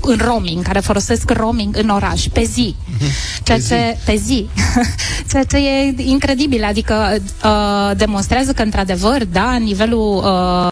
în 0.00 0.16
roaming, 0.16 0.62
care 0.62 0.78
folosesc 0.78 1.30
roaming 1.30 1.76
în 1.76 1.88
oraș, 1.88 2.24
pe 2.32 2.44
zi. 2.44 2.74
Mhm. 2.98 3.10
Ceea 3.42 3.58
ce, 3.58 3.96
pe 4.04 4.16
zi, 4.16 4.48
Ceea 5.30 5.44
ce 5.44 5.56
e 5.56 5.94
incredibil, 5.96 6.64
adică 6.64 7.16
uh, 7.44 7.96
demonstrează 7.96 8.52
că, 8.52 8.62
într-adevăr, 8.62 9.24
da, 9.24 9.56
nivelul 9.56 10.24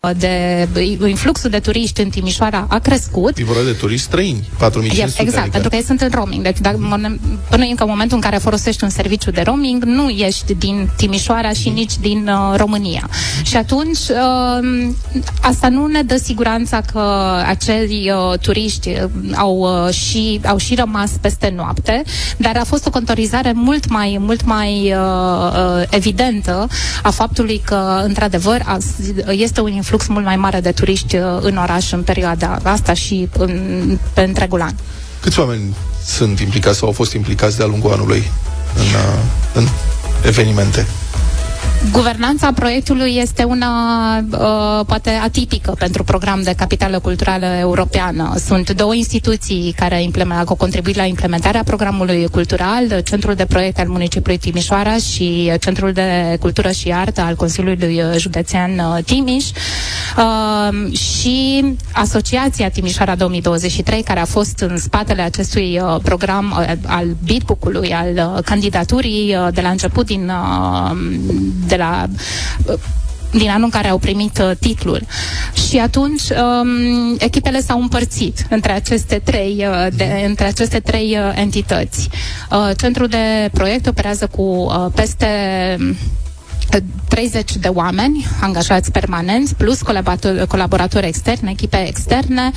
uh, 0.02 0.10
de 0.16 0.68
influxul 1.06 1.50
de 1.50 1.58
turiști 1.58 2.00
în 2.00 2.08
Timișoara 2.08 2.66
a 2.68 2.78
crescut. 2.78 3.38
E 3.38 3.44
vorba 3.44 3.62
de 3.62 3.72
turiști 3.72 4.06
străini, 4.06 4.48
4500. 4.58 5.22
Exact, 5.22 5.38
adică. 5.40 5.50
pentru 5.52 5.70
că 5.70 5.76
ei 5.76 5.82
sunt 5.82 6.00
în 6.00 6.10
roaming. 6.12 6.42
Deci, 6.42 6.58
dacă, 6.60 6.76
până 7.50 7.64
încă 7.64 7.82
în 7.82 7.88
momentul 7.88 8.16
în 8.16 8.22
care 8.22 8.36
folosești 8.36 8.84
un 8.84 8.90
serviciu 8.90 9.30
de 9.30 9.40
roaming, 9.40 9.84
nu 9.84 10.08
ești 10.08 10.54
din 10.54 10.90
Timișoara 10.96 11.52
și 11.52 11.68
mm. 11.68 11.74
nici 11.74 11.98
din 12.00 12.28
uh, 12.28 12.56
România. 12.56 13.01
Și 13.42 13.56
atunci, 13.56 13.98
uh, 13.98 14.88
asta 15.40 15.68
nu 15.68 15.86
ne 15.86 16.02
dă 16.02 16.16
siguranța 16.16 16.80
că 16.92 17.02
acei 17.46 18.12
uh, 18.14 18.38
turiști 18.38 18.88
uh, 18.88 19.10
au, 19.36 19.84
uh, 19.86 19.94
și, 19.94 20.40
au 20.44 20.56
și 20.56 20.74
rămas 20.74 21.10
peste 21.20 21.52
noapte, 21.56 22.02
dar 22.36 22.56
a 22.56 22.64
fost 22.64 22.86
o 22.86 22.90
contorizare 22.90 23.52
mult 23.54 23.88
mai, 23.88 24.16
mult 24.20 24.44
mai 24.44 24.94
uh, 24.96 25.52
uh, 25.52 25.82
evidentă 25.90 26.68
a 27.02 27.10
faptului 27.10 27.60
că, 27.64 28.00
într-adevăr, 28.04 28.60
a, 28.64 28.76
este 29.30 29.60
un 29.60 29.72
influx 29.72 30.06
mult 30.06 30.24
mai 30.24 30.36
mare 30.36 30.60
de 30.60 30.70
turiști 30.70 31.16
uh, 31.16 31.22
în 31.40 31.56
oraș 31.56 31.92
în 31.92 32.02
perioada 32.02 32.58
asta 32.62 32.92
și 32.94 33.28
în, 33.38 33.98
pe 34.12 34.20
întregul 34.20 34.60
an. 34.62 34.74
Câți 35.20 35.38
oameni 35.38 35.74
sunt 36.04 36.40
implicați 36.40 36.78
sau 36.78 36.88
au 36.88 36.94
fost 36.94 37.12
implicați 37.12 37.56
de-a 37.56 37.66
lungul 37.66 37.92
anului 37.92 38.30
în, 38.74 38.82
uh, 38.82 39.18
în 39.54 39.68
evenimente? 40.26 40.86
Guvernanța 41.90 42.52
proiectului 42.52 43.16
este 43.20 43.42
una 43.44 43.68
uh, 44.18 44.86
poate 44.86 45.10
atipică 45.10 45.74
pentru 45.78 46.04
program 46.04 46.42
de 46.42 46.54
capitală 46.56 46.98
culturală 46.98 47.46
europeană. 47.46 48.34
Sunt 48.46 48.70
două 48.70 48.94
instituții 48.94 49.74
care 49.76 50.10
au 50.46 50.54
contribuit 50.54 50.96
la 50.96 51.04
implementarea 51.04 51.62
programului 51.62 52.28
cultural, 52.30 53.00
Centrul 53.04 53.34
de 53.34 53.44
Proiect 53.44 53.78
al 53.78 53.88
municipiului 53.88 54.38
Timișoara 54.40 54.96
și 54.96 55.52
Centrul 55.60 55.92
de 55.92 56.36
Cultură 56.40 56.70
și 56.70 56.92
Artă 56.92 57.20
al 57.20 57.34
Consiliului 57.34 58.02
Județean 58.16 58.78
uh, 58.78 59.04
Timiș 59.04 59.44
uh, 60.16 60.96
și 60.98 61.64
Asociația 61.92 62.70
Timișoara 62.70 63.14
2023, 63.14 64.02
care 64.02 64.20
a 64.20 64.24
fost 64.24 64.58
în 64.58 64.78
spatele 64.78 65.22
acestui 65.22 65.80
uh, 65.82 65.96
program 66.02 66.54
uh, 66.58 66.72
al 66.86 67.06
bitbook-ului, 67.24 67.92
al 67.92 68.34
uh, 68.36 68.42
candidaturii 68.44 69.36
uh, 69.36 69.48
de 69.54 69.60
la 69.60 69.68
început 69.68 70.06
din 70.06 70.28
uh, 70.28 70.96
de 71.66 71.76
la 71.76 72.06
din 73.32 73.48
anul 73.48 73.64
în 73.64 73.70
care 73.70 73.88
au 73.88 73.98
primit 73.98 74.38
uh, 74.38 74.50
titlul. 74.60 75.00
Și 75.68 75.78
atunci 75.78 76.22
um, 76.22 77.16
echipele 77.18 77.60
s-au 77.60 77.80
împărțit 77.80 78.46
între 78.50 78.72
aceste 78.72 79.20
trei, 79.24 79.66
uh, 79.68 79.86
de, 79.96 80.24
între 80.26 80.46
aceste 80.46 80.80
trei 80.80 81.16
uh, 81.18 81.32
entități. 81.34 82.08
Uh, 82.50 82.70
centrul 82.76 83.06
de 83.06 83.48
proiect 83.52 83.86
operează 83.86 84.26
cu 84.26 84.42
uh, 84.42 84.86
peste 84.94 85.26
30 87.08 87.56
de 87.56 87.68
oameni 87.68 88.26
angajați 88.40 88.90
permanenți, 88.90 89.54
plus 89.54 89.82
colaboratori, 89.82 90.46
colaboratori 90.46 91.06
externi, 91.06 91.50
echipe 91.50 91.86
externe. 91.88 92.50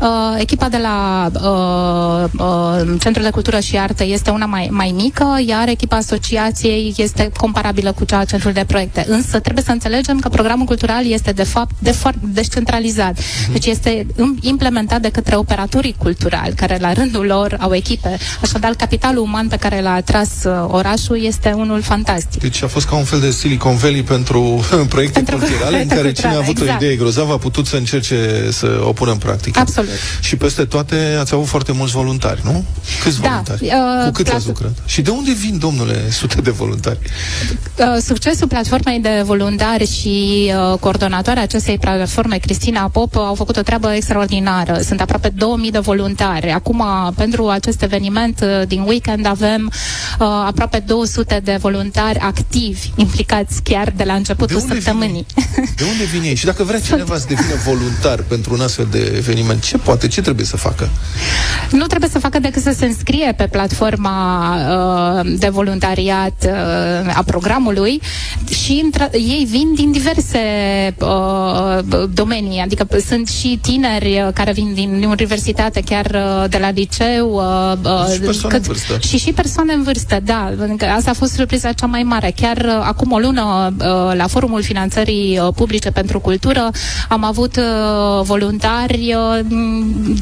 Uh, 0.00 0.08
echipa 0.38 0.68
de 0.68 0.76
la 0.76 1.28
uh, 1.34 2.30
uh, 2.40 3.00
Centrul 3.00 3.24
de 3.24 3.30
Cultură 3.30 3.60
și 3.60 3.78
Artă 3.78 4.04
este 4.04 4.30
una 4.30 4.46
mai, 4.46 4.68
mai 4.70 4.92
mică, 4.96 5.38
iar 5.46 5.68
echipa 5.68 5.96
asociației 5.96 6.94
este 6.96 7.30
comparabilă 7.36 7.92
cu 7.92 8.04
cea 8.04 8.18
a 8.18 8.24
Centrului 8.24 8.56
de 8.56 8.64
Proiecte. 8.64 9.04
Însă 9.08 9.38
trebuie 9.40 9.64
să 9.64 9.70
înțelegem 9.72 10.18
că 10.18 10.28
programul 10.28 10.66
cultural 10.66 11.06
este 11.06 11.32
de 11.32 11.42
fapt 11.44 11.74
de 11.78 11.96
descentralizat. 12.20 13.18
Mhm. 13.18 13.52
Deci 13.52 13.66
este 13.66 14.06
implementat 14.40 15.00
de 15.00 15.08
către 15.10 15.36
operatorii 15.36 15.94
culturali, 15.98 16.54
care 16.54 16.78
la 16.80 16.92
rândul 16.92 17.24
lor 17.26 17.56
au 17.60 17.74
echipe. 17.74 18.18
Așadar, 18.42 18.72
capitalul 18.72 19.22
uman 19.22 19.48
pe 19.48 19.56
care 19.56 19.80
l-a 19.80 19.92
atras 19.92 20.30
uh, 20.44 20.64
orașul 20.68 21.24
este 21.24 21.52
unul 21.56 21.82
fantastic. 21.82 22.40
Deci 22.40 22.62
a 22.62 22.66
fost 22.66 22.86
ca 22.86 22.96
un 22.96 23.04
fel 23.04 23.20
de 23.20 23.30
Silicon 23.30 23.59
Valley 23.68 24.02
pentru 24.02 24.64
proiecte 24.88 25.20
pentru 25.20 25.36
culturale 25.36 25.82
în 25.82 25.88
care 25.88 26.12
cine 26.12 26.28
a 26.28 26.36
avut 26.36 26.58
exact. 26.58 26.80
o 26.80 26.84
idee 26.84 26.96
grozavă 26.96 27.32
a 27.32 27.36
putut 27.36 27.66
să 27.66 27.76
încerce 27.76 28.48
să 28.50 28.80
o 28.84 28.92
pună 28.92 29.10
în 29.10 29.16
practică. 29.16 29.58
Absolut. 29.58 29.90
Și 30.20 30.36
peste 30.36 30.64
toate 30.64 31.16
ați 31.20 31.34
avut 31.34 31.46
foarte 31.46 31.72
mulți 31.72 31.92
voluntari, 31.92 32.40
nu? 32.44 32.64
Câți 33.02 33.20
da, 33.20 33.28
voluntari? 33.28 33.64
Uh, 33.64 34.04
Cu 34.04 34.10
cât 34.10 34.28
ați 34.28 34.46
lucrat? 34.46 34.72
Și 34.86 35.02
de 35.02 35.10
unde 35.10 35.32
vin, 35.32 35.58
domnule, 35.58 36.10
sute 36.10 36.40
de 36.40 36.50
voluntari? 36.50 36.98
Uh, 37.76 37.96
succesul 38.02 38.46
platformei 38.46 39.00
de 39.00 39.22
voluntari 39.24 39.86
și 39.86 40.52
uh, 40.72 40.78
coordonatoarea 40.78 41.42
acestei 41.42 41.78
platforme, 41.78 42.36
Cristina 42.36 42.88
Pop, 42.88 43.16
au 43.16 43.34
făcut 43.34 43.56
o 43.56 43.62
treabă 43.62 43.92
extraordinară. 43.94 44.78
Sunt 44.84 45.00
aproape 45.00 45.28
2000 45.28 45.70
de 45.70 45.78
voluntari. 45.78 46.50
Acum, 46.50 46.84
pentru 47.16 47.48
acest 47.48 47.82
eveniment 47.82 48.40
uh, 48.42 48.66
din 48.66 48.84
weekend, 48.86 49.26
avem 49.26 49.70
uh, 50.20 50.26
aproape 50.46 50.78
200 50.78 51.40
de 51.44 51.56
voluntari 51.60 52.18
activi 52.18 52.90
implicați 52.96 53.49
chiar 53.62 53.92
de 53.96 54.04
la 54.04 54.14
începutul 54.14 54.62
de 54.68 54.74
săptămânii. 54.74 55.26
Vine? 55.34 55.68
De 55.76 55.84
unde 55.92 56.04
vine 56.04 56.26
ei? 56.26 56.34
Și 56.34 56.44
dacă 56.44 56.62
vrea 56.64 56.80
cineva 56.90 57.18
să 57.18 57.24
devină 57.28 57.54
voluntar 57.64 58.22
pentru 58.28 58.54
un 58.54 58.60
astfel 58.60 58.88
de 58.90 59.12
eveniment, 59.16 59.62
ce 59.62 59.78
poate, 59.78 60.08
ce 60.08 60.20
trebuie 60.20 60.46
să 60.46 60.56
facă? 60.56 60.88
Nu 61.70 61.86
trebuie 61.86 62.10
să 62.10 62.18
facă 62.18 62.38
decât 62.38 62.62
să 62.62 62.74
se 62.78 62.86
înscrie 62.86 63.34
pe 63.36 63.46
platforma 63.46 64.56
uh, 65.20 65.32
de 65.38 65.48
voluntariat 65.48 66.46
uh, 66.46 67.16
a 67.16 67.22
programului 67.26 68.00
și 68.50 68.90
ei 69.12 69.46
vin 69.50 69.74
din 69.74 69.92
diverse 69.92 70.38
uh, 70.98 72.06
domenii, 72.12 72.60
adică 72.60 72.86
sunt 73.06 73.28
și 73.28 73.58
tineri 73.62 74.22
uh, 74.26 74.32
care 74.34 74.52
vin 74.52 74.74
din 74.74 75.04
universitate, 75.08 75.80
chiar 75.80 76.06
uh, 76.06 76.50
de 76.50 76.58
la 76.58 76.70
liceu. 76.70 77.28
Uh, 77.84 78.12
și 78.12 78.20
persoane 78.20 78.56
cât, 78.56 78.66
în 78.66 78.72
vârstă. 78.72 78.98
Și 79.06 79.18
și 79.18 79.32
persoane 79.32 79.72
în 79.72 79.82
vârstă, 79.82 80.20
da. 80.24 80.52
Asta 80.96 81.10
a 81.10 81.14
fost 81.14 81.32
surpriza 81.32 81.72
cea 81.72 81.86
mai 81.86 82.02
mare. 82.02 82.32
Chiar 82.36 82.56
uh, 82.56 82.80
acum 82.82 83.12
o 83.12 83.18
lună, 83.18 83.39
uh, 83.39 83.39
la 84.14 84.26
Forumul 84.28 84.62
Finanțării 84.62 85.38
uh, 85.38 85.48
Publice 85.54 85.90
pentru 85.90 86.20
Cultură, 86.20 86.70
am 87.08 87.24
avut 87.24 87.56
uh, 87.56 88.22
voluntari, 88.22 89.14
uh, 89.14 89.44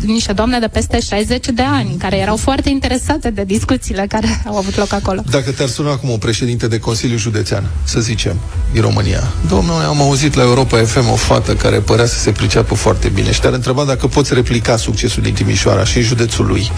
niște 0.04 0.32
doamne 0.32 0.58
de 0.58 0.66
peste 0.68 1.00
60 1.00 1.46
de 1.46 1.62
ani, 1.62 1.96
care 1.98 2.16
erau 2.16 2.36
foarte 2.36 2.68
interesate 2.70 3.30
de 3.30 3.44
discuțiile 3.44 4.06
care 4.08 4.42
au 4.46 4.56
avut 4.56 4.76
loc 4.76 4.92
acolo. 4.92 5.22
Dacă 5.30 5.50
te-ar 5.50 5.68
suna 5.68 5.90
acum 5.90 6.10
o 6.10 6.16
președinte 6.16 6.66
de 6.68 6.78
Consiliu 6.78 7.16
Județean, 7.16 7.64
să 7.84 8.00
zicem, 8.00 8.36
din 8.72 8.82
România, 8.82 9.22
domnule, 9.48 9.84
am 9.84 10.00
auzit 10.00 10.34
la 10.34 10.42
Europa 10.42 10.78
FM 10.78 11.10
o 11.10 11.16
fată 11.16 11.54
care 11.54 11.78
părea 11.78 12.06
să 12.06 12.18
se 12.18 12.30
priceapă 12.30 12.74
foarte 12.74 13.08
bine 13.08 13.32
și 13.32 13.40
te-ar 13.40 13.52
întreba 13.52 13.84
dacă 13.84 14.06
poți 14.06 14.34
replica 14.34 14.76
succesul 14.76 15.22
din 15.22 15.34
Timișoara 15.34 15.84
și 15.84 16.00
județul 16.00 16.46
lui. 16.46 16.70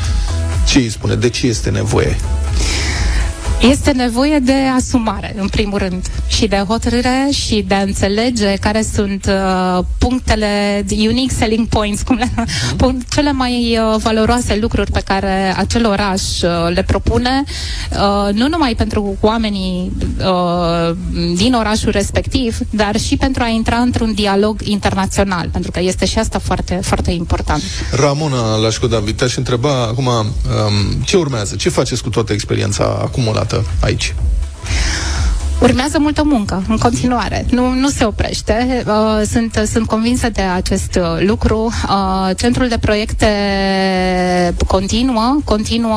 Ce 0.67 0.79
îi 0.79 0.91
spune? 0.91 1.15
De 1.15 1.29
ce 1.29 1.47
este 1.47 1.71
nevoie? 1.71 2.17
Este 3.61 3.91
nevoie 3.91 4.39
de 4.39 4.55
asumare, 4.77 5.35
în 5.39 5.49
primul 5.49 5.79
rând, 5.79 6.07
și 6.27 6.47
de 6.47 6.57
hotărâre 6.69 7.29
și 7.33 7.65
de 7.69 7.75
a 7.75 7.81
înțelege 7.81 8.55
care 8.55 8.83
sunt 8.95 9.27
uh, 9.27 9.85
punctele 9.99 10.85
unique 10.89 11.35
selling 11.37 11.67
points, 11.69 12.03
cum 12.03 12.17
le, 12.17 12.31
punct, 12.77 13.13
cele 13.13 13.33
mai 13.33 13.79
uh, 13.79 14.01
valoroase 14.03 14.59
lucruri 14.61 14.91
pe 14.91 15.03
care 15.05 15.55
acel 15.57 15.87
oraș 15.87 16.23
uh, 16.43 16.51
le 16.75 16.83
propune, 16.83 17.43
uh, 17.91 18.35
nu 18.35 18.49
numai 18.49 18.75
pentru 18.75 19.17
oamenii 19.21 19.93
uh, 20.19 20.97
din 21.37 21.55
orașul 21.55 21.91
respectiv, 21.91 22.59
dar 22.71 22.97
și 22.99 23.17
pentru 23.17 23.43
a 23.43 23.49
intra 23.49 23.77
într-un 23.77 24.15
dialog 24.15 24.61
internațional, 24.63 25.49
pentru 25.53 25.71
că 25.71 25.81
este 25.81 26.07
și 26.07 26.19
asta 26.19 26.39
foarte, 26.39 26.81
foarte 26.83 27.11
important. 27.11 27.63
Ramona 27.93 28.57
Lașco 28.57 28.87
David, 28.87 29.17
te-aș 29.17 29.37
întreba 29.37 29.83
acum 29.83 30.07
um, 30.07 30.25
ce 31.05 31.17
urmează, 31.17 31.57
ce 31.57 31.69
faceți 31.69 32.03
cu 32.03 32.09
toată 32.09 32.33
experiența 32.33 32.85
acumulată 32.85 33.50
aici? 33.81 34.15
Urmează 35.61 35.99
multă 35.99 36.23
muncă, 36.25 36.63
în 36.69 36.77
continuare. 36.77 37.47
Nu, 37.51 37.73
nu 37.73 37.89
se 37.89 38.05
oprește. 38.05 38.85
Uh, 38.87 39.23
sunt, 39.27 39.69
sunt 39.73 39.87
convinsă 39.87 40.31
de 40.31 40.43
acest 40.43 40.95
uh, 40.95 41.27
lucru. 41.27 41.73
Uh, 41.89 42.37
centrul 42.37 42.69
de 42.69 42.79
proiecte 42.79 43.27
continuă, 44.67 45.37
continuă 45.45 45.97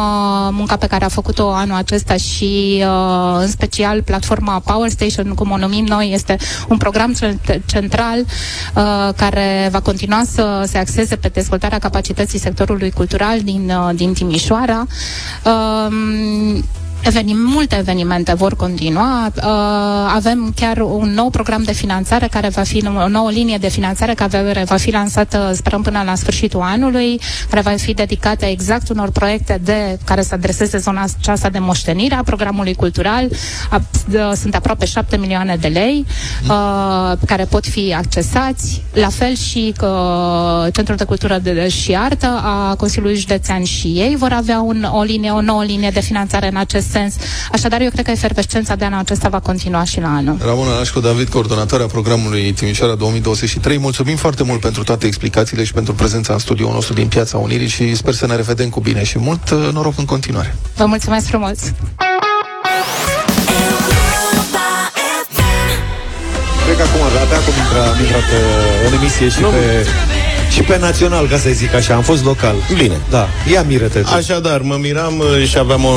munca 0.52 0.76
pe 0.76 0.88
care 0.88 1.06
a 1.06 1.08
făcut-o 1.08 1.54
anul 1.54 1.76
acesta 1.76 2.16
și, 2.16 2.84
uh, 2.86 3.38
în 3.40 3.48
special, 3.48 4.02
platforma 4.02 4.60
Power 4.60 4.90
Station, 4.90 5.34
cum 5.34 5.52
o 5.52 5.58
numim 5.58 5.86
noi, 5.86 6.12
este 6.14 6.38
un 6.70 6.78
program 6.78 7.14
cent- 7.14 7.66
central 7.66 8.20
uh, 8.20 9.14
care 9.16 9.70
va 9.72 9.80
continua 9.80 10.22
să 10.32 10.64
se 10.68 10.78
axeze 10.78 11.16
pe 11.16 11.28
dezvoltarea 11.28 11.80
capacității 11.80 12.40
sectorului 12.40 12.92
cultural 12.92 13.40
din, 13.42 13.72
uh, 13.88 13.96
din 13.96 14.14
Timișoara. 14.14 14.86
Uh, 17.06 17.14
Evenim, 17.14 17.38
multe 17.38 17.78
evenimente 17.78 18.34
vor 18.34 18.56
continua. 18.56 19.32
Uh, 19.36 19.44
avem 20.16 20.54
chiar 20.56 20.78
un 20.78 21.14
nou 21.14 21.30
program 21.30 21.64
de 21.64 21.72
finanțare 21.72 22.28
care 22.28 22.50
va 22.50 22.62
fi 22.62 22.84
o 22.88 23.08
nouă 23.08 23.32
linie 23.32 23.58
de 23.58 23.68
finanțare 23.68 24.14
care 24.14 24.64
va 24.66 24.76
fi 24.76 24.92
lansată, 24.92 25.52
sperăm, 25.56 25.82
până 25.82 26.02
la 26.06 26.16
sfârșitul 26.16 26.62
anului, 26.62 27.20
care 27.50 27.62
va 27.62 27.72
fi 27.78 27.94
dedicată 27.94 28.46
exact 28.46 28.90
unor 28.90 29.12
proiecte 29.12 29.62
de 29.64 30.00
care 30.06 30.22
să 30.22 30.34
adreseze 30.34 30.78
zona 30.78 31.06
aceasta 31.20 31.50
de 31.50 31.60
moștenire 31.60 32.16
a 32.16 32.24
programului 32.24 32.74
cultural. 32.74 33.30
A, 33.70 33.82
de, 34.08 34.20
sunt 34.36 34.56
aproape 34.56 34.86
7 34.86 35.18
milioane 35.18 35.56
de 35.56 35.68
lei 35.68 36.06
uh, 36.50 37.18
care 37.26 37.44
pot 37.44 37.66
fi 37.66 37.94
accesați. 37.94 38.82
La 38.94 39.10
fel 39.10 39.36
și 39.36 39.74
că 39.78 40.68
Centrul 40.74 40.98
de 40.98 41.04
Cultură 41.04 41.40
de, 41.44 41.68
și 41.68 41.96
Artă 41.96 42.42
a 42.44 42.76
Consiliului 42.76 43.18
Județean 43.18 43.64
și 43.64 43.88
ei 43.88 44.16
vor 44.16 44.32
avea 44.32 44.62
un, 44.62 44.88
o 44.92 45.02
linie, 45.02 45.32
o 45.32 45.42
nouă 45.42 45.64
linie 45.64 45.90
de 45.90 46.00
finanțare 46.00 46.48
în 46.48 46.58
acest 46.58 46.93
sens. 46.94 47.14
Așadar, 47.52 47.82
eu 47.82 47.90
cred 47.90 48.06
că 48.06 48.12
efervescența 48.12 48.76
de 48.76 48.86
anul 48.86 49.00
acesta 49.00 49.30
va 49.30 49.40
continua 49.40 49.84
și 49.84 50.00
la 50.00 50.12
anul. 50.20 50.38
Ramona 50.46 50.74
Nașco 50.78 51.00
David, 51.00 51.28
coordonatoarea 51.30 51.86
programului 51.86 52.54
Timișoara 52.54 52.96
2023. 52.96 53.78
Mulțumim 53.78 54.16
foarte 54.16 54.44
mult 54.44 54.60
pentru 54.60 54.84
toate 54.84 55.06
explicațiile 55.08 55.64
și 55.64 55.74
pentru 55.74 55.94
prezența 55.94 56.34
în 56.34 56.40
studioul 56.40 56.74
nostru 56.74 56.94
din 56.94 57.08
Piața 57.08 57.38
Unirii 57.38 57.68
și 57.68 57.96
sper 57.96 58.14
să 58.14 58.26
ne 58.28 58.36
revedem 58.36 58.70
cu 58.70 58.80
bine 58.80 59.04
și 59.04 59.20
mult 59.20 59.50
uh, 59.50 59.70
noroc 59.74 59.98
în 59.98 60.06
continuare. 60.06 60.56
Vă 60.76 60.86
mulțumesc 60.86 61.26
frumos! 61.26 61.58
Cred 66.66 66.76
că 66.78 66.84
acum, 66.84 67.02
abia 67.02 67.38
acum 67.38 67.54
intra, 67.64 67.84
am 67.92 68.00
intrat 68.00 68.28
uh, 68.40 68.88
în 68.88 68.94
emisie 68.94 69.30
și 69.30 69.40
pe... 69.40 69.86
Și 70.54 70.62
pe 70.62 70.78
național, 70.80 71.28
ca 71.28 71.38
să 71.38 71.50
zic 71.50 71.74
așa, 71.74 71.96
am 71.96 72.02
fost 72.02 72.24
local. 72.24 72.56
Bine. 72.78 72.98
Da, 73.10 73.28
ia 73.52 73.64
miră-te 73.64 74.00
tu. 74.00 74.14
Așadar, 74.14 74.62
mă 74.62 74.78
miram 74.80 75.20
uh, 75.20 75.48
și 75.48 75.58
aveam 75.58 75.86
o, 75.86 75.90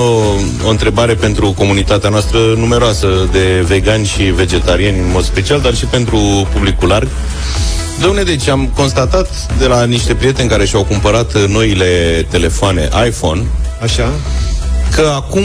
o 0.64 0.68
întrebare 0.68 1.14
pentru 1.14 1.52
comunitatea 1.52 2.10
noastră 2.10 2.38
numeroasă 2.38 3.28
de 3.32 3.64
vegani 3.66 4.06
și 4.06 4.22
vegetariani 4.22 4.98
în 4.98 5.10
mod 5.12 5.24
special, 5.24 5.60
dar 5.60 5.74
și 5.74 5.84
pentru 5.84 6.48
publicul 6.52 6.88
larg. 6.88 7.08
Domne, 8.00 8.22
deci 8.22 8.48
am 8.48 8.72
constatat 8.74 9.28
de 9.58 9.66
la 9.66 9.84
niște 9.84 10.14
prieteni 10.14 10.48
care 10.48 10.64
și-au 10.64 10.84
cumpărat 10.84 11.34
uh, 11.34 11.44
noile 11.48 12.26
telefoane 12.30 12.88
iPhone 13.06 13.42
Așa? 13.82 14.12
că 14.94 15.12
acum 15.14 15.44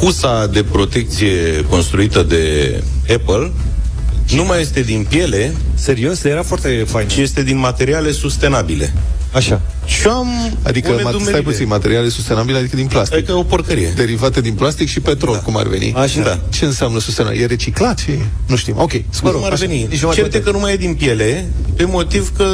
husa 0.00 0.46
de 0.46 0.62
protecție 0.62 1.64
construită 1.68 2.22
de 2.22 2.82
Apple 3.14 3.50
nu 4.34 4.44
mai 4.44 4.60
este 4.60 4.80
din 4.80 5.06
piele, 5.08 5.54
Serios? 5.74 6.24
Era 6.24 6.42
foarte 6.42 6.84
fain. 6.88 7.08
ci 7.08 7.16
este 7.16 7.42
din 7.42 7.58
materiale 7.58 8.12
sustenabile. 8.12 8.92
Așa. 9.32 9.60
Și 9.84 10.06
am 10.06 10.28
Adică, 10.62 10.88
o 10.88 10.92
mat- 10.92 10.98
stai 11.00 11.12
nedumerire. 11.12 11.42
puțin, 11.42 11.66
materiale 11.68 12.08
sustenabile, 12.08 12.58
adică 12.58 12.76
din 12.76 12.86
plastic. 12.86 13.16
Adică 13.16 13.32
o 13.32 13.42
porcărie. 13.42 13.92
Derivate 13.96 14.40
din 14.40 14.54
plastic 14.54 14.88
și 14.88 15.00
petrol, 15.00 15.34
da. 15.34 15.40
cum 15.40 15.56
ar 15.56 15.66
veni. 15.66 15.92
Așa. 15.94 16.20
Da. 16.22 16.40
Ce 16.50 16.64
înseamnă 16.64 16.98
sustenabil? 17.00 17.40
E 17.40 17.46
reciclat? 17.46 17.98
Și... 17.98 18.10
Nu 18.46 18.56
știm. 18.56 18.74
Ok, 18.78 18.92
Mă 18.92 19.00
scuze. 19.10 19.32
rog, 19.32 19.44
ar 19.44 19.52
Așa. 19.52 19.66
veni. 19.66 19.86
nici 19.90 20.00
nu 20.00 20.06
mai 20.06 20.16
Certe 20.16 20.20
contează. 20.20 20.44
că 20.44 20.50
nu 20.50 20.58
mai 20.58 20.72
e 20.72 20.76
din 20.76 20.94
piele, 20.94 21.50
pe 21.76 21.84
motiv 21.84 22.32
că 22.36 22.46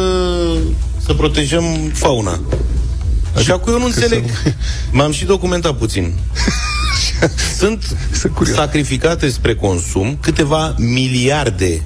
să 1.07 1.13
protejăm 1.15 1.65
fauna. 1.93 2.41
Și 3.43 3.51
acum 3.51 3.73
eu 3.73 3.79
nu 3.79 3.85
înțeleg. 3.85 4.25
M-am 4.91 5.13
și 5.13 5.25
documentat 5.25 5.77
puțin. 5.77 6.13
Sunt 7.59 7.97
Sunt 8.19 8.35
curios. 8.35 8.57
sacrificate 8.57 9.29
spre 9.29 9.55
consum 9.55 10.19
câteva 10.23 10.75
miliarde 10.79 11.83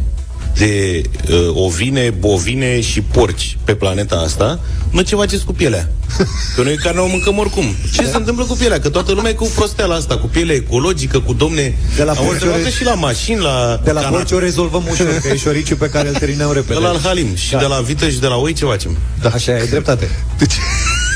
de 0.57 1.03
uh, 1.31 1.49
ovine, 1.55 2.11
bovine 2.19 2.81
și 2.81 3.01
porci 3.01 3.59
pe 3.65 3.75
planeta 3.75 4.17
asta, 4.17 4.61
nu 4.91 5.01
ce 5.01 5.15
faceți 5.17 5.45
cu 5.45 5.53
pielea. 5.53 5.89
Că 6.57 6.63
noi 6.63 6.77
carne 6.77 7.01
o 7.01 7.07
mâncăm 7.07 7.39
oricum. 7.39 7.65
Ce 7.95 8.05
se 8.07 8.17
întâmplă 8.17 8.45
cu 8.45 8.55
pielea? 8.55 8.81
Că 8.81 8.89
toată 8.89 9.13
lumea 9.13 9.31
e 9.31 9.35
cu 9.35 9.51
prosteala 9.55 9.95
asta, 9.95 10.17
cu 10.19 10.27
piele 10.27 10.53
ecologică, 10.53 11.21
cu 11.21 11.33
domne... 11.33 11.75
De 11.97 12.03
la 12.03 12.11
Am 12.11 12.17
porci 12.17 12.31
observat 12.31 12.55
ore- 12.55 12.63
că 12.65 12.69
și 12.69 12.85
la 12.85 12.95
mașini, 12.95 13.41
la... 13.41 13.81
De 13.85 13.91
la 13.93 14.01
canap- 14.01 14.11
porci 14.11 14.31
o 14.31 14.39
rezolvăm 14.39 14.85
ușor, 14.91 15.07
că 15.23 15.29
e 15.29 15.37
șoriciu 15.37 15.77
pe 15.77 15.89
care 15.89 16.09
îl 16.09 16.15
terminăm 16.15 16.53
repede. 16.53 16.73
de 16.75 16.79
la 16.81 16.89
Alhalim 16.89 17.35
și 17.35 17.51
Da. 17.51 17.59
de 17.59 17.65
la 17.67 17.81
vită 17.81 18.09
și 18.09 18.19
de 18.19 18.27
la 18.27 18.37
oi 18.37 18.53
ce 18.53 18.65
facem? 18.65 18.97
Da, 19.21 19.29
așa 19.29 19.53
e, 19.57 19.65
dreptate. 19.71 20.09
Deci, 20.39 20.55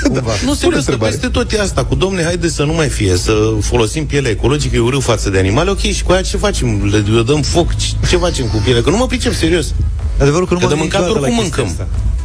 Cumva. 0.08 0.32
Nu 0.44 0.54
se 0.54 0.66
că 0.66 0.76
întrebare. 0.76 1.10
peste 1.10 1.28
tot 1.28 1.52
e 1.52 1.60
asta 1.60 1.84
cu 1.84 1.94
domne, 1.94 2.22
haide 2.22 2.48
să 2.48 2.64
nu 2.64 2.72
mai 2.72 2.88
fie, 2.88 3.16
să 3.16 3.32
folosim 3.60 4.06
piele 4.06 4.28
ecologică, 4.28 4.76
e 4.76 4.78
urât 4.78 5.02
față 5.02 5.30
de 5.30 5.38
animale, 5.38 5.70
ok, 5.70 5.78
și 5.78 6.02
cu 6.02 6.12
aia 6.12 6.22
ce 6.22 6.36
facem? 6.36 6.84
Le, 6.90 6.98
le 7.14 7.22
dăm 7.22 7.42
foc? 7.42 7.76
Ce, 7.76 7.86
ce 8.08 8.16
facem 8.16 8.46
cu 8.46 8.56
piele? 8.64 8.80
Că 8.80 8.90
nu 8.90 8.96
mă 8.96 9.06
pricep 9.06 9.34
serios. 9.34 9.74
Adevărul 10.20 10.46
că 10.46 10.54
nu 10.54 10.58
Că 10.60 10.66
mă 10.66 10.72
de 10.72 10.78
gândesc 10.78 10.98
mâncat 10.98 11.00
niciodată 11.00 11.20
la 11.20 11.26
oricum 11.26 11.42
chestia 11.42 11.62
mâncăm. 11.62 11.86
asta. 11.86 12.15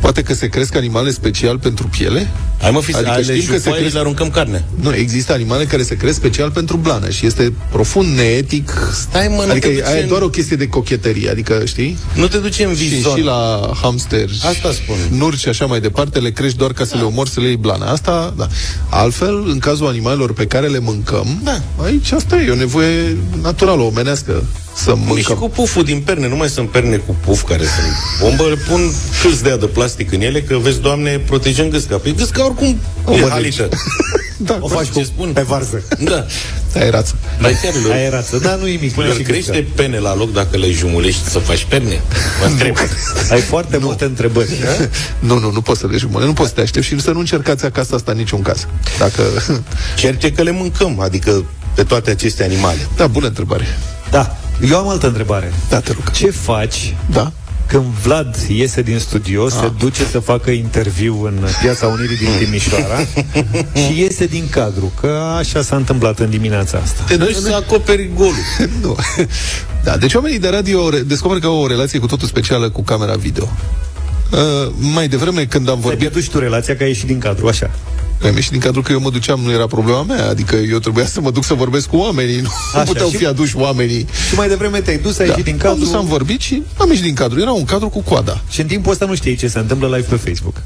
Poate 0.00 0.22
că 0.22 0.34
se 0.34 0.46
cresc 0.48 0.74
animale 0.76 1.10
special 1.10 1.58
pentru 1.58 1.86
piele? 1.86 2.28
Hai 2.60 2.70
mă 2.70 2.80
fi, 2.80 2.94
Adică 2.94 3.10
adică 3.10 3.32
știm 3.34 3.52
că 3.52 3.58
se 3.58 3.70
le, 3.70 3.76
cresc- 3.76 3.92
le 3.92 3.98
aruncăm 3.98 4.30
carne. 4.30 4.64
Nu, 4.80 4.94
există 4.94 5.32
animale 5.32 5.64
care 5.64 5.82
se 5.82 5.96
cresc 5.96 6.16
special 6.16 6.50
pentru 6.50 6.76
blană 6.76 7.10
și 7.10 7.26
este 7.26 7.52
profund 7.70 8.16
neetic. 8.16 8.72
Stai, 8.92 9.28
mă, 9.28 9.42
nu 9.44 9.50
adică 9.50 9.66
te 9.66 9.72
e, 9.72 9.76
duci 9.76 9.86
aia 9.86 9.98
e 9.98 10.02
în- 10.02 10.08
doar 10.08 10.22
o 10.22 10.28
chestie 10.28 10.56
de 10.56 10.68
cochetărie, 10.68 11.30
adică 11.30 11.62
știi? 11.64 11.96
Nu 12.14 12.28
te 12.28 12.36
duci 12.38 12.58
în 12.58 12.74
Și, 12.74 12.84
vizon. 12.84 13.16
și 13.16 13.22
la 13.22 13.70
hamster, 13.82 14.28
Asta 14.44 14.72
spun. 14.72 14.96
nurci 15.18 15.38
și 15.38 15.48
așa 15.48 15.66
mai 15.66 15.80
departe, 15.80 16.18
le 16.18 16.30
crești 16.30 16.58
doar 16.58 16.72
ca 16.72 16.84
să 16.84 16.96
le 16.96 17.02
omori, 17.02 17.30
să 17.30 17.40
le 17.40 17.46
iei 17.46 17.56
blană. 17.56 17.84
Asta, 17.84 18.34
da. 18.36 18.48
Altfel, 18.88 19.44
în 19.48 19.58
cazul 19.58 19.86
animalelor 19.86 20.32
pe 20.32 20.46
care 20.46 20.66
le 20.66 20.78
mâncăm, 20.78 21.40
Da. 21.44 21.60
aici 21.84 22.12
asta 22.12 22.36
e 22.36 22.50
o 22.50 22.54
nevoie 22.54 23.16
naturală, 23.42 23.82
omenească, 23.82 24.44
să 24.76 24.90
Păi 24.90 24.98
și 25.00 25.04
mâncăm. 25.06 25.36
cu 25.36 25.48
puful 25.48 25.84
din 25.84 26.00
perne, 26.00 26.28
nu 26.28 26.36
mai 26.36 26.48
sunt 26.48 26.68
perne 26.70 26.96
cu 26.96 27.16
puf 27.24 27.42
care 27.42 27.62
sunt 27.62 27.92
bombă, 28.20 28.48
le 28.48 28.54
pun 28.68 28.80
câți 29.22 29.42
de 29.42 29.56
de 29.60 29.66
plastic 29.66 30.12
în 30.12 30.20
ele, 30.20 30.42
că 30.42 30.56
vezi, 30.56 30.80
doamne, 30.80 31.18
protejăm 31.18 31.68
gâsca. 31.68 31.96
Păi 31.96 32.14
gâsca 32.14 32.44
oricum 32.44 32.80
O 33.04 33.10
e 33.12 33.14
mănânci. 33.14 33.30
halită. 33.30 33.68
Da, 34.38 34.58
O 34.60 34.68
faci 34.68 34.86
ce 34.86 34.92
cu, 34.92 35.02
spun? 35.02 35.32
pe 35.32 35.40
varză. 35.40 35.82
Da. 35.98 36.26
aerață. 36.74 37.14
Dar 37.40 37.50
chiar 37.62 37.72
le 37.88 37.92
Aerață. 37.94 38.38
Da, 38.38 38.54
nu 38.54 38.66
e 38.66 38.78
mic. 38.80 38.92
Păi 38.94 39.04
nu 39.04 39.10
e 39.10 39.12
îl 39.12 39.18
și 39.18 39.22
crește 39.24 39.50
gâsca. 39.60 39.72
pene 39.82 39.98
la 39.98 40.16
loc 40.16 40.32
dacă 40.32 40.56
le 40.56 40.70
jumulești 40.70 41.28
să 41.28 41.38
faci 41.38 41.64
perne? 41.68 42.00
Mă 42.40 42.46
întreb. 42.50 42.76
Ai 43.30 43.40
foarte 43.40 43.76
multe 43.76 44.04
întrebări. 44.04 44.48
Nu, 45.18 45.38
nu, 45.38 45.50
nu 45.50 45.60
poți 45.60 45.80
să 45.80 45.86
le 45.90 45.96
jumăne, 45.96 46.24
nu 46.26 46.32
poți 46.32 46.48
să 46.48 46.54
te 46.54 46.60
aștepți 46.60 46.88
și 46.88 47.00
să 47.00 47.10
nu 47.10 47.18
încercați 47.18 47.64
acasă 47.64 47.94
asta 47.94 48.10
în 48.10 48.16
niciun 48.18 48.42
caz. 48.42 48.66
Dacă... 48.98 49.22
Cert 49.96 50.22
e 50.22 50.30
că 50.30 50.42
le 50.42 50.50
mâncăm, 50.50 51.00
adică 51.00 51.44
pe 51.76 51.82
toate 51.82 52.10
aceste 52.10 52.44
animale. 52.44 52.88
Da, 52.96 53.06
bună 53.06 53.26
întrebare. 53.26 53.64
Da. 54.10 54.36
Eu 54.70 54.76
am 54.78 54.88
altă 54.88 55.06
întrebare. 55.06 55.52
Da, 55.68 55.80
te 55.80 55.92
rog. 55.92 56.10
Ce 56.10 56.30
faci 56.30 56.94
Da. 57.10 57.32
când 57.66 57.84
Vlad 58.02 58.36
iese 58.48 58.82
din 58.82 58.98
studio, 58.98 59.48
se 59.48 59.70
duce 59.78 60.04
să 60.10 60.18
facă 60.18 60.50
interviu 60.50 61.22
în 61.24 61.38
Piața 61.62 61.86
Unirii 61.86 62.16
din 62.16 62.28
Timișoara 62.38 62.98
și 63.86 64.00
iese 64.00 64.26
din 64.26 64.48
cadru, 64.50 64.92
că 65.00 65.20
așa 65.38 65.62
s-a 65.62 65.76
întâmplat 65.76 66.18
în 66.18 66.30
dimineața 66.30 66.78
asta. 66.82 67.02
Te 67.06 67.16
duci 67.16 67.34
să 67.34 67.54
acoperi 67.54 68.10
golul. 68.14 68.34
nu. 68.82 68.96
Da, 69.84 69.96
deci 69.96 70.14
oamenii 70.14 70.38
de 70.38 70.48
radio 70.48 70.88
re- 70.90 71.00
descoperă 71.00 71.40
că 71.40 71.46
au 71.46 71.56
o 71.62 71.66
relație 71.66 71.98
cu 71.98 72.06
totul 72.06 72.28
specială 72.28 72.70
cu 72.70 72.82
camera 72.82 73.14
video. 73.14 73.48
Uh, 74.32 74.72
mai 74.78 75.08
devreme 75.08 75.44
când 75.44 75.68
am 75.68 75.74
Ai 75.74 75.80
vorbit 75.80 75.98
pierdut 76.00 76.22
și 76.22 76.30
tu 76.30 76.38
relația 76.38 76.76
că 76.76 76.82
ai 76.82 76.88
ieșit 76.88 77.06
din 77.06 77.18
cadru, 77.18 77.46
așa. 77.48 77.70
Am 78.24 78.34
ieșit 78.34 78.50
din 78.50 78.60
cadrul 78.60 78.82
că 78.82 78.92
eu 78.92 79.00
mă 79.00 79.10
duceam, 79.10 79.40
nu 79.40 79.50
era 79.50 79.66
problema 79.66 80.02
mea, 80.02 80.28
adică 80.28 80.56
eu 80.56 80.78
trebuia 80.78 81.06
să 81.06 81.20
mă 81.20 81.30
duc 81.30 81.44
să 81.44 81.54
vorbesc 81.54 81.88
cu 81.88 81.96
oamenii, 81.96 82.40
nu 82.40 82.48
Așa, 82.74 82.82
puteau 82.82 83.08
și- 83.10 83.16
fi 83.16 83.26
aduși 83.26 83.56
oamenii. 83.56 84.06
Și 84.28 84.34
mai 84.34 84.48
devreme 84.48 84.80
te-ai 84.80 84.98
dus, 84.98 85.18
ai 85.18 85.26
Da. 85.26 85.30
ieșit 85.32 85.44
din 85.44 85.52
Am 85.52 85.58
cadru 85.58 85.84
dus, 85.84 85.92
am 85.94 86.06
vorbit 86.06 86.40
și 86.40 86.62
am 86.78 86.88
ieșit 86.88 87.04
din 87.04 87.14
cadru. 87.14 87.40
Era 87.40 87.52
un 87.52 87.64
cadru 87.64 87.88
cu 87.88 88.00
coada. 88.00 88.40
și 88.50 88.60
în 88.60 88.66
timpul 88.66 88.92
ăsta 88.92 89.04
nu 89.04 89.14
știi 89.14 89.36
ce 89.36 89.48
se 89.48 89.58
întâmplă 89.58 89.86
live 89.96 90.06
pe 90.08 90.16
Facebook. 90.30 90.62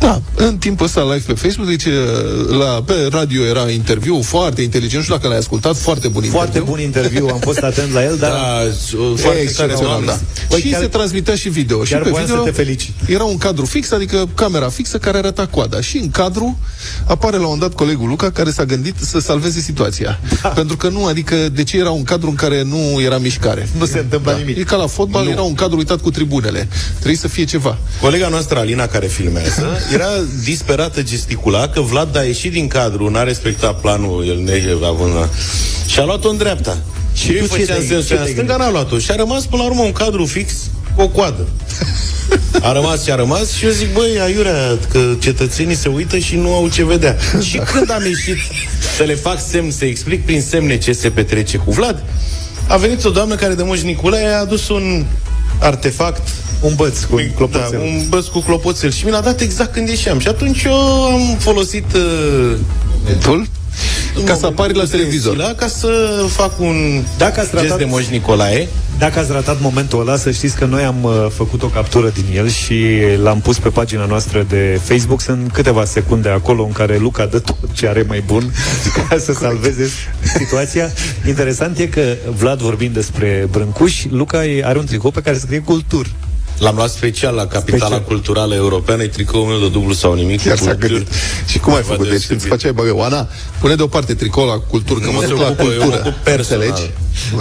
Da, 0.00 0.20
în 0.34 0.56
timpul 0.58 0.86
ăsta 0.86 1.02
live 1.02 1.22
pe 1.26 1.32
Facebook, 1.32 1.68
deci 1.68 1.84
la, 2.58 2.82
pe 2.86 3.08
radio 3.10 3.42
era 3.44 3.70
interviu 3.70 4.22
foarte 4.22 4.62
inteligent, 4.62 4.96
nu 4.96 5.02
știu 5.02 5.14
dacă 5.14 5.28
l-ai 5.28 5.36
ascultat, 5.38 5.76
foarte 5.76 6.08
bun 6.08 6.22
Foarte 6.22 6.46
interviu. 6.58 6.72
bun 6.72 6.80
interviu, 6.84 7.26
am 7.28 7.38
fost 7.38 7.58
atent 7.58 7.92
la 7.92 8.04
el, 8.04 8.16
dar... 8.16 8.30
Da, 8.30 8.36
foarte 8.36 9.22
foarte 9.22 9.40
excepțional, 9.40 9.40
excepțional, 9.40 10.04
da. 10.06 10.18
Băi, 10.48 10.60
și 10.60 10.68
chiar- 10.70 10.80
se 10.80 10.86
transmitea 10.86 11.34
și 11.34 11.48
video. 11.48 11.84
Și 11.84 11.92
chiar 11.92 12.02
pe 12.02 12.08
voiam 12.10 12.26
video 12.26 12.44
să 12.44 12.50
te 12.50 12.56
felicit. 12.62 12.94
era 13.06 13.24
un 13.24 13.38
cadru 13.38 13.64
fix, 13.64 13.90
adică 13.90 14.28
camera 14.34 14.68
fixă 14.68 14.98
care 14.98 15.18
arăta 15.18 15.46
coada. 15.46 15.80
Și 15.80 15.96
în 15.96 16.10
cadru 16.10 16.58
apare 17.06 17.36
la 17.36 17.46
un 17.46 17.58
dat 17.58 17.74
colegul 17.74 18.08
Luca 18.08 18.30
care 18.30 18.50
s-a 18.50 18.64
gândit 18.64 18.94
să 19.00 19.18
salveze 19.18 19.60
situația. 19.60 20.20
Da. 20.42 20.48
Pentru 20.48 20.76
că 20.76 20.88
nu, 20.88 21.06
adică 21.06 21.34
de 21.48 21.62
ce 21.64 21.78
era 21.78 21.90
un 21.90 22.02
cadru 22.04 22.28
în 22.28 22.34
care 22.34 22.62
nu 22.62 23.00
era 23.00 23.18
mișcare? 23.18 23.68
Nu 23.78 23.84
se 23.86 23.98
întâmplă 23.98 24.32
nimic. 24.38 24.56
E 24.58 24.62
ca 24.62 24.76
la 24.76 24.86
fotbal, 24.86 25.24
Nu. 25.24 25.30
era 25.30 25.42
un 25.42 25.54
cadru 25.54 25.76
uitat 25.76 26.00
cu 26.00 26.10
tribunele. 26.10 26.68
Trebuie 26.94 27.16
să 27.16 27.28
fie 27.28 27.44
ceva. 27.44 27.78
Colega 28.00 28.28
noastră, 28.28 28.58
Alina, 28.58 28.86
care 28.86 29.06
filmează, 29.06 29.66
era 29.92 30.08
disperată 30.44 31.02
gesticula 31.02 31.68
că 31.68 31.80
Vlad 31.80 32.16
a 32.16 32.22
ieșit 32.22 32.52
din 32.52 32.68
cadru, 32.68 33.08
n-a 33.08 33.22
respectat 33.22 33.80
planul, 33.80 34.24
el 34.26 34.38
neavând... 34.38 35.28
Și 35.86 35.98
a 35.98 36.04
luat-o 36.04 36.28
în 36.28 36.36
dreapta. 36.36 36.78
Și 37.14 37.32
eu 37.36 37.38
tu 37.38 37.42
ce 37.42 37.48
făceam 37.48 37.66
te-ai- 37.66 37.86
sensul 37.86 38.06
ce 38.06 38.12
în 38.14 38.20
te-ai 38.20 38.32
stânga, 38.32 38.56
n-a 38.56 38.70
luat-o. 38.70 38.98
Și 38.98 39.10
a 39.10 39.14
rămas 39.14 39.46
până 39.46 39.62
la 39.62 39.68
urmă 39.68 39.82
un 39.82 39.92
cadru 39.92 40.24
fix 40.24 40.52
cu 40.96 41.02
o 41.02 41.08
coadă. 41.08 41.46
A 42.60 42.72
rămas 42.72 43.04
și 43.04 43.10
a 43.10 43.14
rămas 43.14 43.52
și 43.52 43.64
eu 43.64 43.70
zic, 43.70 43.92
băi, 43.92 44.20
aiurea, 44.20 44.78
că 44.90 45.14
cetățenii 45.18 45.74
se 45.74 45.88
uită 45.88 46.18
și 46.18 46.36
nu 46.36 46.54
au 46.54 46.68
ce 46.68 46.84
vedea. 46.84 47.16
Și 47.42 47.56
când 47.72 47.90
am 47.90 48.04
ieșit 48.04 48.36
să 48.96 49.02
le 49.02 49.14
fac 49.14 49.40
semn, 49.48 49.70
să 49.70 49.84
explic 49.84 50.24
prin 50.24 50.42
semne 50.42 50.78
ce 50.78 50.92
se 50.92 51.10
petrece 51.10 51.56
cu 51.56 51.70
Vlad, 51.70 52.02
a 52.68 52.76
venit 52.76 53.04
o 53.04 53.10
doamnă 53.10 53.34
care 53.34 53.54
de 53.54 53.62
Moș 53.62 53.80
Nicolae 53.80 54.26
a 54.26 54.40
adus 54.40 54.68
un 54.68 55.04
artefact 55.60 56.28
Un 56.60 56.72
băț 56.76 57.02
cu 57.02 57.20
clopoțel. 57.36 57.68
da, 57.70 57.78
un 57.78 58.06
băț 58.08 58.26
cu 58.26 58.40
clopoțel 58.40 58.90
și 58.90 59.04
mi 59.04 59.10
l-a 59.10 59.20
dat 59.20 59.40
exact 59.40 59.72
când 59.72 59.88
ieșeam. 59.88 60.18
Și 60.18 60.28
atunci 60.28 60.62
eu 60.62 60.74
am 61.04 61.36
folosit 61.38 61.84
uh, 61.94 62.56
Tul? 63.22 63.46
Ca 64.24 64.34
să 64.34 64.46
apari 64.46 64.74
la 64.74 64.84
televizor. 64.84 65.36
La, 65.36 65.52
ca 65.56 65.66
să 65.66 65.88
fac 66.28 66.60
un 66.60 67.02
Dacă 67.18 67.40
ați 67.40 67.50
gest 67.50 67.64
ratat- 67.64 67.78
de 67.78 67.84
Moș 67.84 68.06
Nicolae. 68.06 68.68
Dacă 68.98 69.18
ați 69.18 69.32
ratat 69.32 69.60
momentul 69.60 70.00
ăla, 70.00 70.16
să 70.16 70.30
știți 70.30 70.56
că 70.56 70.64
noi 70.64 70.82
am 70.82 71.02
uh, 71.02 71.12
făcut 71.34 71.62
o 71.62 71.66
captură 71.66 72.08
din 72.14 72.24
el 72.36 72.48
și 72.48 72.84
l-am 73.22 73.40
pus 73.40 73.58
pe 73.58 73.68
pagina 73.68 74.04
noastră 74.04 74.46
de 74.48 74.80
Facebook. 74.82 75.20
Sunt 75.20 75.50
câteva 75.52 75.84
secunde 75.84 76.28
acolo 76.28 76.62
în 76.64 76.72
care 76.72 76.96
Luca 76.98 77.26
dă 77.26 77.38
tot 77.38 77.56
ce 77.72 77.88
are 77.88 78.04
mai 78.08 78.22
bun 78.26 78.52
ca 79.08 79.18
să 79.18 79.32
salveze 79.32 79.90
situația. 80.38 80.90
Interesant 81.26 81.78
e 81.78 81.86
că 81.86 82.02
Vlad 82.36 82.58
vorbind 82.60 82.94
despre 82.94 83.48
Brâncuș, 83.50 84.04
Luca 84.10 84.44
e- 84.46 84.64
are 84.64 84.78
un 84.78 84.84
tricou 84.84 85.10
pe 85.10 85.20
care 85.22 85.38
scrie 85.38 85.58
cultur. 85.60 86.06
L-am 86.58 86.74
luat 86.74 86.90
special 86.90 87.34
la 87.34 87.46
Capitala 87.46 87.84
Special. 87.84 88.02
Culturală 88.04 88.54
Europeană, 88.54 89.02
e 89.02 89.06
tricoul 89.08 89.46
meu 89.46 89.58
de 89.58 89.68
dublu 89.68 89.92
sau 89.92 90.12
nimic. 90.14 90.42
Chiar 90.42 90.56
cu 90.58 90.64
s-a 90.64 90.70
culturi. 90.70 90.92
gândit. 90.92 91.12
Și 91.46 91.58
cum 91.58 91.72
ai 91.74 91.80
Ceva 91.80 91.92
făcut? 91.92 92.02
Deci 92.08 92.10
deosebit. 92.18 92.36
îți 92.40 92.46
făceai 92.48 92.72
băgă, 92.72 92.94
Oana, 92.94 93.28
pune 93.60 93.74
deoparte 93.74 94.14
tricoul 94.14 94.46
la 94.46 94.58
cultură, 94.58 95.00
că 95.00 95.06
Nu 95.06 95.12
mă 95.12 95.20
se 95.20 95.26
duc 95.26 95.38
la 95.38 95.44
ocupă, 95.46 95.62
eu 95.62 95.68
mă 95.68 95.74
cultură. 95.74 96.00
ocup 96.06 96.12
personal 96.22 96.66
Înțelegi? 96.66 96.90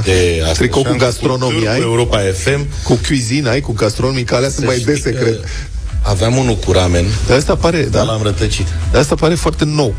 de 0.05 0.39
asta. 0.43 0.53
Tricou 0.53 0.81
Și 0.81 0.87
cu 0.87 0.91
am 0.93 0.97
gastronomie 0.97 1.53
culturi, 1.53 1.73
ai? 1.73 1.79
Cu 1.79 1.85
Europa 1.85 2.17
FM. 2.33 2.67
Cu 2.83 2.99
cuisine 3.07 3.49
ai, 3.49 3.61
cu 3.61 3.71
gastronomii, 3.73 4.23
că 4.23 4.35
alea 4.35 4.49
sunt 4.49 4.65
mai 4.65 4.75
Să 4.75 4.81
știi 4.81 4.93
dese, 4.93 5.11
că 5.11 5.23
cred. 5.23 5.39
Aveam 6.01 6.37
unul 6.37 6.55
cu 6.55 6.71
ramen, 6.71 7.05
Dar 7.27 7.37
asta 7.37 7.55
pare, 7.55 7.81
dar 7.91 8.05
da, 8.05 8.11
l-am 8.11 8.21
rătăcit. 8.23 8.67
dar 8.91 9.01
asta 9.01 9.15
pare 9.15 9.35
foarte 9.35 9.65
nou. 9.65 9.93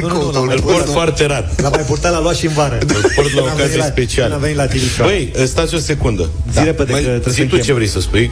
Nu, 0.00 0.08
nu, 0.08 0.22
nu, 0.22 0.30
l-am 0.32 0.48
Îl 0.48 0.60
port 0.60 0.88
foarte 0.88 1.26
rar. 1.26 1.50
L-a 1.56 1.68
mai 1.68 1.82
purtat 1.82 2.12
la 2.12 2.20
luat 2.20 2.34
și 2.36 2.46
în 2.46 2.52
vară. 2.52 2.78
Îl 2.80 2.86
port 3.14 3.16
la 3.16 3.22
Când 3.22 3.38
am 3.38 3.44
ocazii 3.44 3.62
venit 3.62 3.76
la- 3.78 3.84
speciale. 3.84 4.22
când 4.30 4.34
am 4.34 4.40
venit 4.40 4.56
la 4.56 4.66
Timișoara. 4.66 5.10
Băi, 5.10 5.32
stați 5.46 5.74
o 5.74 5.78
secundă. 5.78 6.28
Zi 6.52 6.58
repede, 6.64 6.92
că 6.92 6.98
trebuie 6.98 7.22
să 7.24 7.30
zi 7.30 7.36
tu 7.36 7.42
încheiem. 7.42 7.64
ce 7.64 7.72
vrei 7.72 7.86
să 7.88 8.00
spui. 8.00 8.30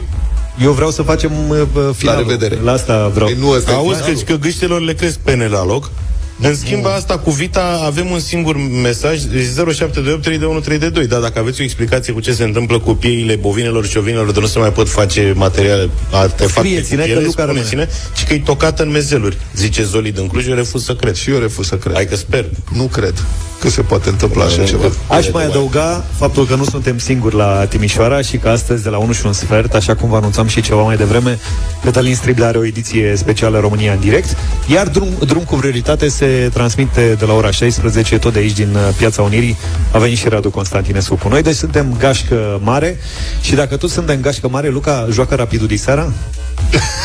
Eu 0.61 0.71
vreau 0.71 0.91
să 0.91 1.01
facem 1.01 1.31
uh, 1.49 1.57
finalul. 1.95 2.21
La 2.25 2.27
revedere. 2.31 2.61
La 2.63 2.71
asta 2.71 3.07
vreau. 3.13 3.27
Păi 3.27 3.37
nu 3.39 3.49
ăsta 3.49 3.71
e 3.71 3.73
Auzi 3.73 3.95
finalul. 3.99 4.21
că, 4.25 4.31
că 4.31 4.37
gâștelor 4.37 4.81
le 4.81 4.93
cresc 4.93 5.17
penele 5.17 5.49
la 5.49 5.65
loc. 5.65 5.91
În 6.41 6.55
schimb, 6.55 6.85
asta 6.85 7.17
cu 7.17 7.31
Vita 7.31 7.81
avem 7.85 8.09
un 8.09 8.19
singur 8.19 8.55
mesaj 8.57 9.19
0728 9.19 10.21
321 10.21 10.59
322 10.59 11.07
Da, 11.07 11.19
dacă 11.19 11.39
aveți 11.39 11.61
o 11.61 11.63
explicație 11.63 12.13
cu 12.13 12.19
ce 12.19 12.33
se 12.33 12.43
întâmplă 12.43 12.79
cu 12.79 12.93
pieile 12.93 13.35
bovinelor 13.35 13.85
și 13.85 13.97
ovinelor 13.97 14.31
De 14.31 14.39
nu 14.39 14.45
se 14.45 14.59
mai 14.59 14.71
pot 14.71 14.89
face 14.89 15.33
materiale 15.35 15.89
Artefacte 16.11 16.69
Scrieți-ne 16.69 17.01
cu 17.01 17.07
că 17.07 17.13
piele, 17.13 17.25
Luca 17.25 17.45
rămâne. 17.45 17.65
spuneți-ne 17.65 17.95
Și 18.15 18.25
că 18.25 18.33
e 18.33 18.39
tocată 18.39 18.83
în 18.83 18.91
mezeluri 18.91 19.37
Zice 19.55 19.83
Zolid 19.83 20.17
în 20.17 20.27
Cluj, 20.27 20.47
eu 20.47 20.55
refuz 20.55 20.83
să 20.83 20.95
cred 20.95 21.15
Și 21.15 21.29
eu 21.29 21.39
refuz 21.39 21.67
să 21.67 21.75
cred. 21.75 21.93
Hai 21.93 22.05
că 22.05 22.15
sper 22.15 22.45
Nu 22.71 22.83
cred 22.83 23.13
că 23.59 23.71
se 23.71 23.81
poate 23.81 24.09
întâmpla 24.09 24.45
așa 24.45 24.63
ceva. 24.63 24.91
Aș 25.07 25.31
mai 25.31 25.45
adăuga 25.45 26.03
faptul 26.17 26.45
că 26.45 26.55
nu 26.55 26.63
suntem 26.63 26.97
singuri 26.97 27.35
la 27.35 27.65
Timișoara 27.69 28.21
și 28.21 28.37
că 28.37 28.49
astăzi 28.49 28.83
de 28.83 28.89
la 28.89 28.97
1 28.97 29.11
și 29.11 29.25
un 29.25 29.33
sfert, 29.33 29.73
așa 29.73 29.95
cum 29.95 30.09
vă 30.09 30.15
anunțam 30.15 30.47
și 30.47 30.61
ceva 30.61 30.81
mai 30.81 30.97
devreme, 30.97 31.39
Cătălin 31.83 32.15
Striblea 32.15 32.47
are 32.47 32.57
o 32.57 32.65
ediție 32.65 33.13
specială 33.15 33.59
România 33.59 33.93
în 33.93 33.99
direct, 33.99 34.37
iar 34.67 34.87
drum, 34.87 35.07
drum 35.25 35.43
cu 35.43 35.55
prioritate 35.55 36.07
se 36.07 36.24
transmite 36.53 37.15
de 37.19 37.25
la 37.25 37.33
ora 37.33 37.51
16, 37.51 38.17
tot 38.17 38.33
de 38.33 38.39
aici 38.39 38.51
din 38.53 38.69
uh, 38.75 38.81
Piața 38.97 39.21
Unirii. 39.21 39.57
A 39.91 39.97
venit 39.97 40.17
și 40.17 40.27
Radu 40.27 40.49
Constantinescu 40.49 41.15
cu 41.15 41.27
noi, 41.27 41.41
deci 41.41 41.55
suntem 41.55 41.95
gașcă 41.99 42.59
mare 42.63 42.97
și 43.41 43.55
dacă 43.55 43.77
tot 43.77 43.89
suntem 43.89 44.19
gașcă 44.21 44.47
mare, 44.49 44.69
Luca 44.69 45.07
joacă 45.11 45.35
rapidul 45.35 45.67
diseara? 45.67 46.11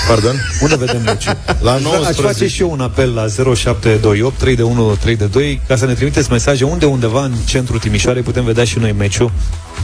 Pardon? 0.08 0.34
Unde 0.60 0.76
vedem 0.76 1.02
meciul? 1.04 1.36
La 1.60 1.72
Aș 1.72 1.80
19. 1.82 2.22
face 2.22 2.48
și 2.48 2.60
eu 2.62 2.70
un 2.70 2.80
apel 2.80 3.14
la 3.14 3.26
0728 3.54 4.38
3 4.38 4.56
de 4.56 4.62
1 4.62 4.94
3 5.00 5.16
de 5.16 5.24
2 5.24 5.60
ca 5.68 5.76
să 5.76 5.86
ne 5.86 5.92
trimiteți 5.92 6.30
mesaje 6.30 6.64
unde 6.64 6.84
undeva 6.86 7.24
în 7.24 7.32
centrul 7.44 7.78
Timișoarei 7.78 8.22
putem 8.22 8.44
vedea 8.44 8.64
și 8.64 8.78
noi 8.78 8.94
meciul. 8.98 9.30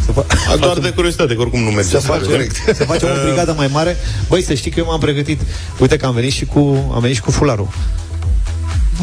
Să, 0.05 0.13
fa- 0.13 0.53
A, 0.53 0.57
Doar 0.57 0.79
de 0.79 0.89
curiozitate, 0.89 1.35
că 1.35 1.41
oricum 1.41 1.61
nu 1.61 1.71
merge 1.71 1.89
să 1.91 1.99
facem, 1.99 2.47
să 2.75 2.85
facem 2.85 3.09
o 3.09 3.13
brigadă 3.27 3.55
mai 3.57 3.69
mare. 3.73 3.97
Băi, 4.29 4.43
să 4.43 4.55
știi 4.55 4.71
că 4.71 4.79
eu 4.79 4.87
m-am 4.87 5.01
pregătit. 5.01 5.41
Uite 5.79 5.97
că 5.97 6.07
am 6.07 6.15
venit 6.15 6.33
și 6.33 6.45
cu 6.45 6.91
am 6.95 7.01
venit 7.01 7.17
și 7.17 7.23
cu 7.23 7.31
fularul. 7.31 7.69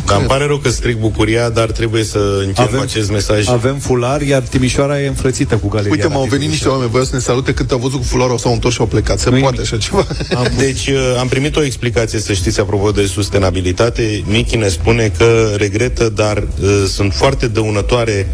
Dar 0.06 0.18
îmi 0.18 0.28
pare 0.28 0.46
rău 0.46 0.58
că 0.58 0.70
stric 0.70 0.98
bucuria, 1.00 1.50
dar 1.50 1.72
trebuie 1.72 2.04
să 2.04 2.18
încheiem 2.46 2.70
Avem- 2.70 2.80
acest 2.82 3.12
mesaj. 3.12 3.48
Avem 3.48 3.76
fular, 3.78 4.22
iar 4.22 4.42
Timișoara 4.42 5.02
e 5.02 5.08
înfrățită 5.08 5.56
cu 5.56 5.68
galeria. 5.68 5.92
Uite, 5.92 6.08
m-au 6.08 6.16
Nativ 6.18 6.32
venit 6.32 6.48
niște 6.50 6.64
Timișoara. 6.64 6.74
oameni, 6.74 6.92
voiau 6.92 7.06
să 7.06 7.16
ne 7.16 7.22
salute 7.22 7.54
când 7.54 7.72
au 7.72 7.78
văzut 7.78 8.00
cu 8.00 8.06
fularul, 8.06 8.38
s-au 8.38 8.54
întors 8.54 8.74
și 8.74 8.80
au 8.82 8.88
plecat. 8.88 9.20
Se 9.20 9.30
Nu-i 9.30 9.40
poate 9.42 9.56
nimic. 9.56 9.74
așa 9.74 9.82
ceva? 9.84 10.06
Am, 10.40 10.48
deci 10.58 10.88
uh, 10.88 11.16
am 11.20 11.28
primit 11.28 11.56
o 11.56 11.64
explicație, 11.64 12.20
să 12.20 12.34
știți, 12.34 12.60
apropo 12.60 12.92
de 12.92 13.06
sustenabilitate. 13.06 14.24
Michi 14.26 14.56
ne 14.56 14.68
spune 14.68 15.12
că 15.18 15.50
regretă, 15.58 16.10
dar 16.10 16.38
uh, 16.38 16.70
sunt 16.88 17.14
foarte 17.14 17.48
dăunătoare 17.48 18.28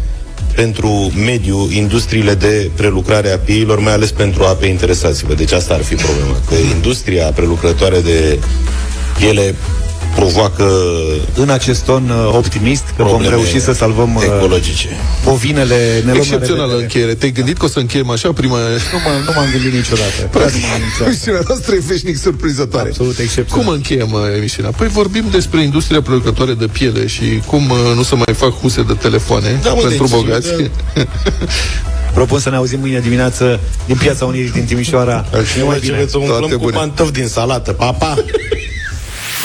pentru 0.54 1.12
mediu 1.24 1.68
industriile 1.72 2.34
de 2.34 2.70
prelucrare 2.74 3.30
a 3.30 3.38
piilor, 3.38 3.78
mai 3.78 3.92
ales 3.92 4.10
pentru 4.10 4.42
ape 4.44 4.66
interesați-vă. 4.66 5.34
Deci 5.34 5.52
asta 5.52 5.74
ar 5.74 5.82
fi 5.82 5.94
problema. 5.94 6.36
Că 6.48 6.54
industria 6.74 7.24
prelucrătoare 7.24 8.00
de 8.00 8.38
piele 9.18 9.54
provoacă 10.14 10.70
În 11.34 11.48
acest 11.50 11.84
ton 11.84 12.08
uh, 12.10 12.34
optimist 12.34 12.82
că 12.96 13.02
vom 13.02 13.06
probleme 13.06 13.34
reuși 13.34 13.60
să 13.60 13.72
salvăm 13.72 14.14
uh, 14.14 14.22
ecologice. 14.24 14.88
bovinele 15.24 15.76
ne 15.94 16.00
luăm 16.02 16.14
la 16.14 16.16
Excepțională 16.16 16.60
revedere. 16.62 16.82
încheiere. 16.82 17.14
Te-ai 17.14 17.30
gândit 17.32 17.56
că 17.58 17.64
o 17.64 17.68
să 17.68 17.78
încheiem 17.78 18.10
așa 18.10 18.32
prima... 18.32 18.58
Nu, 18.58 18.98
mă, 19.04 19.10
nu 19.24 19.32
m-am 19.36 19.48
gândit 19.52 19.72
niciodată. 19.72 20.20
Chiar 20.32 20.32
nu 20.32 20.38
m-am 20.40 20.50
gândit 20.50 20.84
niciodată. 20.84 21.04
Emisiunea 21.10 21.40
noastră 21.48 21.74
e 21.74 21.82
veșnic 21.86 22.16
surprinzătoare. 22.16 22.88
Absolut 22.88 23.18
excepțional. 23.18 23.64
Cum 23.64 23.72
încheiem 23.74 24.12
uh, 24.12 24.20
emisiunea? 24.36 24.70
Păi 24.76 24.88
vorbim 24.88 25.24
despre 25.30 25.62
industria 25.62 26.02
producătoare 26.02 26.52
de 26.52 26.66
piele 26.66 27.06
și 27.06 27.42
cum 27.46 27.70
uh, 27.70 27.76
nu 27.94 28.02
se 28.02 28.14
mai 28.14 28.34
fac 28.34 28.52
huse 28.60 28.82
de 28.82 28.92
telefoane 28.92 29.58
Da, 29.62 29.72
mă, 29.72 29.80
pentru 29.80 30.06
deci, 30.06 30.10
bogați. 30.16 30.48
da. 30.94 31.02
Propun 32.14 32.38
să 32.38 32.50
ne 32.50 32.56
auzim 32.56 32.80
mâine 32.80 33.00
dimineață 33.00 33.60
din 33.86 33.96
Piața 33.96 34.24
Unirii 34.24 34.50
din 34.50 34.64
Timișoara. 34.64 35.26
Altcineva 35.32 35.78
ce 35.84 35.92
veți 35.92 36.10
să 36.10 36.18
umplăm 36.18 36.38
Toate 36.38 36.54
cu 36.54 36.60
bune. 36.60 36.76
pantofi 36.76 37.12
din 37.12 37.26
salată. 37.26 37.72
Pa, 37.72 37.92
pa! 37.92 38.14